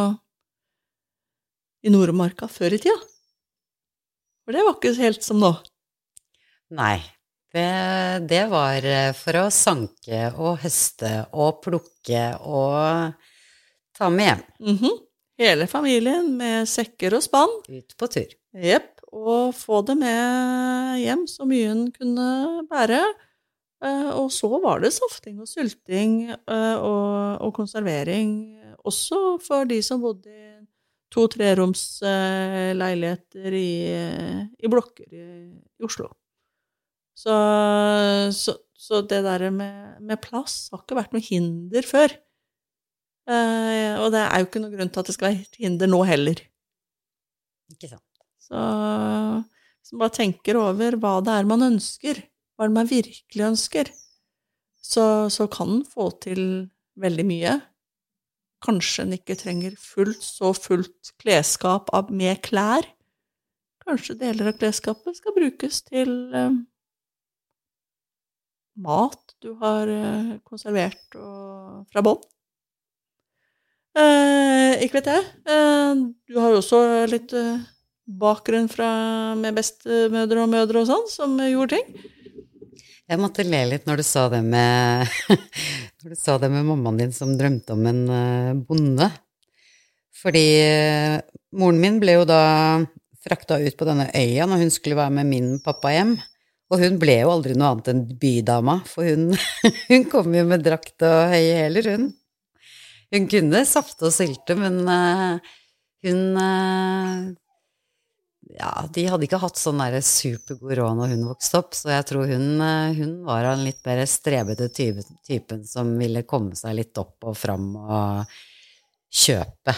i 1.84 1.92
Nordmarka 1.92 2.48
før 2.50 2.74
i 2.74 2.80
tida. 2.82 2.96
For 4.44 4.56
det 4.56 4.64
var 4.66 4.76
ikke 4.78 4.94
helt 4.98 5.24
som 5.26 5.40
nå. 5.42 5.52
Nei. 6.74 6.98
Det, 7.48 7.68
det 8.28 8.42
var 8.50 8.84
for 9.16 9.38
å 9.40 9.48
sanke 9.52 10.26
og 10.36 10.58
høste 10.60 11.12
og 11.32 11.62
plukke 11.64 12.24
og 12.44 13.14
ta 13.96 14.10
med 14.12 14.26
hjem. 14.26 14.42
Mm 14.60 14.76
-hmm. 14.76 14.98
Hele 15.38 15.66
familien 15.66 16.36
med 16.36 16.68
sekker 16.68 17.14
og 17.14 17.22
spann. 17.22 17.52
Ut 17.68 17.96
på 17.96 18.06
tur. 18.06 18.28
Jepp. 18.52 18.94
Og 19.12 19.54
få 19.56 19.80
det 19.82 19.94
med 19.96 20.98
hjem 21.00 21.26
så 21.30 21.46
mye 21.48 21.70
en 21.70 21.92
kunne 21.92 22.66
bære. 22.68 23.00
Og 23.78 24.32
så 24.34 24.48
var 24.58 24.80
det 24.82 24.90
safting 24.90 25.36
og 25.38 25.46
sylting 25.46 26.32
og, 26.34 27.36
og 27.44 27.52
konservering 27.54 28.32
også 28.88 29.38
for 29.44 29.68
de 29.68 29.78
som 29.84 30.02
bodde 30.02 30.32
i 30.32 30.48
to-treroms 31.12 31.82
eh, 32.04 32.70
leiligheter 32.76 33.54
i, 33.56 33.70
i, 34.58 34.70
blokker 34.70 35.08
i, 35.08 35.26
i 35.80 35.86
Oslo. 35.86 36.10
Så, 37.18 37.34
så, 38.36 38.54
så, 38.78 39.00
det 39.02 39.22
der 39.26 39.48
med, 39.50 39.98
med, 40.04 40.20
plass 40.22 40.68
har 40.70 40.84
ikke 40.84 40.98
vært 41.00 41.16
noe 41.16 41.24
hinder 41.24 41.86
før. 41.86 42.14
Eh, 43.28 43.96
og 43.98 44.12
det 44.14 44.22
er 44.22 44.42
jo 44.42 44.48
ikke 44.48 44.62
noen 44.62 44.76
grunn 44.76 44.92
til 44.92 45.02
at 45.02 45.10
det 45.10 45.16
skal 45.16 45.32
være 45.32 45.64
hinder 45.64 45.90
nå 45.90 46.02
heller. 46.08 46.44
Ikke 47.72 47.90
sant. 47.90 48.04
Så 48.38 48.60
hvis 48.60 49.94
man 49.94 50.04
bare 50.04 50.16
tenker 50.20 50.60
over 50.60 51.00
hva 51.00 51.18
det 51.24 51.34
er 51.34 51.48
man 51.48 51.66
ønsker, 51.72 52.20
hva 52.58 52.66
det 52.66 52.72
er 52.72 52.74
man 52.74 52.90
virkelig 52.90 53.44
ønsker, 53.46 53.90
så, 54.82 55.04
så 55.30 55.46
kan 55.46 55.78
en 55.78 55.84
få 55.86 56.10
til 56.24 56.42
veldig 56.98 57.26
mye 57.28 57.58
Kanskje 58.58 59.04
en 59.04 59.14
ikke 59.14 59.36
trenger 59.38 59.76
fullt 59.78 60.24
så 60.24 60.48
fullt 60.50 61.12
klesskap 61.22 61.92
med 62.10 62.40
klær. 62.42 62.88
Kanskje 63.86 64.16
deler 64.18 64.50
av 64.50 64.56
klesskapet 64.58 65.14
skal 65.14 65.36
brukes 65.36 65.78
til 65.86 66.10
eh, 66.34 66.56
mat 68.82 69.36
du 69.38 69.52
har 69.62 69.86
eh, 69.86 70.34
konservert 70.42 71.14
og, 71.14 71.86
fra 71.92 72.02
bånn. 72.02 72.26
Eh, 73.98 74.82
ikke 74.82 74.98
vet 74.98 75.12
jeg. 75.14 75.30
Eh, 75.54 76.04
du 76.26 76.42
har 76.42 76.50
jo 76.50 76.58
også 76.58 76.82
litt 77.14 77.32
eh, 77.38 77.62
bakgrunn 78.08 78.66
fra, 78.70 78.90
med 79.38 79.54
bestemødre 79.54 80.44
og 80.44 80.52
mødre 80.52 80.82
og 80.82 80.90
sånn, 80.90 81.10
som 81.14 81.38
gjorde 81.46 81.78
ting. 81.78 82.17
Jeg 83.08 83.20
måtte 83.22 83.44
le 83.46 83.62
litt 83.70 83.86
når 83.88 84.02
du 84.02 84.04
sa 84.04 84.26
det 84.28 84.42
med, 84.44 85.08
når 86.02 86.12
du 86.12 86.18
sa 86.18 86.34
det 86.40 86.50
med 86.52 86.66
mammaen 86.68 86.98
din 87.00 87.14
som 87.16 87.30
drømte 87.38 87.72
om 87.72 87.86
en 87.88 88.02
uh, 88.12 88.58
bonde. 88.68 89.08
Fordi 90.18 90.44
uh, 90.60 91.14
moren 91.56 91.80
min 91.80 91.96
ble 92.02 92.18
jo 92.18 92.26
da 92.28 92.42
frakta 93.24 93.56
ut 93.62 93.78
på 93.78 93.88
denne 93.88 94.10
øya 94.12 94.44
når 94.48 94.60
hun 94.60 94.74
skulle 94.74 94.98
være 94.98 95.16
med 95.20 95.30
min 95.30 95.48
pappa 95.64 95.94
hjem. 95.94 96.18
Og 96.68 96.84
hun 96.84 97.00
ble 97.00 97.16
jo 97.22 97.32
aldri 97.32 97.56
noe 97.56 97.72
annet 97.72 97.88
enn 97.94 98.04
bydama, 98.20 98.76
for 98.84 99.08
hun, 99.08 99.32
hun 99.88 100.04
kom 100.12 100.34
jo 100.36 100.44
med 100.50 100.66
drakt 100.66 101.00
og 101.08 101.32
høye 101.32 101.62
hæler, 101.62 101.88
hun. 101.94 102.10
Hun 103.08 103.28
kunne 103.32 103.64
safte 103.64 104.10
og 104.10 104.12
sylte, 104.12 104.58
men 104.58 104.82
uh, 104.84 105.56
Hun 106.04 106.36
eh, 106.38 107.22
Ja, 108.56 108.70
de 108.94 109.02
hadde 109.10 109.26
ikke 109.26 109.40
hatt 109.42 109.58
sånn 109.60 109.80
derre 109.82 110.00
supergod 110.04 110.72
råd 110.78 110.96
når 110.96 111.10
hun 111.12 111.24
vokste 111.28 111.58
opp, 111.60 111.74
så 111.76 111.90
jeg 111.92 112.06
tror 112.08 112.30
hun, 112.30 112.46
eh, 112.64 112.94
hun 112.96 113.10
var 113.26 113.44
av 113.44 113.58
en 113.58 113.64
litt 113.66 113.82
mer 113.84 114.00
strebete 114.08 114.70
typen 114.72 115.66
som 115.68 115.90
ville 116.00 116.22
komme 116.24 116.56
seg 116.56 116.78
litt 116.78 116.96
opp 117.02 117.26
og 117.28 117.36
fram 117.36 117.66
og 117.76 118.32
kjøpe. 119.12 119.74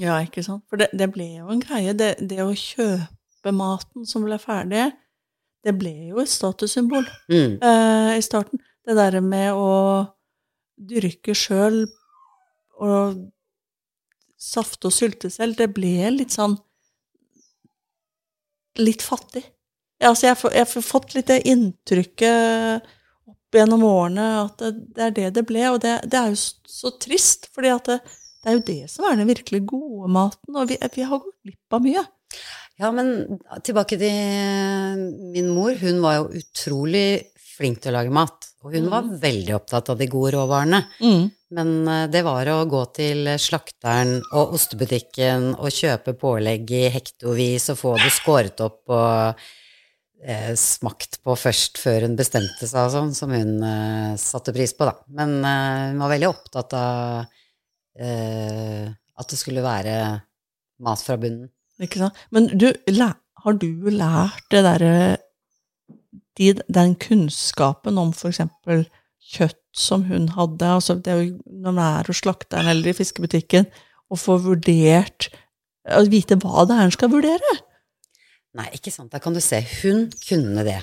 Ja, 0.00 0.16
ikke 0.24 0.40
sant? 0.46 0.64
For 0.72 0.80
det, 0.80 0.88
det 0.96 1.10
ble 1.12 1.26
jo 1.42 1.50
en 1.52 1.60
greie. 1.60 1.92
Det, 1.92 2.14
det 2.24 2.40
å 2.40 2.54
kjøpe 2.56 3.52
maten 3.52 4.08
som 4.08 4.24
ble 4.24 4.38
ferdig, 4.40 4.86
det 5.62 5.76
ble 5.78 5.92
jo 6.14 6.22
et 6.24 6.32
statussymbol 6.32 7.04
Mm. 7.28 7.58
eh, 7.60 8.16
i 8.16 8.24
starten. 8.24 8.58
Det 8.88 8.96
derre 8.98 9.20
med 9.22 9.52
å 9.52 10.08
dyrke 10.80 11.36
sjøl 11.36 11.84
og 12.82 13.20
safte 14.40 14.88
og 14.88 14.96
sylte 14.96 15.28
selv, 15.30 15.54
det 15.60 15.68
ble 15.76 16.08
litt 16.16 16.32
sånn 16.34 16.56
Litt 18.80 19.04
fattig. 19.04 19.44
Altså 20.02 20.30
jeg, 20.30 20.38
jeg 20.56 20.66
har 20.66 20.84
fått 20.86 21.14
litt 21.14 21.28
det 21.30 21.42
inntrykket 21.50 22.88
opp 23.28 23.58
gjennom 23.58 23.84
årene 23.86 24.24
at 24.40 24.62
det, 24.62 24.72
det 24.96 25.04
er 25.04 25.14
det 25.18 25.28
det 25.36 25.44
ble, 25.46 25.62
og 25.70 25.78
det, 25.84 25.98
det 26.10 26.18
er 26.18 26.32
jo 26.32 26.40
så, 26.40 26.90
trist, 27.02 27.46
fordi 27.54 27.74
det, 27.86 27.98
det 28.42 28.50
er 28.50 28.56
jo 28.56 28.64
det 28.72 28.80
som 28.90 29.06
er 29.06 29.20
den 29.20 29.30
virkelig 29.30 29.62
gode 29.70 30.10
maten, 30.10 30.56
og 30.56 30.72
vi, 30.72 30.80
vi 30.96 31.06
har 31.06 31.22
gått 31.22 31.38
glipp 31.44 31.78
av 31.78 31.84
mye. 31.84 32.04
Ja, 32.80 32.88
men 32.90 33.12
tilbake 33.62 33.98
til 34.00 35.04
min 35.34 35.52
mor. 35.52 35.76
Hun 35.78 36.00
var 36.02 36.16
jo 36.16 36.40
utrolig 36.40 37.06
flink 37.38 37.82
til 37.82 37.92
å 37.92 37.98
lage 38.00 38.14
mat. 38.14 38.48
Og 38.64 38.74
hun 38.74 38.88
var 38.90 39.06
veldig 39.22 39.54
opptatt 39.58 39.92
av 39.92 40.00
de 40.00 40.08
gode 40.10 40.32
råvarene. 40.34 40.80
Men 41.52 41.88
eh, 41.88 42.06
det 42.12 42.24
var 42.26 42.48
å 42.52 42.60
gå 42.70 42.82
til 42.96 43.28
slakteren 43.40 44.18
og 44.32 44.54
ostebutikken 44.56 45.52
og 45.58 45.74
kjøpe 45.74 46.16
pålegg 46.18 46.70
i 46.76 46.86
hektovis 46.94 47.70
og 47.74 47.80
få 47.80 47.96
det 48.00 48.12
skåret 48.14 48.62
opp 48.64 48.92
og 48.92 49.42
eh, 50.24 50.52
smakt 50.58 51.20
på 51.24 51.36
først 51.38 51.80
før 51.82 52.06
hun 52.06 52.16
bestemte 52.18 52.68
seg 52.68 52.88
og 52.88 52.94
sånn, 52.94 53.14
som 53.16 53.34
hun 53.34 53.58
eh, 53.66 54.14
satte 54.20 54.54
pris 54.56 54.74
på, 54.76 54.88
da. 54.88 54.96
Men 55.18 55.38
eh, 55.40 55.88
hun 55.92 56.02
var 56.04 56.14
veldig 56.14 56.30
opptatt 56.30 56.76
av 56.78 57.42
eh, 58.00 58.86
at 58.88 59.32
det 59.32 59.38
skulle 59.38 59.64
være 59.64 59.96
mat 60.82 61.04
fra 61.04 61.18
bunnen. 61.20 61.50
Ikke 61.82 62.00
sant? 62.02 62.16
Men 62.34 62.48
du, 62.56 62.68
har 63.42 63.58
du 63.58 63.68
lært 63.90 64.48
det 64.52 64.62
derre 64.64 64.96
de, 66.38 66.52
Den 66.68 66.94
kunnskapen 67.00 67.98
om 68.00 68.12
for 68.16 68.30
eksempel 68.30 68.84
kjøtt 69.32 69.60
som 69.76 70.04
hun 70.08 70.28
hadde, 70.34 70.68
altså 70.68 70.98
det 71.00 71.12
er 71.12 71.20
jo 71.22 71.36
når 71.46 71.76
man 71.76 71.84
er 71.84 72.10
hos 72.10 72.20
slakteren 72.20 72.68
eller 72.72 72.90
i 72.90 72.96
fiskebutikken, 72.96 73.68
og 74.12 74.20
får 74.20 74.42
vurdert 74.44 75.30
Å 75.82 76.02
vite 76.06 76.36
hva 76.38 76.62
det 76.68 76.76
er 76.76 76.84
hun 76.86 76.92
skal 76.94 77.10
vurdere? 77.10 77.54
Nei, 78.54 78.68
ikke 78.76 78.92
sant. 78.92 79.10
Da 79.10 79.18
kan 79.18 79.34
du 79.34 79.40
se. 79.42 79.58
Hun 79.80 80.04
kunne 80.28 80.62
det. 80.66 80.78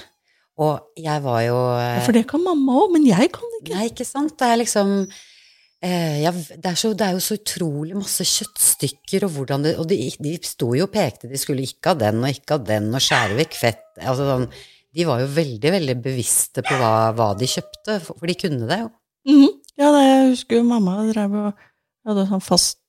Og 0.60 1.00
jeg 1.00 1.24
var 1.24 1.42
jo 1.46 1.58
Ja, 1.80 2.02
For 2.04 2.16
det 2.18 2.26
kan 2.28 2.44
mamma 2.44 2.80
òg, 2.82 2.96
men 2.98 3.06
jeg 3.08 3.30
kan 3.36 3.54
ikke. 3.62 3.76
Nei, 3.78 3.86
ikke 3.94 4.08
sant. 4.08 4.34
Det 4.40 4.50
er 4.50 4.60
liksom 4.60 4.92
eh, 5.06 6.18
ja, 6.24 6.34
det, 6.34 6.66
er 6.66 6.80
så, 6.82 6.92
det 6.98 7.06
er 7.06 7.16
jo 7.16 7.24
så 7.24 7.38
utrolig 7.40 7.96
masse 7.96 8.26
kjøttstykker, 8.28 9.28
og 9.28 9.38
hvordan 9.38 9.68
det 9.68 9.78
Og 9.80 9.88
de, 9.88 10.02
de 10.20 10.36
sto 10.44 10.74
jo 10.76 10.90
og 10.90 10.94
pekte, 10.96 11.30
de 11.32 11.40
skulle 11.40 11.64
ikke 11.64 11.94
ha 11.94 12.02
den 12.02 12.20
og 12.24 12.34
ikke 12.34 12.58
ha 12.58 12.66
den, 12.74 12.92
og 12.92 13.06
skjære 13.06 13.40
vekk 13.40 13.58
fett. 13.62 13.86
Altså 14.02 14.28
sånn 14.28 14.50
De 14.96 15.06
var 15.06 15.22
jo 15.22 15.30
veldig, 15.36 15.72
veldig 15.76 15.96
bevisste 16.02 16.64
på 16.66 16.78
hva, 16.80 16.94
hva 17.18 17.32
de 17.38 17.48
kjøpte, 17.50 18.00
for, 18.06 18.26
de 18.26 18.36
kunne 18.40 18.70
det 18.70 18.80
jo. 18.82 18.90
Mhm. 19.30 19.56
Ja, 19.80 19.92
det, 19.96 20.00
jeg 20.04 20.32
husker 20.34 20.60
jo 20.60 20.66
mamma 20.68 20.98
drev 21.08 21.36
og 21.40 21.62
hadde 22.10 22.26
sånn 22.28 22.44
fast 22.44 22.80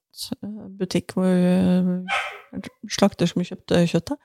eh, 0.40 0.62
butikk 0.80 1.12
hvor 1.14 1.28
eh, 1.28 2.64
slakter 2.90 3.30
som 3.30 3.44
kjøpte 3.46 3.84
kjøttet. 3.90 4.18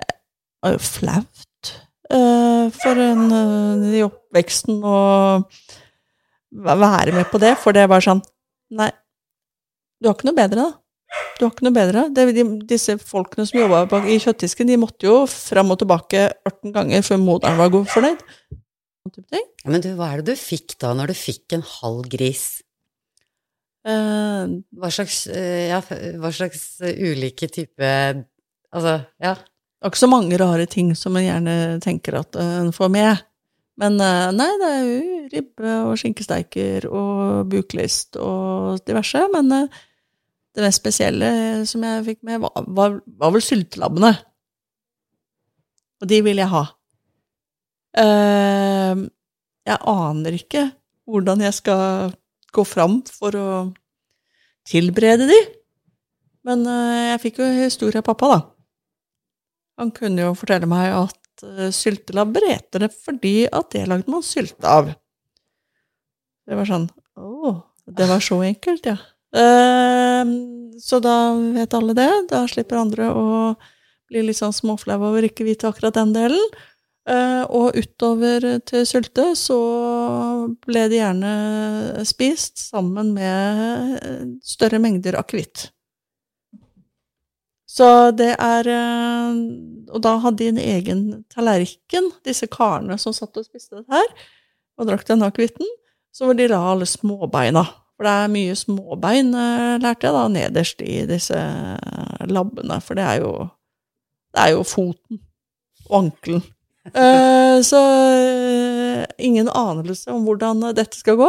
Det 0.00 0.66
var 0.66 0.74
jo 0.74 0.82
flaut 0.84 1.70
eh, 2.12 2.66
for 2.76 3.00
en 3.06 3.22
eh, 3.38 3.86
i 4.00 4.02
oppveksten 4.04 4.82
å 4.84 4.98
være 6.50 7.14
med 7.16 7.30
på 7.30 7.40
det, 7.40 7.54
for 7.62 7.76
det 7.76 7.86
var 7.88 8.04
sånn 8.04 8.20
Nei, 8.76 8.90
du 9.98 10.06
har 10.06 10.14
ikke 10.14 10.28
noe 10.28 10.36
bedre, 10.36 10.62
da. 10.62 10.79
Du 11.38 11.46
har 11.46 11.52
ikke 11.54 11.66
noe 11.66 11.74
bedre. 11.74 12.04
Det, 12.14 12.26
de, 12.36 12.44
disse 12.68 12.96
folkene 13.02 13.46
som 13.48 13.58
jobba 13.62 14.02
i 14.04 14.18
kjøttdisken, 14.22 14.68
de 14.70 14.78
måtte 14.80 15.08
jo 15.08 15.22
fram 15.30 15.72
og 15.72 15.80
tilbake 15.80 16.26
18 16.46 16.74
ganger 16.74 17.06
før 17.06 17.22
moderen 17.22 17.60
var 17.60 17.72
god 17.72 17.88
fornøyd. 17.90 18.24
Sånn 19.00 19.46
Men 19.72 19.82
du, 19.82 19.94
hva 19.96 20.10
er 20.12 20.20
det 20.20 20.34
du 20.34 20.40
fikk 20.40 20.76
da, 20.82 20.92
når 20.94 21.10
du 21.10 21.16
fikk 21.16 21.56
en 21.56 21.64
halv 21.64 22.10
gris? 22.12 22.44
Uh, 23.80 24.60
Hva 24.76 24.90
slags, 24.92 25.22
uh, 25.32 25.62
ja, 25.70 25.78
hva 26.20 26.28
slags 26.36 26.82
eh, 26.84 26.98
ulike 27.00 27.48
type 27.48 27.88
Altså, 28.70 28.98
ja. 29.24 29.32
Det 29.40 29.88
er 29.88 29.90
ikke 29.94 30.02
så 30.02 30.10
mange 30.12 30.36
rare 30.38 30.66
ting 30.68 30.92
som 30.94 31.16
en 31.16 31.24
gjerne 31.24 31.54
tenker 31.82 32.18
at 32.20 32.36
en 32.38 32.68
får 32.76 32.90
med. 32.92 33.22
Men 33.80 33.96
nei, 33.96 34.50
det 34.60 34.68
er 34.68 34.82
jo 34.84 35.20
ribbe 35.32 35.76
og 35.88 35.96
skinkesteiker 35.98 36.86
og 36.90 37.48
buklist 37.50 38.18
og 38.20 38.82
diverse. 38.86 39.22
Men 39.34 39.50
eh, 39.56 39.80
det 40.56 40.64
mest 40.64 40.82
spesielle 40.82 41.30
som 41.68 41.84
jeg 41.86 42.06
fikk 42.08 42.20
med, 42.26 42.42
var, 42.42 42.66
var, 42.66 42.98
var 43.20 43.34
vel 43.36 43.44
syltelabbene. 43.44 44.12
Og 46.00 46.08
de 46.10 46.20
vil 46.24 46.40
jeg 46.40 46.50
ha. 46.50 46.64
Uh, 48.00 49.06
jeg 49.66 49.78
aner 49.90 50.36
ikke 50.38 50.64
hvordan 51.10 51.42
jeg 51.42 51.56
skal 51.58 52.12
gå 52.54 52.64
fram 52.66 53.00
for 53.10 53.36
å 53.38 53.48
tilberede 54.68 55.28
de. 55.30 55.40
Men 56.46 56.64
uh, 56.66 57.10
jeg 57.12 57.22
fikk 57.26 57.42
jo 57.42 57.50
historie 57.60 58.00
av 58.00 58.08
pappa, 58.08 58.32
da. 58.32 58.40
Han 59.80 59.92
kunne 59.96 60.26
jo 60.26 60.36
fortelle 60.38 60.68
meg 60.70 60.92
at 60.96 61.44
uh, 61.46 61.68
syltelabber 61.74 62.48
heter 62.48 62.86
det 62.86 62.92
fordi 62.96 63.44
at 63.46 63.70
det 63.74 63.86
lagde 63.90 64.12
man 64.12 64.24
sylte 64.26 64.66
av. 64.66 64.90
Det 66.48 66.58
var 66.58 66.66
sånn 66.66 66.88
Å, 67.20 67.52
det 67.86 68.06
var 68.08 68.22
så 68.24 68.40
enkelt, 68.46 68.86
ja. 68.88 68.96
Eh, 69.36 70.32
så 70.80 71.00
da 71.04 71.16
vet 71.54 71.76
alle 71.76 71.94
det. 71.94 72.10
Da 72.32 72.46
slipper 72.50 72.80
andre 72.80 73.10
å 73.12 73.28
bli 74.10 74.24
litt 74.26 74.40
sånn 74.40 74.54
småflaue 74.54 75.12
over 75.12 75.26
ikke 75.26 75.46
vite 75.46 75.70
akkurat 75.70 75.98
den 75.98 76.14
delen. 76.16 76.46
Eh, 77.08 77.42
og 77.48 77.76
utover 77.78 78.44
til 78.68 78.84
sylte 78.86 79.30
så 79.38 79.58
ble 80.66 80.86
det 80.92 81.00
gjerne 81.00 82.04
spist 82.06 82.60
sammen 82.60 83.14
med 83.16 84.40
større 84.44 84.80
mengder 84.82 85.16
akevitt. 85.18 85.70
Så 87.70 88.10
det 88.18 88.32
er 88.34 88.66
eh, 88.68 89.36
Og 89.90 90.02
da 90.02 90.16
hadde 90.22 90.38
de 90.42 90.48
en 90.50 90.60
egen 90.60 91.00
tallerken, 91.32 92.10
disse 92.26 92.46
karene 92.50 92.98
som 92.98 93.14
satt 93.14 93.34
og 93.40 93.46
spiste 93.46 93.80
det 93.80 93.90
her, 93.90 94.12
og 94.78 94.86
drakk 94.86 95.02
den 95.08 95.24
akevitten, 95.26 95.66
så 96.14 96.28
hvor 96.28 96.36
de 96.38 96.46
la 96.50 96.60
alle 96.72 96.86
småbeina. 96.86 97.64
For 98.00 98.08
det 98.08 98.12
er 98.16 98.30
mye 98.32 98.52
småbein, 98.56 99.26
eh, 99.36 99.74
lærte 99.76 100.06
jeg 100.08 100.14
da, 100.16 100.20
nederst 100.32 100.78
i 100.80 101.02
disse 101.04 101.36
labbene, 102.32 102.78
for 102.80 102.96
det 102.96 103.04
er 103.04 103.18
jo 103.20 103.32
Det 104.30 104.40
er 104.40 104.52
jo 104.54 104.62
foten 104.64 105.20
og 105.90 105.98
ankelen. 106.04 106.40
Eh, 106.96 107.60
så 107.62 107.78
eh, 108.16 109.02
ingen 109.20 109.50
anelse 109.52 110.08
om 110.10 110.24
hvordan 110.24 110.62
dette 110.74 110.96
skal 110.96 111.18
gå, 111.20 111.28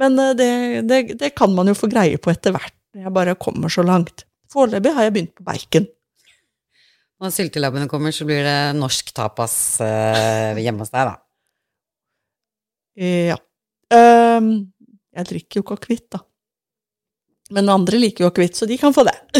men 0.00 0.16
det, 0.38 0.48
det, 0.88 1.18
det 1.20 1.30
kan 1.36 1.52
man 1.52 1.68
jo 1.68 1.74
få 1.76 1.90
greie 1.92 2.16
på 2.16 2.32
etter 2.32 2.54
hvert, 2.56 2.72
når 2.96 3.04
jeg 3.04 3.12
bare 3.18 3.34
kommer 3.36 3.70
så 3.70 3.84
langt. 3.84 4.24
Foreløpig 4.50 4.94
har 4.96 5.06
jeg 5.06 5.14
begynt 5.14 5.34
på 5.36 5.44
bacon. 5.46 5.86
Når 7.20 7.34
syltelabbene 7.36 7.90
kommer, 7.92 8.16
så 8.16 8.24
blir 8.26 8.40
det 8.48 8.56
norsk 8.80 9.12
tapas 9.14 9.76
hjemme 9.84 10.80
hos 10.80 10.94
deg, 10.96 11.12
da. 11.12 11.16
Ja. 12.96 13.38
Ehm, 13.94 14.72
jeg 15.16 15.28
drikker 15.30 15.58
jo 15.58 15.64
ikke 15.64 15.78
akevitt, 15.80 16.06
da. 16.14 16.22
Men 17.56 17.70
andre 17.70 17.98
liker 18.00 18.24
jo 18.24 18.30
akevitt, 18.32 18.56
så 18.58 18.66
de 18.68 18.78
kan 18.80 18.94
få 18.94 19.04
det. 19.06 19.14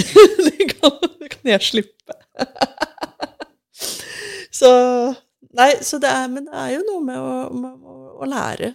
det, 0.47 0.69
kan, 0.73 0.97
det 1.21 1.31
kan 1.33 1.53
jeg 1.53 1.67
slippe. 1.67 2.19
så 4.61 4.73
Nei, 5.57 5.71
så 5.81 5.97
det 5.97 6.11
er, 6.13 6.27
men 6.29 6.45
det 6.45 6.57
er 6.61 6.73
jo 6.75 6.83
noe 6.85 7.01
med 7.01 7.17
å, 7.17 7.29
med 7.57 7.85
å, 7.89 7.93
å 8.21 8.27
lære 8.29 8.69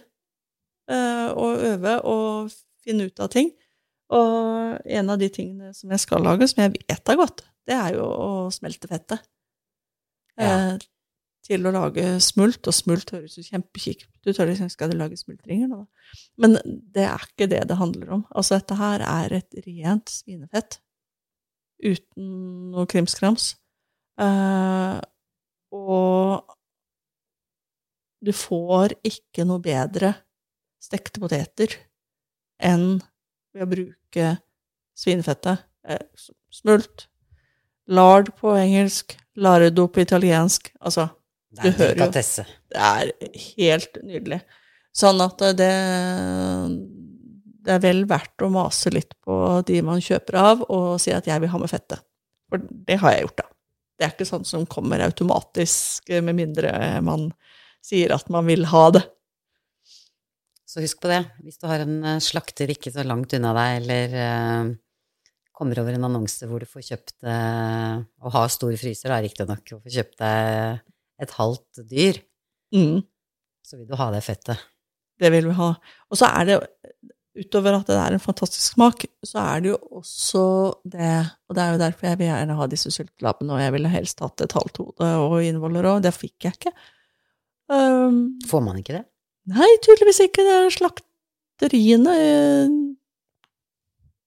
eh, 0.90 1.28
og 1.30 1.60
øve 1.68 1.92
og 2.10 2.48
finne 2.82 3.06
ut 3.06 3.22
av 3.22 3.28
ting. 3.30 3.52
Og 4.12 4.80
en 4.82 5.12
av 5.14 5.20
de 5.20 5.28
tingene 5.32 5.70
som 5.76 5.92
jeg 5.94 6.02
skal 6.02 6.26
lage, 6.26 6.48
som 6.50 6.64
jeg 6.64 6.72
vet 6.74 7.12
er 7.12 7.20
godt, 7.20 7.44
det 7.70 7.76
er 7.76 8.00
jo 8.00 8.08
å 8.08 8.26
smelte 8.50 8.90
fettet. 8.90 9.22
Ja. 10.34 10.48
Eh, 10.48 10.82
til 11.42 11.66
å 11.66 11.72
lage 11.74 12.04
smult, 12.22 12.62
og 12.70 12.76
smult 12.76 13.10
høres 13.14 13.34
jo 13.38 13.44
kjempekjipt 13.46 14.06
ut. 14.06 14.36
Du 14.36 14.44
liksom, 14.46 14.70
skal 14.70 14.92
du 14.92 14.96
lage 14.98 15.18
smultringer 15.18 15.70
nå? 15.70 15.82
Men 16.40 16.56
det 16.62 17.06
er 17.08 17.26
ikke 17.26 17.48
det 17.50 17.64
det 17.70 17.78
handler 17.80 18.12
om. 18.18 18.24
Altså, 18.30 18.60
dette 18.60 18.78
her 18.78 19.02
er 19.06 19.38
et 19.40 19.58
rent 19.66 20.12
svinefett. 20.12 20.78
Uten 21.82 22.28
noe 22.74 22.86
krimskrams. 22.90 23.56
Eh, 24.22 24.98
og 25.74 26.52
du 28.22 28.30
får 28.36 28.94
ikke 29.08 29.46
noe 29.48 29.62
bedre 29.64 30.12
stekte 30.82 31.22
poteter 31.22 31.74
enn 32.62 33.00
ved 33.52 33.64
å 33.64 33.70
bruke 33.72 34.28
svinefettet. 34.98 35.64
Eh, 35.88 36.04
smult. 36.54 37.08
Lard 37.90 38.30
på 38.38 38.54
engelsk, 38.54 39.16
lardo 39.34 39.88
på 39.90 40.04
italiensk. 40.04 40.70
Altså, 40.78 41.08
Det 41.52 41.60
er 41.60 41.70
Du 41.70 41.78
hører 41.78 41.92
jo. 41.92 41.94
delikatesse. 42.00 42.44
det 42.72 42.82
er 42.88 43.12
helt 43.58 43.98
nydelig. 44.02 44.40
Sånn 44.96 45.20
at 45.24 45.38
det 45.58 45.72
Det 47.62 47.70
er 47.76 47.82
vel 47.84 48.04
verdt 48.10 48.42
å 48.42 48.50
mase 48.50 48.90
litt 48.90 49.14
på 49.22 49.62
de 49.68 49.82
man 49.86 50.00
kjøper 50.02 50.34
av, 50.34 50.64
og 50.68 50.98
si 51.00 51.12
at 51.14 51.24
'jeg 51.24 51.40
vil 51.40 51.48
ha 51.52 51.58
med 51.58 51.70
fettet'. 51.70 52.02
For 52.50 52.58
det 52.58 52.98
har 52.98 53.12
jeg 53.12 53.22
gjort, 53.22 53.36
da. 53.36 53.44
Det 53.98 54.04
er 54.06 54.12
ikke 54.16 54.26
sånn 54.26 54.44
som 54.44 54.66
kommer 54.66 54.98
automatisk, 54.98 56.08
med 56.08 56.34
mindre 56.34 57.00
man 57.00 57.32
sier 57.80 58.12
at 58.12 58.28
man 58.28 58.46
vil 58.46 58.64
ha 58.64 58.90
det. 58.90 59.04
Så 60.66 60.80
husk 60.80 61.02
på 61.02 61.10
det. 61.10 61.20
Hvis 61.44 61.58
du 61.60 61.66
har 61.68 61.84
en 61.84 62.04
eh, 62.04 62.18
slakter 62.18 62.70
ikke 62.72 62.90
så 62.90 63.04
langt 63.04 63.32
unna 63.36 63.52
deg, 63.52 63.82
eller 63.82 64.14
eh, 64.16 64.70
kommer 65.52 65.78
over 65.82 65.92
en 65.92 66.04
annonse 66.08 66.46
hvor 66.48 66.64
du 66.64 66.66
får 66.66 66.86
kjøpt 66.86 67.12
eh, 67.28 67.98
Og 68.24 68.32
har 68.32 68.48
stor 68.48 68.72
fryser, 68.80 69.12
da, 69.12 69.20
riktignok, 69.20 69.62
og 69.76 69.82
får 69.84 69.96
kjøpt 69.98 70.16
deg 70.22 70.80
et 71.22 71.34
halvt 71.38 71.82
dyr, 71.90 72.20
Mm. 72.72 73.02
så 73.66 73.76
vil 73.78 73.86
du 73.90 73.96
ha 74.00 74.10
det 74.14 74.22
fettet. 74.24 74.60
Det 75.20 75.28
vil 75.32 75.46
vi 75.50 75.54
ha. 75.58 75.66
Og 76.10 76.16
så 76.18 76.26
er 76.40 76.46
det, 76.48 76.56
utover 77.38 77.76
at 77.78 77.86
det 77.88 77.96
er 78.00 78.12
en 78.16 78.20
fantastisk 78.22 78.74
smak, 78.74 79.04
så 79.24 79.38
er 79.42 79.60
det 79.64 79.70
jo 79.72 79.78
også 80.00 80.42
det 80.88 81.10
Og 81.48 81.54
det 81.56 81.62
er 81.62 81.70
jo 81.74 81.78
derfor 81.82 82.08
jeg 82.08 82.18
vil 82.18 82.26
gjerne 82.30 82.56
ha 82.58 82.66
disse 82.72 82.90
syltelabbene, 82.92 83.52
og 83.54 83.60
jeg 83.60 83.72
ville 83.76 83.88
helst 83.92 84.20
hatt 84.24 84.40
et 84.44 84.52
halvt 84.56 84.80
hode 84.82 85.10
og 85.26 85.36
innvoller 85.44 85.84
òg. 85.92 86.02
Det 86.04 86.12
fikk 86.16 86.48
jeg 86.48 86.56
ikke. 86.58 86.72
Um, 87.72 88.38
Får 88.48 88.64
man 88.64 88.80
ikke 88.80 88.96
det? 88.98 89.04
nei, 89.52 89.68
tydeligvis 89.84 90.20
ikke. 90.26 90.44
Det 90.48 90.56
er 90.58 90.74
slakteriene 90.78 92.16
eh, 92.16 92.74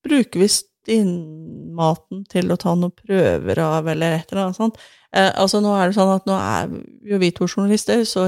bruker 0.06 0.40
visst 0.46 0.70
innmaten 0.92 2.24
til 2.32 2.52
å 2.52 2.58
ta 2.60 2.74
noen 2.78 2.94
prøver 2.96 3.62
av, 3.64 3.88
eller 3.92 4.18
et 4.18 4.32
eller 4.32 4.48
annet 4.48 4.60
sånt. 4.60 4.80
Eh, 5.16 5.32
altså 5.32 5.62
nå 5.64 5.74
er 5.78 5.90
det 5.90 5.98
sånn 5.98 6.14
at 6.16 6.28
nå 6.30 6.38
er 6.38 6.72
jo 7.10 7.20
vi 7.22 7.32
to 7.36 7.48
journalister, 7.48 8.04
så 8.08 8.28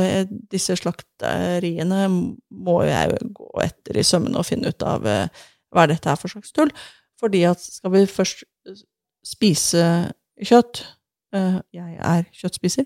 disse 0.52 0.78
slakteriene 0.80 2.06
må 2.10 2.78
jeg 2.88 3.14
jo 3.14 3.32
gå 3.42 3.66
etter 3.66 4.00
i 4.00 4.06
sømmene 4.08 4.40
og 4.40 4.48
finne 4.48 4.74
ut 4.74 4.88
av 4.88 5.08
eh, 5.08 5.48
hva 5.76 5.88
dette 5.90 6.12
er 6.12 6.20
for 6.20 6.32
slags 6.32 6.56
tull. 6.56 6.72
Fordi 7.18 7.44
at 7.50 7.62
skal 7.64 7.94
vi 7.96 8.06
først 8.10 8.46
spise 9.26 9.84
kjøtt, 10.38 10.84
eh, 11.36 11.58
jeg 11.74 11.98
er 11.98 12.28
kjøttspiser, 12.32 12.86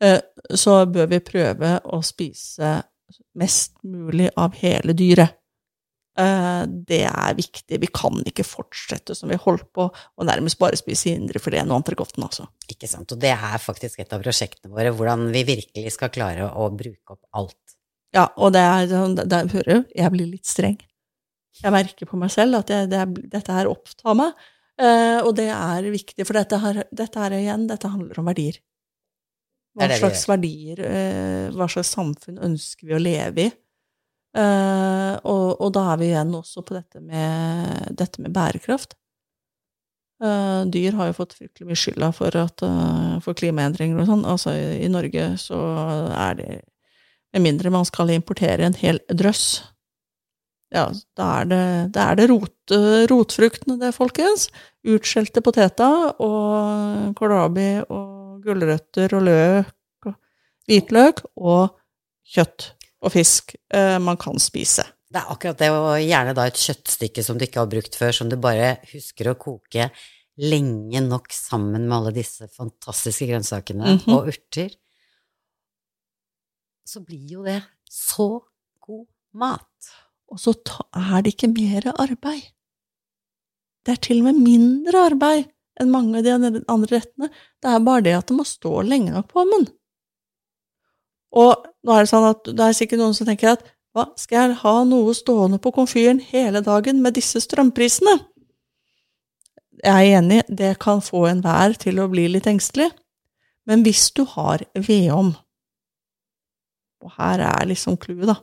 eh, 0.00 0.20
så 0.54 0.84
bør 0.86 1.08
vi 1.14 1.24
prøve 1.24 1.78
å 1.84 2.02
spise 2.04 2.76
mest 3.34 3.76
mulig 3.84 4.30
av 4.36 4.54
hele 4.60 4.94
dyret. 4.96 5.36
Eh, 6.18 6.64
Det 6.66 7.02
er 7.04 7.34
viktig. 7.36 7.78
Vi 7.80 7.88
kan 7.92 8.22
ikke 8.24 8.44
fortsette 8.46 9.14
som 9.14 9.28
vi 9.28 9.36
holdt 9.36 9.66
på, 9.76 9.90
og 9.92 10.24
nærmest 10.26 10.58
bare 10.58 10.76
spise 10.80 11.12
indrefileten 11.12 11.70
og 11.70 11.82
entrecôten, 11.84 12.24
altså. 12.24 12.46
Ikke 12.72 12.88
sant. 12.88 13.12
Og 13.12 13.18
det 13.20 13.34
er 13.34 13.58
faktisk 13.60 14.00
et 14.00 14.12
av 14.12 14.22
prosjektene 14.24 14.72
våre, 14.72 14.92
hvordan 14.96 15.30
vi 15.32 15.44
virkelig 15.44 15.92
skal 15.92 16.08
klare 16.14 16.48
å 16.52 16.70
bruke 16.74 17.10
opp 17.16 17.20
alt. 17.34 17.56
Ja, 18.14 18.28
og 18.38 18.52
det 18.54 18.62
er 18.64 18.86
sånn, 18.88 19.14
det 19.16 19.32
er- 19.32 19.48
hører 19.52 19.82
du, 19.82 19.84
jeg 19.94 20.12
blir 20.12 20.30
litt 20.30 20.46
streng. 20.46 20.78
Jeg 21.62 21.72
merker 21.72 22.06
på 22.06 22.16
meg 22.16 22.30
selv 22.30 22.54
at 22.60 22.68
jeg, 22.68 22.88
det 22.90 23.30
dette 23.30 23.52
her 23.52 23.66
opptar 23.66 24.14
meg, 24.16 24.32
eh, 24.78 25.20
og 25.20 25.34
det 25.36 25.48
er 25.50 25.82
viktig, 25.90 26.26
for 26.26 26.32
dette 26.34 26.58
her, 26.58 26.84
dette 26.92 27.16
her 27.18 27.30
igjen, 27.30 27.66
dette 27.66 27.88
handler 27.88 28.18
om 28.18 28.24
verdier. 28.26 28.56
Er 29.78 29.88
Hva 29.88 29.98
slags 29.98 30.26
verdier, 30.26 30.80
eh, 30.80 31.50
hva 31.52 31.68
slags 31.68 31.92
samfunn 31.94 32.38
ønsker 32.40 32.86
vi 32.88 32.94
å 32.94 33.00
leve 33.02 33.38
i? 33.46 33.52
Eh, 34.36 35.14
og, 35.24 35.56
og 35.64 35.72
da 35.72 35.86
er 35.94 36.00
vi 36.00 36.10
igjen 36.10 36.34
også 36.36 36.64
på 36.66 36.76
dette 36.76 37.00
med, 37.00 37.90
dette 37.96 38.22
med 38.22 38.34
bærekraft. 38.36 38.96
Uh, 40.16 40.64
dyr 40.72 40.94
har 40.96 41.10
jo 41.10 41.16
fått 41.18 41.34
fryktelig 41.36 41.66
mye 41.68 41.76
skylda 41.76 42.08
for, 42.16 42.32
at, 42.40 42.62
uh, 42.64 43.18
for 43.20 43.36
klimaendringer 43.36 44.00
og 44.00 44.06
sånn. 44.08 44.22
Altså, 44.24 44.54
i, 44.56 44.78
i 44.86 44.88
Norge 44.88 45.26
så 45.42 45.58
er 46.16 46.38
det 46.38 46.48
Med 47.34 47.42
mindre 47.44 47.68
man 47.74 47.84
skal 47.84 48.14
importere 48.14 48.64
en 48.64 48.76
hel 48.78 48.96
drøss, 49.12 49.58
ja, 50.74 50.86
da 51.18 51.26
er 51.40 51.48
det, 51.50 51.64
da 51.94 52.06
er 52.10 52.18
det 52.18 52.28
rot, 52.30 52.74
rotfruktene, 53.10 53.76
det, 53.82 53.92
folkens. 53.94 54.48
Utskjelte 54.86 55.42
poteter 55.44 56.14
og 56.22 57.12
kålrabi 57.18 57.68
og 57.84 58.40
gulrøtter 58.46 59.14
og 59.18 59.26
løk 59.28 60.08
og 60.08 60.16
hvitløk 60.66 61.22
og 61.36 61.76
kjøtt 62.34 62.70
og 63.06 63.12
fisk 63.14 63.54
eh, 63.74 63.96
man 64.02 64.18
kan 64.20 64.38
spise. 64.42 64.84
Det 65.06 65.20
er 65.22 65.30
akkurat 65.32 65.60
det, 65.62 65.68
og 65.70 65.94
gjerne 66.02 66.32
da 66.34 66.46
et 66.50 66.58
kjøttstykke 66.58 67.22
som 67.24 67.38
du 67.38 67.44
ikke 67.46 67.62
har 67.62 67.70
brukt 67.70 67.94
før, 67.96 68.10
som 68.16 68.28
du 68.32 68.34
bare 68.42 68.72
husker 68.90 69.30
å 69.30 69.36
koke 69.38 69.86
lenge 70.42 71.00
nok 71.06 71.30
sammen 71.32 71.86
med 71.86 71.94
alle 71.96 72.12
disse 72.18 72.48
fantastiske 72.52 73.28
grønnsakene 73.30 73.94
Mhm. 74.00 74.10
og 74.16 74.26
urter. 74.34 74.74
Så 76.86 77.00
blir 77.06 77.30
jo 77.38 77.44
det 77.46 77.62
så 77.90 78.26
god 78.84 79.06
mat. 79.34 79.92
Og 80.30 80.38
så 80.42 80.52
er 80.94 81.22
det 81.22 81.34
ikke 81.36 81.52
mer 81.54 81.86
arbeid. 81.94 82.50
Det 83.86 83.94
er 83.94 84.02
til 84.02 84.18
og 84.22 84.32
med 84.32 84.42
mindre 84.42 85.04
arbeid 85.12 85.48
enn 85.80 85.90
mange 85.92 86.18
av 86.18 86.24
de 86.26 86.62
andre 86.66 86.98
rettene. 86.98 87.28
Det 87.62 87.70
er 87.70 87.84
bare 87.86 88.02
det 88.02 88.14
at 88.18 88.26
det 88.30 88.36
må 88.36 88.44
stå 88.48 88.82
lenge 88.86 89.12
nok 89.14 89.28
på 89.30 89.42
ovnen. 89.44 89.68
Og 91.34 91.66
nå 91.82 91.94
er 91.94 92.04
det 92.04 92.12
sånn 92.12 92.28
at 92.28 92.46
det 92.46 92.66
er 92.66 92.76
sikkert 92.76 93.02
noen 93.02 93.16
som 93.16 93.28
tenker 93.28 93.54
at 93.56 93.64
hva, 93.96 94.10
skal 94.20 94.50
jeg 94.50 94.58
ha 94.60 94.74
noe 94.84 95.14
stående 95.16 95.58
på 95.62 95.72
komfyren 95.72 96.20
hele 96.20 96.60
dagen 96.64 97.00
med 97.02 97.16
disse 97.16 97.40
strømprisene? 97.40 98.18
Jeg 99.84 99.92
er 99.92 100.18
enig, 100.20 100.42
det 100.48 100.76
kan 100.80 101.02
få 101.04 101.26
enhver 101.30 101.76
til 101.80 102.00
å 102.00 102.08
bli 102.12 102.26
litt 102.32 102.48
engstelig. 102.48 102.90
Men 103.66 103.82
hvis 103.84 104.10
du 104.16 104.22
har 104.28 104.62
vedom 104.74 105.34
og 107.06 107.12
her 107.18 107.42
er 107.44 107.68
liksom 107.68 107.98
clouet, 108.00 108.26
da. 108.26 108.40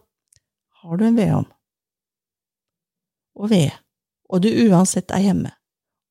Har 0.84 0.98
du 1.00 1.06
en 1.08 1.18
vedom 1.18 1.50
og 3.34 3.50
ved, 3.50 3.72
og 4.30 4.44
du 4.44 4.50
uansett 4.68 5.10
er 5.12 5.24
hjemme 5.26 5.50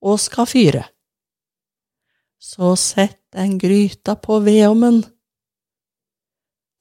og 0.02 0.18
skal 0.18 0.48
fyre, 0.50 0.80
så 2.42 2.72
sett 2.74 3.20
den 3.30 3.54
gryta 3.62 4.16
på 4.18 4.40
vedovnen. 4.42 5.04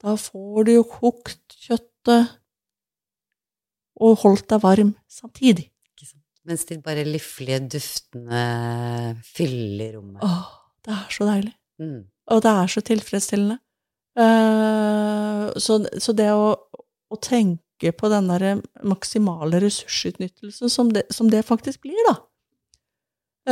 Da 0.02 0.16
får 0.18 0.66
du 0.66 0.72
jo 0.74 0.86
kokt 0.88 1.58
kjøttet 1.62 2.32
og 4.02 4.16
holdt 4.24 4.48
deg 4.50 4.62
varm 4.64 4.94
samtidig. 5.10 5.68
Mens 6.42 6.64
de 6.66 6.78
bare 6.82 7.04
liflige 7.06 7.60
duftene 7.76 8.42
fyller 9.22 9.92
rommet. 9.94 10.24
Åh, 10.26 10.48
det 10.82 10.94
er 10.96 11.12
så 11.14 11.26
deilig. 11.28 11.52
Mm. 11.78 12.00
Og 12.34 12.42
det 12.42 12.54
er 12.62 12.72
så 12.72 12.82
tilfredsstillende. 12.88 13.58
Eh, 14.18 15.44
så, 15.62 15.78
så 16.02 16.14
det 16.18 16.28
å, 16.34 16.50
å 17.14 17.20
tenke 17.22 17.92
på 17.94 18.10
den 18.10 18.28
der 18.30 18.60
maksimale 18.86 19.62
ressursutnyttelsen 19.62 20.70
som 20.70 20.90
det, 20.94 21.06
som 21.14 21.30
det 21.30 21.44
faktisk 21.46 21.86
blir, 21.86 22.02
da. 22.10 22.16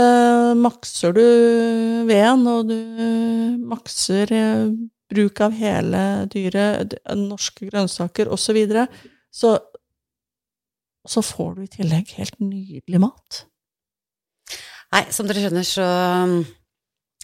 Eh, 0.01 0.51
makser 0.59 1.15
du 1.15 1.25
veden, 2.11 2.47
og 2.51 2.69
du 2.71 2.77
makser 3.71 4.35
eh, 4.35 4.67
bruk 5.11 5.41
av 5.45 5.55
hele 5.59 6.05
dyret, 6.31 6.95
norske 7.19 7.69
grønnsaker 7.69 8.31
osv., 8.31 8.47
så, 8.51 8.57
videre, 8.57 8.87
så 9.31 9.57
så 11.09 11.23
får 11.25 11.57
du 11.57 11.65
i 11.65 11.73
tillegg 11.73 12.15
helt 12.19 12.39
nydelig 12.43 13.01
mat. 13.01 13.45
Nei, 14.91 15.05
som 15.15 15.29
dere 15.29 15.45
skjønner, 15.45 15.67
så 15.67 15.87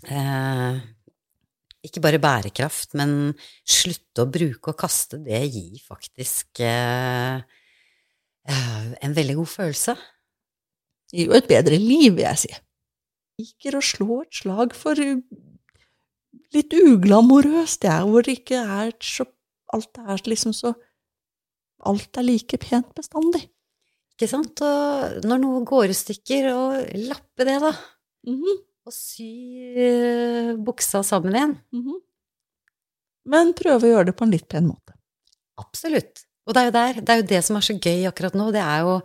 eh, 0.07 0.79
Ikke 1.87 2.03
bare 2.03 2.23
bærekraft, 2.23 2.95
men 2.99 3.35
slutte 3.63 4.25
å 4.25 4.31
bruke 4.31 4.73
og 4.73 4.79
kaste, 4.81 5.21
det 5.23 5.43
gir 5.45 5.81
faktisk 5.83 6.63
eh, 6.65 7.43
eh, 8.49 8.87
en 9.03 9.17
veldig 9.17 9.37
god 9.43 9.53
følelse. 9.53 9.97
Det 11.07 11.21
gir 11.21 11.31
jo 11.31 11.37
et 11.39 11.51
bedre 11.51 11.79
liv, 11.79 12.15
vil 12.17 12.25
jeg 12.25 12.43
si. 12.47 12.55
Liker 13.43 13.77
å 13.77 13.85
slå 13.85 14.23
et 14.25 14.41
slag 14.41 14.75
for 14.75 14.99
litt 16.55 16.75
uglamorøst, 16.77 17.83
det 17.83 17.91
er 17.91 18.07
hvor 18.07 18.23
det 18.27 18.39
ikke 18.41 18.61
er 18.63 18.93
så 19.03 19.27
Alt 19.75 19.99
er 19.99 20.21
liksom 20.31 20.53
så 20.55 20.71
Alt 21.91 22.17
er 22.17 22.23
like 22.23 22.57
pent 22.63 22.93
bestandig. 22.95 23.43
Ikke 24.15 24.29
sant? 24.31 24.63
Og 24.65 25.25
når 25.27 25.41
noe 25.43 25.65
går 25.67 25.91
i 25.91 25.97
stykker, 25.99 26.47
og 26.55 26.93
lappe 27.09 27.45
det, 27.45 27.59
da. 27.63 27.73
Mhm, 28.31 28.61
Og 28.87 28.95
sy 28.95 29.27
uh, 29.75 30.53
buksa 30.63 31.03
sammen 31.05 31.35
igjen. 31.35 31.57
mhm. 31.75 31.99
Men 33.27 33.51
prøve 33.59 33.83
å 33.89 33.91
gjøre 33.91 34.07
det 34.13 34.17
på 34.17 34.23
en 34.25 34.31
litt 34.33 34.47
pen 34.49 34.69
måte. 34.71 34.95
Absolutt. 35.59 36.23
Og 36.47 36.55
det 36.55 36.63
er 36.63 36.69
jo 36.69 36.75
der, 36.77 37.01
det 37.03 37.11
er 37.13 37.21
jo 37.21 37.29
det 37.35 37.41
som 37.43 37.57
er 37.59 37.65
så 37.67 37.75
gøy 37.75 38.07
akkurat 38.07 38.37
nå. 38.39 38.53
Det 38.55 38.63
er 38.63 38.85
jo 38.87 39.01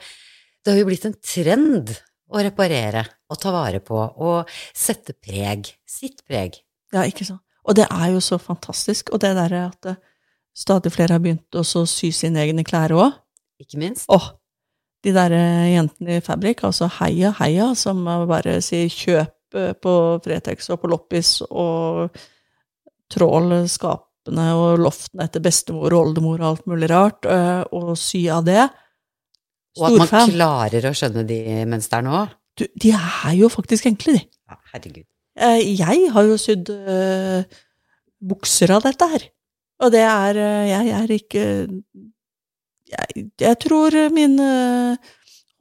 Det 0.61 0.71
har 0.75 0.77
jo 0.77 0.85
blitt 0.85 1.05
en 1.09 1.15
trend 1.17 1.89
å 2.29 2.41
reparere 2.45 3.01
og 3.33 3.39
ta 3.41 3.49
vare 3.51 3.79
på 3.81 3.97
og 3.97 4.51
sette 4.77 5.15
preg. 5.17 5.71
Sitt 5.89 6.21
preg. 6.29 6.59
Ja, 6.91 7.05
ikke 7.07 7.27
sant? 7.27 7.41
Og 7.67 7.77
det 7.77 7.85
er 7.93 8.11
jo 8.15 8.21
så 8.23 8.39
fantastisk. 8.41 9.11
Og 9.13 9.21
det 9.23 9.33
derre 9.37 9.65
at 9.69 9.89
eh, 9.93 9.99
stadig 10.57 10.91
flere 10.93 11.17
har 11.17 11.23
begynt 11.23 11.57
å 11.57 11.63
sy 11.65 12.11
sine 12.15 12.41
egne 12.43 12.65
klær 12.67 12.93
òg. 12.97 13.17
Ikke 13.61 13.79
minst. 13.81 14.07
Åh, 14.11 14.31
de 15.05 15.13
der 15.15 15.35
eh, 15.37 15.71
jentene 15.75 16.17
i 16.17 16.25
Fabrik, 16.25 16.63
altså 16.67 16.89
Heia 16.99 17.33
Heia, 17.39 17.71
som 17.77 18.03
bare 18.29 18.59
sier 18.65 18.89
kjøp 18.89 19.57
eh, 19.57 19.73
på 19.77 19.95
Fretex 20.25 20.71
og 20.73 20.81
på 20.81 20.91
Loppis 20.91 21.35
og 21.49 22.17
trål 23.11 23.53
skapene 23.69 24.49
og 24.55 24.81
loftene 24.81 25.27
etter 25.27 25.43
bestemor 25.43 25.91
og 25.91 26.07
oldemor 26.07 26.39
og 26.39 26.49
alt 26.51 26.69
mulig 26.69 26.87
rart, 26.87 27.27
og 27.75 27.89
sy 27.99 28.21
av 28.31 28.45
det. 28.47 28.69
Og 29.75 29.87
at 29.89 29.97
man 29.97 30.07
Storfan. 30.07 30.31
klarer 30.31 30.87
å 30.87 30.93
skjønne 30.95 31.25
de 31.27 31.39
mønstrene 31.67 32.13
òg. 32.21 32.37
De 32.55 32.93
er 32.95 33.35
jo 33.35 33.49
faktisk 33.51 33.89
enkle, 33.91 34.15
de. 34.15 34.23
Ja, 34.47 34.55
herregud. 34.71 35.10
Eh, 35.39 35.61
Jeg 35.79 36.09
har 36.11 36.23
jo 36.27 36.37
sydd 36.39 36.69
eh, 36.73 37.43
bukser 38.21 38.73
av 38.75 38.83
dette 38.87 39.07
her. 39.13 39.27
Og 39.81 39.91
det 39.93 40.03
er 40.05 40.37
eh, 40.37 40.65
Jeg 40.71 40.91
er 40.97 41.13
ikke 41.15 41.45
Jeg, 42.91 43.27
jeg 43.39 43.55
tror 43.63 43.95
min 44.11 44.35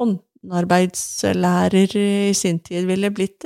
håndarbeidslærer 0.00 1.94
i 2.00 2.32
sin 2.34 2.58
tid 2.64 2.88
ville 2.88 3.10
blitt 3.14 3.44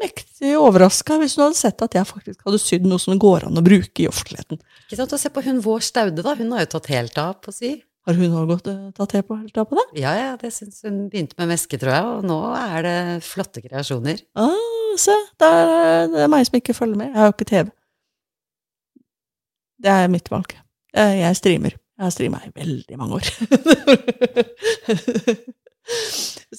mektig 0.00 0.54
overraska 0.56 1.18
hvis 1.20 1.34
hun 1.36 1.44
hadde 1.48 1.58
sett 1.60 1.84
at 1.84 1.96
jeg 1.98 2.08
faktisk 2.08 2.46
hadde 2.46 2.60
sydd 2.62 2.86
noe 2.88 3.02
som 3.02 3.12
det 3.12 3.20
går 3.22 3.44
an 3.50 3.60
å 3.60 3.64
bruke 3.66 4.00
i 4.04 4.08
offentligheten. 4.08 4.62
Ikke 4.86 4.96
sant, 5.02 5.12
og 5.12 5.20
Se 5.20 5.28
på 5.34 5.44
hun 5.44 5.60
Vår 5.64 5.84
Staude, 5.84 6.22
da. 6.24 6.32
Hun 6.38 6.54
har 6.56 6.64
jo 6.64 6.70
tatt 6.78 6.88
helt 6.94 7.18
av 7.20 7.34
på 7.44 7.52
å 7.52 7.56
si. 7.58 7.74
Har 8.08 8.16
hun 8.18 8.32
òg 8.34 8.48
gått 8.50 8.66
tatt 8.96 9.12
helt 9.14 9.28
på, 9.28 9.36
helt 9.38 9.58
av 9.60 9.68
på 9.70 9.76
det? 9.78 9.84
Ja, 10.02 10.12
ja, 10.18 10.30
det 10.40 10.50
syns 10.56 10.80
hun 10.86 11.04
begynte 11.12 11.36
med 11.38 11.52
meske, 11.52 11.78
tror 11.78 11.92
jeg, 11.94 12.08
og 12.16 12.24
nå 12.26 12.38
er 12.58 12.78
det 12.88 12.96
flotte 13.28 13.62
kreasjoner. 13.62 14.24
Ah, 14.34 14.71
se, 15.00 15.14
det 15.40 15.48
er, 15.48 16.08
det 16.12 16.24
er 16.24 16.32
meg 16.32 16.48
som 16.48 16.58
ikke 16.58 16.76
følger 16.76 16.98
med. 16.98 17.12
Jeg 17.12 17.20
har 17.20 17.30
jo 17.30 17.36
ikke 17.36 17.50
TV. 17.50 17.70
Det 19.82 19.92
er 19.92 20.12
mitt 20.12 20.28
valg. 20.30 20.54
Jeg, 20.94 21.18
jeg 21.20 21.38
streamer. 21.38 21.78
Jeg 22.02 22.06
har 22.06 22.14
streama 22.14 22.38
i 22.46 22.54
veldig 22.56 22.96
mange 22.98 23.18
år. 23.20 23.28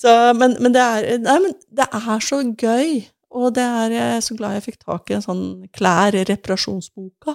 så, 0.02 0.12
men, 0.38 0.56
men, 0.62 0.72
det 0.76 0.84
er, 0.84 1.08
nei, 1.24 1.38
men 1.44 1.56
det 1.74 1.88
er 1.90 2.24
så 2.24 2.40
gøy, 2.44 3.02
og 3.34 3.56
det 3.58 3.66
er, 3.66 3.98
jeg 3.98 4.24
så 4.24 4.38
glad 4.40 4.58
jeg 4.58 4.66
fikk 4.70 4.80
tak 4.86 5.10
i 5.10 5.18
en 5.18 5.26
sånn 5.26 5.46
klær 5.76 6.16
reparasjonsboka. 6.30 7.32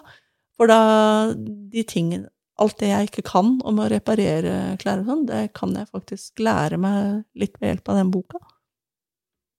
For 0.58 0.70
da 0.70 0.80
de 1.36 1.84
tingene 1.86 2.28
Alt 2.58 2.80
det 2.80 2.88
jeg 2.90 3.06
ikke 3.06 3.22
kan 3.22 3.52
om 3.70 3.76
å 3.78 3.84
reparere 3.86 4.74
klær 4.82 5.04
og 5.04 5.06
sånn, 5.06 5.20
det 5.28 5.54
kan 5.54 5.70
jeg 5.78 5.86
faktisk 5.94 6.40
lære 6.42 6.74
meg 6.82 7.20
litt 7.38 7.54
ved 7.60 7.70
hjelp 7.70 7.92
av 7.92 8.00
den 8.00 8.10
boka. 8.10 8.40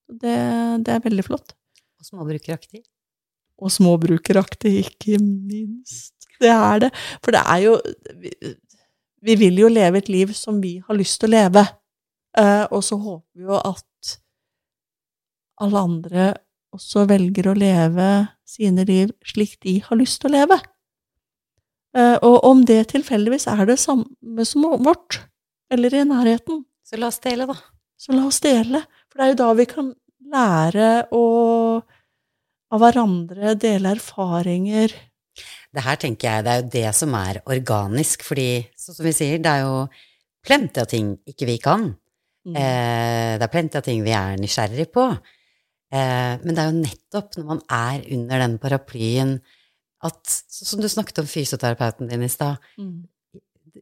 Det, 0.09 0.37
det 0.85 0.95
er 0.95 1.03
veldig 1.03 1.25
flott. 1.27 1.53
Og 1.99 2.07
småbrukeraktig. 2.07 2.81
Og 3.59 3.71
småbrukeraktig, 3.71 4.73
ikke 4.85 5.19
minst. 5.21 6.15
Det 6.39 6.49
er 6.49 6.85
det. 6.85 6.89
For 7.23 7.35
det 7.35 7.43
er 7.43 7.63
jo 7.65 7.75
vi, 8.21 8.31
vi 9.21 9.35
vil 9.35 9.59
jo 9.59 9.71
leve 9.71 9.99
et 9.99 10.09
liv 10.09 10.31
som 10.33 10.61
vi 10.63 10.77
har 10.85 10.97
lyst 10.97 11.19
til 11.21 11.29
å 11.29 11.35
leve. 11.35 11.65
Eh, 12.39 12.65
og 12.71 12.83
så 12.85 12.97
håper 12.99 13.41
vi 13.41 13.47
jo 13.49 13.57
at 13.59 14.15
alle 15.59 15.85
andre 15.89 16.33
også 16.75 17.03
velger 17.09 17.49
å 17.49 17.57
leve 17.57 18.09
sine 18.47 18.85
liv 18.87 19.11
slik 19.27 19.57
de 19.65 19.79
har 19.83 19.99
lyst 19.99 20.21
til 20.21 20.31
å 20.31 20.37
leve. 20.37 20.59
Eh, 21.97 22.15
og 22.25 22.45
om 22.45 22.63
det 22.65 22.91
tilfeldigvis 22.93 23.49
er 23.49 23.65
det 23.67 23.79
samme 23.81 24.45
som 24.45 24.67
vårt, 24.85 25.23
eller 25.73 25.93
i 25.93 26.05
nærheten, 26.05 26.65
Så 26.89 26.97
la 26.97 27.07
oss 27.07 27.19
dele, 27.19 27.45
da. 27.45 27.53
så 27.97 28.13
la 28.13 28.25
oss 28.25 28.39
dele. 28.39 28.79
For 29.09 29.19
det 29.19 29.25
er 29.25 29.33
jo 29.33 29.39
da 29.41 29.49
vi 29.57 29.67
kan 29.69 29.93
lære 30.29 30.89
å 31.15 31.23
av 32.69 32.83
hverandre, 32.83 33.55
dele 33.57 33.95
erfaringer. 33.95 34.93
Det 35.73 35.85
her 35.85 35.97
tenker 36.01 36.29
jeg, 36.29 36.45
det 36.45 36.51
er 36.51 36.61
jo 36.61 36.69
det 36.75 36.89
som 36.97 37.15
er 37.17 37.41
organisk, 37.49 38.25
fordi 38.27 38.49
sånn 38.77 38.97
som 38.99 39.07
vi 39.07 39.13
sier, 39.15 39.41
det 39.41 39.49
er 39.49 39.65
jo 39.65 39.83
plenty 40.45 40.81
av 40.81 40.89
ting 40.89 41.15
ikke 41.29 41.47
vi 41.49 41.57
kan. 41.61 41.89
Mm. 42.45 42.55
Eh, 42.55 43.33
det 43.37 43.45
er 43.45 43.53
plenty 43.53 43.79
av 43.79 43.85
ting 43.85 44.03
vi 44.05 44.13
er 44.15 44.37
nysgjerrig 44.41 44.89
på. 44.93 45.05
Eh, 45.89 46.33
men 46.43 46.53
det 46.53 46.61
er 46.61 46.69
jo 46.69 46.81
nettopp 46.83 47.37
når 47.37 47.47
man 47.47 47.63
er 47.73 48.05
under 48.15 48.43
den 48.45 48.57
paraplyen 48.61 49.39
at, 50.05 50.21
som 50.53 50.81
du 50.81 50.87
snakket 50.89 51.23
om 51.23 51.29
fysioterapeuten 51.29 52.11
din 52.11 52.25
i 52.25 52.31
stad, 52.31 52.61
Mm. 52.77 53.07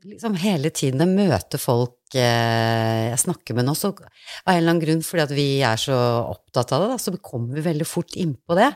Liksom 0.07 0.35
hele 0.41 0.71
tiden 0.75 1.03
jeg 1.03 1.27
møter 1.29 1.61
folk 1.61 2.15
eh, 2.17 3.07
jeg 3.11 3.21
snakker 3.23 3.57
med 3.57 3.67
nå, 3.67 3.75
så 3.77 3.91
av 3.93 4.03
en 4.03 4.57
eller 4.57 4.73
annen 4.73 4.83
grunn, 4.83 5.03
fordi 5.05 5.23
at 5.23 5.33
vi 5.37 5.47
er 5.65 5.81
så 5.81 5.97
opptatt 6.27 6.73
av 6.75 6.83
det, 6.83 6.91
da, 6.93 6.99
så 7.01 7.15
kommer 7.17 7.57
vi 7.57 7.65
veldig 7.67 7.87
fort 7.87 8.17
innpå 8.19 8.57
det. 8.59 8.71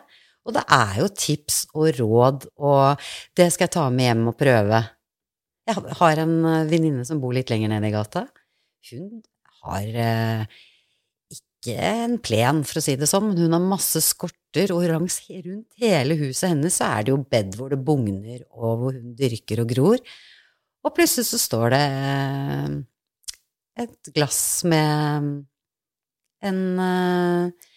Og 0.48 0.56
det 0.56 0.64
er 0.74 0.96
jo 1.04 1.12
tips 1.14 1.60
og 1.78 1.92
råd, 2.00 2.48
og 2.66 3.06
det 3.38 3.52
skal 3.54 3.68
jeg 3.68 3.76
ta 3.76 3.86
med 3.94 4.08
hjem 4.08 4.26
og 4.32 4.38
prøve. 4.40 4.82
Jeg 5.70 5.98
har 6.00 6.24
en 6.24 6.36
eh, 6.50 6.68
venninne 6.72 7.06
som 7.08 7.22
bor 7.22 7.36
litt 7.36 7.54
lenger 7.54 7.72
nede 7.76 7.92
i 7.92 7.94
gata. 7.94 8.26
Hun 8.90 9.22
har 9.62 10.02
eh, 10.06 10.60
ikke 11.62 11.78
en 11.78 12.18
plen, 12.24 12.64
for 12.66 12.82
å 12.82 12.84
si 12.84 12.98
det 12.98 13.10
sånn, 13.10 13.30
men 13.30 13.46
hun 13.46 13.56
har 13.56 13.62
masse 13.62 14.02
skorter, 14.04 14.74
og 14.74 14.88
langs, 14.90 15.22
rundt 15.30 15.78
hele 15.80 16.18
huset 16.20 16.50
hennes 16.50 16.76
så 16.82 16.90
er 16.98 17.06
det 17.06 17.14
jo 17.14 17.22
bed 17.22 17.54
hvor 17.56 17.72
det 17.72 17.80
bugner, 17.86 18.42
og 18.58 18.82
hvor 18.82 18.98
hun 18.98 19.14
dyrker 19.16 19.62
og 19.64 19.70
gror. 19.70 20.02
Og 20.82 20.94
plutselig 20.96 21.28
så 21.30 21.40
står 21.42 21.74
det 21.76 21.82
eh, 21.82 22.78
et 23.84 24.12
glass 24.16 24.42
med 24.68 25.28
en 26.42 26.62
eh, 26.86 27.72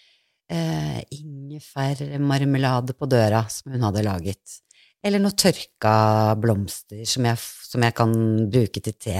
eh, 0.53 1.01
ingefærmarmelade 1.19 2.97
på 2.97 3.09
døra 3.11 3.45
som 3.53 3.75
hun 3.75 3.85
hadde 3.85 4.07
laget. 4.07 4.61
Eller 5.05 5.21
noen 5.21 5.37
tørka 5.37 5.97
blomster 6.41 7.05
som 7.09 7.29
jeg, 7.29 7.41
som 7.69 7.85
jeg 7.85 7.97
kan 7.97 8.15
bruke 8.49 8.81
til 8.81 8.97
te. 8.97 9.19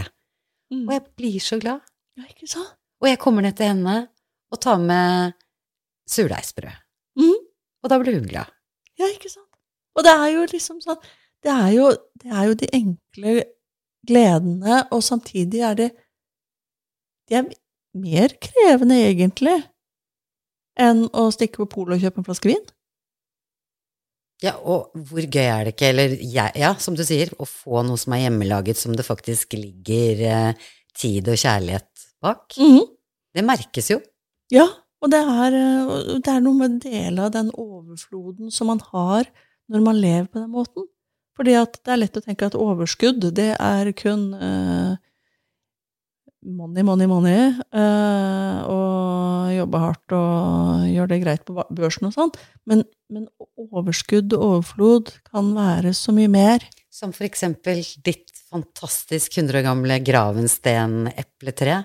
Mm. 0.73 0.87
Og 0.87 0.93
jeg 0.97 1.05
blir 1.21 1.41
så 1.45 1.61
glad. 1.61 1.85
Ja, 2.17 2.25
ikke 2.31 2.49
sant? 2.49 2.73
Og 3.03 3.11
jeg 3.11 3.21
kommer 3.21 3.45
ned 3.45 3.57
til 3.59 3.69
henne 3.69 3.97
og 4.55 4.61
tar 4.65 4.81
med 4.81 5.35
surdeigsbrød. 6.09 6.73
Mm. 7.21 7.41
Og 7.85 7.93
da 7.93 7.99
blir 8.01 8.17
hun 8.17 8.31
glad. 8.31 8.49
Ja, 8.97 9.11
ikke 9.13 9.29
sant? 9.29 9.51
Og 9.95 10.07
det 10.07 10.15
er 10.15 10.31
jo 10.33 10.47
liksom 10.51 10.81
sånn 10.83 10.99
Det 11.45 11.53
er 11.53 11.71
jo, 11.75 11.91
det 12.23 12.31
er 12.33 12.47
jo 12.49 12.55
de 12.59 12.69
enkle 12.73 13.35
gledene, 14.07 14.83
og 14.93 15.03
samtidig 15.03 15.63
er 15.65 15.79
det 15.79 15.91
De 17.25 17.39
er 17.39 17.47
mer 17.97 18.35
krevende, 18.37 18.99
egentlig, 19.01 19.57
enn 20.77 21.07
å 21.17 21.31
stikke 21.33 21.63
på 21.63 21.71
polet 21.79 21.97
og 21.97 22.03
kjøpe 22.05 22.21
en 22.21 22.27
flaske 22.27 22.51
vin. 22.51 22.67
Ja, 24.45 24.59
og 24.61 24.93
hvor 25.09 25.25
gøy 25.25 25.47
er 25.47 25.65
det 25.65 25.73
ikke, 25.73 25.89
eller 25.95 26.17
ja, 26.21 26.51
ja, 26.59 26.75
som 26.77 26.97
du 26.99 27.05
sier, 27.07 27.31
å 27.41 27.47
få 27.49 27.85
noe 27.87 28.01
som 28.01 28.13
er 28.13 28.27
hjemmelaget, 28.27 28.77
som 28.77 28.97
det 28.97 29.07
faktisk 29.07 29.57
ligger 29.57 30.25
eh, 30.29 30.67
tid 30.99 31.31
og 31.33 31.41
kjærlighet 31.41 32.09
bak? 32.25 32.59
Mhm. 32.59 32.91
Det 33.35 33.43
merkes 33.43 33.89
jo. 33.91 33.99
Ja, 34.53 34.67
og 35.03 35.11
det 35.11 35.21
er, 35.21 35.57
eh, 35.59 36.19
det 36.19 36.35
er 36.35 36.43
noe 36.45 36.59
med 36.59 36.81
dele 36.85 37.29
av 37.29 37.33
den 37.35 37.51
overfloden 37.51 38.53
som 38.53 38.69
man 38.73 38.83
har 38.93 39.31
når 39.73 39.87
man 39.87 40.01
lever 40.01 40.29
på 40.29 40.43
den 40.43 40.53
måten. 40.53 40.91
Fordi 41.35 41.55
at 41.59 41.81
det 41.83 41.91
er 41.95 41.99
lett 42.05 42.17
å 42.17 42.23
tenke 42.23 42.47
at 42.47 42.55
overskudd, 42.55 43.25
det 43.35 43.53
er 43.59 43.89
kun 43.99 44.29
uh, 44.39 44.95
money, 46.45 46.85
money, 46.87 47.09
money, 47.11 47.49
uh, 47.75 48.59
og 48.71 49.51
jobbe 49.57 49.81
hardt 49.83 50.15
og 50.15 50.85
gjøre 50.91 51.11
det 51.15 51.19
greit 51.25 51.45
på 51.49 51.57
børsen 51.75 52.09
og 52.11 52.15
sånn. 52.17 52.33
Men, 52.71 52.85
men 53.13 53.27
overskudd 53.57 54.35
og 54.37 54.45
overflod 54.61 55.11
kan 55.31 55.51
være 55.57 55.95
så 55.97 56.15
mye 56.17 56.31
mer. 56.33 56.67
Som 56.95 57.11
for 57.17 57.27
eksempel 57.27 57.81
ditt 58.07 58.31
fantastisk 58.53 59.35
100 59.41 59.59
år 59.59 59.67
gamle 59.67 59.97
gravensten-epletre, 60.07 61.81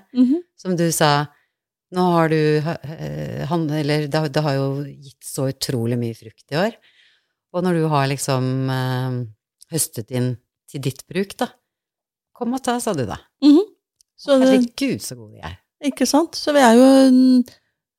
som 0.60 0.76
du 0.78 0.86
sa 0.93 1.26
nå 1.95 2.04
har 2.14 2.30
du 2.30 2.38
eh, 2.62 3.47
han, 3.50 3.64
Eller 3.74 4.04
det, 4.06 4.14
har- 4.22 4.30
det 4.30 4.43
har 4.45 4.54
jo 4.60 4.68
gitt 4.86 5.26
så 5.26 5.47
utrolig 5.50 5.97
mye 5.97 6.14
frukt 6.14 6.45
i 6.54 6.60
år. 6.62 6.76
Og 7.58 7.64
når 7.66 7.80
du 7.80 7.88
har 7.89 8.06
liksom 8.12 8.70
eh, 8.70 9.16
høstet 9.74 10.11
inn 10.15 10.36
til 10.70 10.84
ditt 10.86 11.05
bruk, 11.09 11.36
da 11.39 11.51
Kom 12.39 12.53
og 12.55 12.61
ta, 12.63 12.78
sa 12.80 12.93
du 12.95 13.03
da. 13.03 13.17
Mhm. 13.43 13.65
Så 14.20 14.38
det, 14.39 14.47
Herregud, 14.47 15.01
så 15.03 15.15
gode 15.15 15.34
de 15.36 15.41
er. 15.43 15.57
Ikke 15.89 16.05
sant? 16.07 16.38
Så 16.39 16.53
vi 16.55 16.61
er 16.63 16.76
jo 16.76 16.88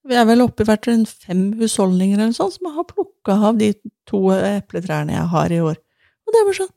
vi 0.09 0.17
er 0.17 0.25
vel 0.29 0.41
oppe 0.45 0.65
i 0.65 0.69
hvert 0.69 0.87
fall 0.89 1.03
fem 1.05 1.43
husholdninger 1.61 2.17
eller 2.21 2.33
sånn 2.37 2.53
som 2.55 2.71
har 2.73 2.87
plukka 2.89 3.37
av 3.51 3.59
de 3.61 3.75
to 4.09 4.23
epletrærne 4.33 5.13
jeg 5.13 5.29
har 5.35 5.53
i 5.53 5.61
år. 5.61 5.77
Og 5.77 6.33
det 6.33 6.41
er 6.41 6.49
bare 6.49 6.61
sånn 6.61 6.75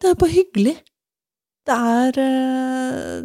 Det 0.00 0.10
er 0.10 0.20
bare 0.20 0.32
hyggelig. 0.32 0.76
Det 1.66 1.76
er 1.76 2.20
eh, 2.22 3.16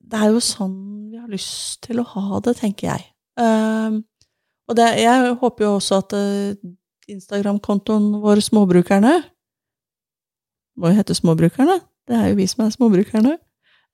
Det 0.00 0.20
er 0.20 0.30
jo 0.30 0.44
sånn 0.46 0.78
vi 1.12 1.18
har 1.20 1.28
lyst 1.28 1.82
til 1.84 2.00
å 2.00 2.06
ha 2.08 2.38
det, 2.40 2.54
tenker 2.56 2.88
jeg. 2.88 3.02
Um, 3.36 3.98
og 4.70 4.78
det, 4.78 4.86
jeg 5.02 5.34
håper 5.42 5.64
jo 5.66 5.74
også 5.76 5.98
at 6.00 6.14
eh, 6.16 6.54
Instagram-kontoen 7.12 8.14
vår 8.22 8.40
Småbrukerne 8.46 9.18
Må 10.76 10.90
jo 10.90 10.98
hete 10.98 11.14
Småbrukerne. 11.14 11.80
Det 12.08 12.16
er 12.16 12.30
jo 12.30 12.38
vi 12.38 12.46
som 12.50 12.64
er 12.64 12.74
småbrukerne. 12.74 13.36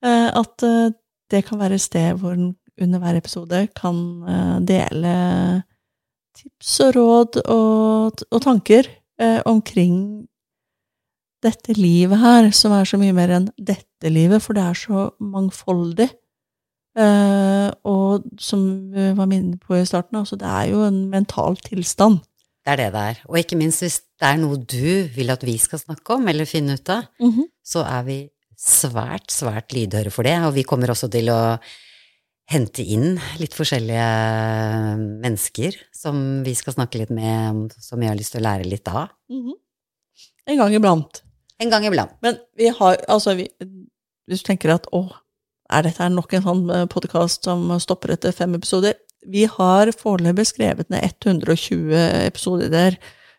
Eh, 0.05 0.29
at 0.31 0.65
eh, 0.67 0.93
det 1.31 1.45
kan 1.45 1.61
være 1.61 1.77
et 1.77 1.85
sted 1.85 2.21
hvor 2.21 2.37
en 2.37 2.55
under 2.79 3.01
hver 3.03 3.17
episode 3.19 3.67
kan 3.77 3.97
eh, 4.23 4.59
dele 4.63 5.15
tips 6.39 6.81
og 6.87 6.97
råd 6.97 7.41
og, 7.45 8.25
og 8.31 8.43
tanker 8.43 8.87
omkring 9.51 10.29
dette 11.43 11.75
livet 11.75 12.21
her, 12.23 12.51
som 12.55 12.71
er 12.71 12.87
så 12.87 13.01
mye 13.01 13.15
mer 13.15 13.33
enn 13.35 13.49
dette 13.59 14.13
livet, 14.15 14.39
for 14.45 14.55
det 14.55 14.63
er 14.63 14.77
så 14.79 15.09
mangfoldig. 15.19 16.07
Og 17.83 18.29
som 18.39 18.63
vi 18.95 19.09
var 19.19 19.35
inne 19.35 19.59
på 19.59 19.75
i 19.75 19.83
starten, 19.91 20.21
altså 20.21 20.39
det 20.39 20.47
er 20.47 20.71
jo 20.71 20.85
en 20.87 21.01
mental 21.11 21.59
tilstand. 21.67 22.21
Det 22.69 22.75
er 22.75 22.81
det 22.83 22.93
det 22.93 23.01
er. 23.01 23.21
Og 23.33 23.39
ikke 23.41 23.57
minst 23.57 23.81
hvis 23.81 23.95
det 24.21 24.27
er 24.29 24.37
noe 24.37 24.59
du 24.61 25.09
vil 25.15 25.33
at 25.33 25.41
vi 25.47 25.55
skal 25.57 25.81
snakke 25.81 26.19
om 26.19 26.27
eller 26.29 26.45
finne 26.45 26.75
ut 26.77 26.91
av, 26.93 27.07
så 27.65 27.81
er 27.89 28.03
vi 28.05 28.17
svært, 28.61 29.31
svært 29.33 29.73
lydhøre 29.73 30.13
for 30.13 30.29
det. 30.29 30.35
Og 30.45 30.53
vi 30.53 30.67
kommer 30.69 30.93
også 30.93 31.09
til 31.09 31.31
å 31.33 31.57
hente 32.53 32.85
inn 32.85 33.17
litt 33.41 33.57
forskjellige 33.57 34.11
mennesker 35.25 35.79
som 35.97 36.43
vi 36.45 36.53
skal 36.59 36.77
snakke 36.77 37.01
litt 37.01 37.11
med, 37.11 37.49
om, 37.49 37.63
som 37.81 38.01
vi 38.01 38.09
har 38.11 38.17
lyst 38.21 38.37
til 38.37 38.43
å 38.43 38.49
lære 38.51 38.69
litt 38.69 38.89
av. 38.89 39.09
Mhm. 39.33 39.57
En 40.49 40.61
gang 40.61 40.75
iblant. 40.77 41.23
En 41.61 41.71
gang 41.73 41.89
iblant. 41.89 42.13
Men 42.21 42.37
vi 42.57 42.69
har, 42.69 43.01
altså 43.09 43.35
vi, 43.37 43.49
Hvis 44.29 44.43
du 44.43 44.45
tenker 44.45 44.75
at 44.75 44.87
å, 44.93 45.07
er 45.73 45.83
dette 45.83 46.05
nok 46.13 46.35
en 46.35 46.43
sånn 46.45 46.89
podkast 46.93 47.45
som 47.45 47.65
stopper 47.81 48.13
etter 48.13 48.33
fem 48.33 48.53
episoder? 48.55 48.93
Vi 49.27 49.47
har 49.51 49.91
foreløpig 49.99 50.47
skrevet 50.53 50.91
ned 50.93 51.09
120 51.25 51.95
episoder 52.27 52.71
der. 52.73 52.99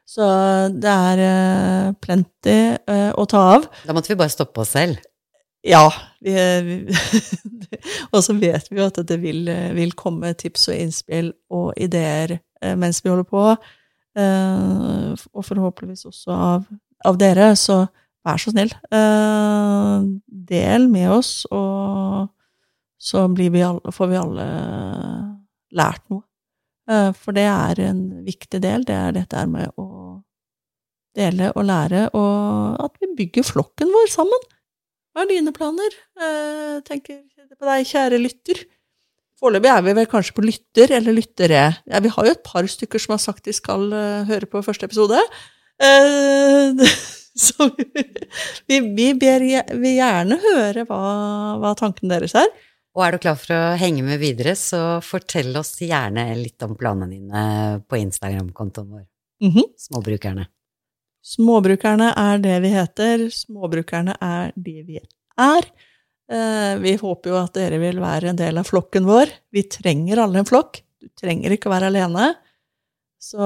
Så 0.10 0.26
det 0.74 0.90
er 0.90 1.22
eh, 1.22 1.90
plenty 2.02 2.58
eh, 2.74 3.12
å 3.14 3.26
ta 3.30 3.44
av. 3.56 3.68
Da 3.86 3.94
måtte 3.94 4.10
vi 4.10 4.18
bare 4.18 4.34
stoppe 4.34 4.64
oss 4.64 4.74
selv. 4.74 4.98
Ja. 5.66 5.86
Vi, 6.24 6.34
vi, 6.66 6.78
og 8.14 8.24
så 8.26 8.34
vet 8.40 8.72
vi 8.72 8.80
jo 8.80 8.88
at 8.90 8.98
det 9.06 9.20
vil, 9.22 9.44
vil 9.78 9.94
komme 10.00 10.34
tips 10.40 10.70
og 10.72 10.80
innspill 10.80 11.30
og 11.54 11.78
ideer 11.78 12.40
eh, 12.40 12.74
mens 12.80 13.04
vi 13.04 13.14
holder 13.14 13.30
på. 13.30 13.46
Og 14.20 15.46
forhåpentligvis 15.46 16.08
også 16.10 16.34
av, 16.34 16.66
av 17.08 17.20
dere. 17.22 17.54
Så 17.56 17.84
vær 18.26 18.42
så 18.42 18.52
snill, 18.52 18.74
del 20.28 20.90
med 20.92 21.14
oss, 21.14 21.46
og 21.56 22.28
så 23.00 23.22
blir 23.32 23.54
vi 23.54 23.62
alle, 23.64 23.94
får 23.96 24.10
vi 24.12 24.18
alle 24.20 24.48
lært 25.76 26.04
noe. 26.12 26.24
Eh, 26.90 27.12
For 27.18 27.36
det 27.36 27.46
er 27.50 27.84
en 27.90 28.02
viktig 28.26 28.62
del. 28.64 28.86
Det 28.88 28.96
er 28.96 29.16
dette 29.20 29.46
med 29.50 29.70
å 29.78 29.90
dele 31.18 31.50
og 31.58 31.66
lære, 31.66 32.08
og 32.16 32.80
at 32.86 32.98
vi 33.02 33.10
bygger 33.18 33.48
flokken 33.48 33.90
vår 33.92 34.12
sammen. 34.14 34.44
Hva 35.10 35.26
er 35.26 35.32
dine 35.34 35.52
planer? 35.52 35.96
Jeg 36.22 36.84
tenker 36.88 37.24
på 37.58 37.66
deg, 37.66 37.88
kjære 37.90 38.20
lytter. 38.22 38.62
Foreløpig 39.40 39.72
er 39.72 39.84
vi 39.86 39.96
vel 39.96 40.08
kanskje 40.12 40.36
på 40.36 40.44
lytter 40.44 40.92
eller 40.98 41.16
lyttere. 41.16 41.64
Ja, 41.88 42.02
vi 42.04 42.12
har 42.12 42.28
jo 42.28 42.34
et 42.36 42.44
par 42.46 42.68
stykker 42.68 43.02
som 43.02 43.16
har 43.16 43.22
sagt 43.24 43.46
de 43.48 43.56
skal 43.56 43.88
eh, 43.96 44.28
høre 44.30 44.50
på 44.52 44.62
første 44.66 44.88
episode. 44.90 45.20
Eh, 45.80 46.82
så 47.46 47.70
vi, 48.68 48.82
vi 48.98 49.08
ber 49.20 49.46
vi 49.80 49.94
gjerne 49.96 50.40
høre 50.44 50.84
hva, 50.90 51.00
hva 51.62 51.72
tanken 51.80 52.12
deres 52.12 52.36
er. 52.38 52.52
Og 53.00 53.06
er 53.06 53.16
du 53.16 53.22
klar 53.24 53.38
for 53.40 53.56
å 53.56 53.76
henge 53.80 54.04
med 54.04 54.20
videre, 54.20 54.58
så 54.60 55.00
fortell 55.06 55.56
oss 55.56 55.78
gjerne 55.80 56.26
litt 56.36 56.60
om 56.66 56.74
planene 56.76 57.08
dine 57.14 57.44
på 57.88 57.96
Instagram-kontoen 57.96 58.90
vår. 58.92 59.06
Mhm. 59.40 59.70
Småbrukerne. 59.80 60.50
Småbrukerne 61.24 62.10
er 62.18 62.42
det 62.44 62.58
vi 62.66 62.74
heter. 62.74 63.24
Småbrukerne 63.32 64.18
er 64.20 64.52
de 64.56 64.76
vi 64.84 65.00
er. 65.00 65.64
Eh, 66.30 66.76
Vi 66.80 66.98
håper 66.98 67.30
jo 67.32 67.38
at 67.40 67.54
dere 67.54 67.80
vil 67.80 68.00
være 68.04 68.30
en 68.30 68.36
del 68.36 68.58
av 68.58 68.68
flokken 68.68 69.06
vår. 69.08 69.32
Vi 69.52 69.64
trenger 69.64 70.20
alle 70.20 70.40
en 70.40 70.46
flokk. 70.46 70.82
Du 71.00 71.08
trenger 71.16 71.56
ikke 71.56 71.72
å 71.72 71.76
være 71.80 71.88
alene. 71.88 72.36
Så 73.20 73.40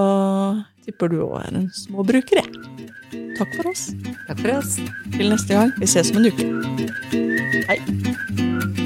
tipper 0.83 1.09
du 1.09 1.21
òg 1.21 1.45
er 1.45 1.55
en 1.57 1.69
småbruker, 1.69 2.41
jeg. 2.41 3.37
Takk 3.37 3.55
for 3.55 3.69
oss. 3.69 3.93
Takk 4.27 4.39
for 4.39 4.57
oss. 4.57 4.75
Til 5.13 5.29
neste 5.29 5.53
gang. 5.53 5.71
Vi 5.79 5.85
ses 5.85 6.11
om 6.11 6.17
en 6.17 6.31
uke. 6.33 6.45
Hei. 7.69 8.82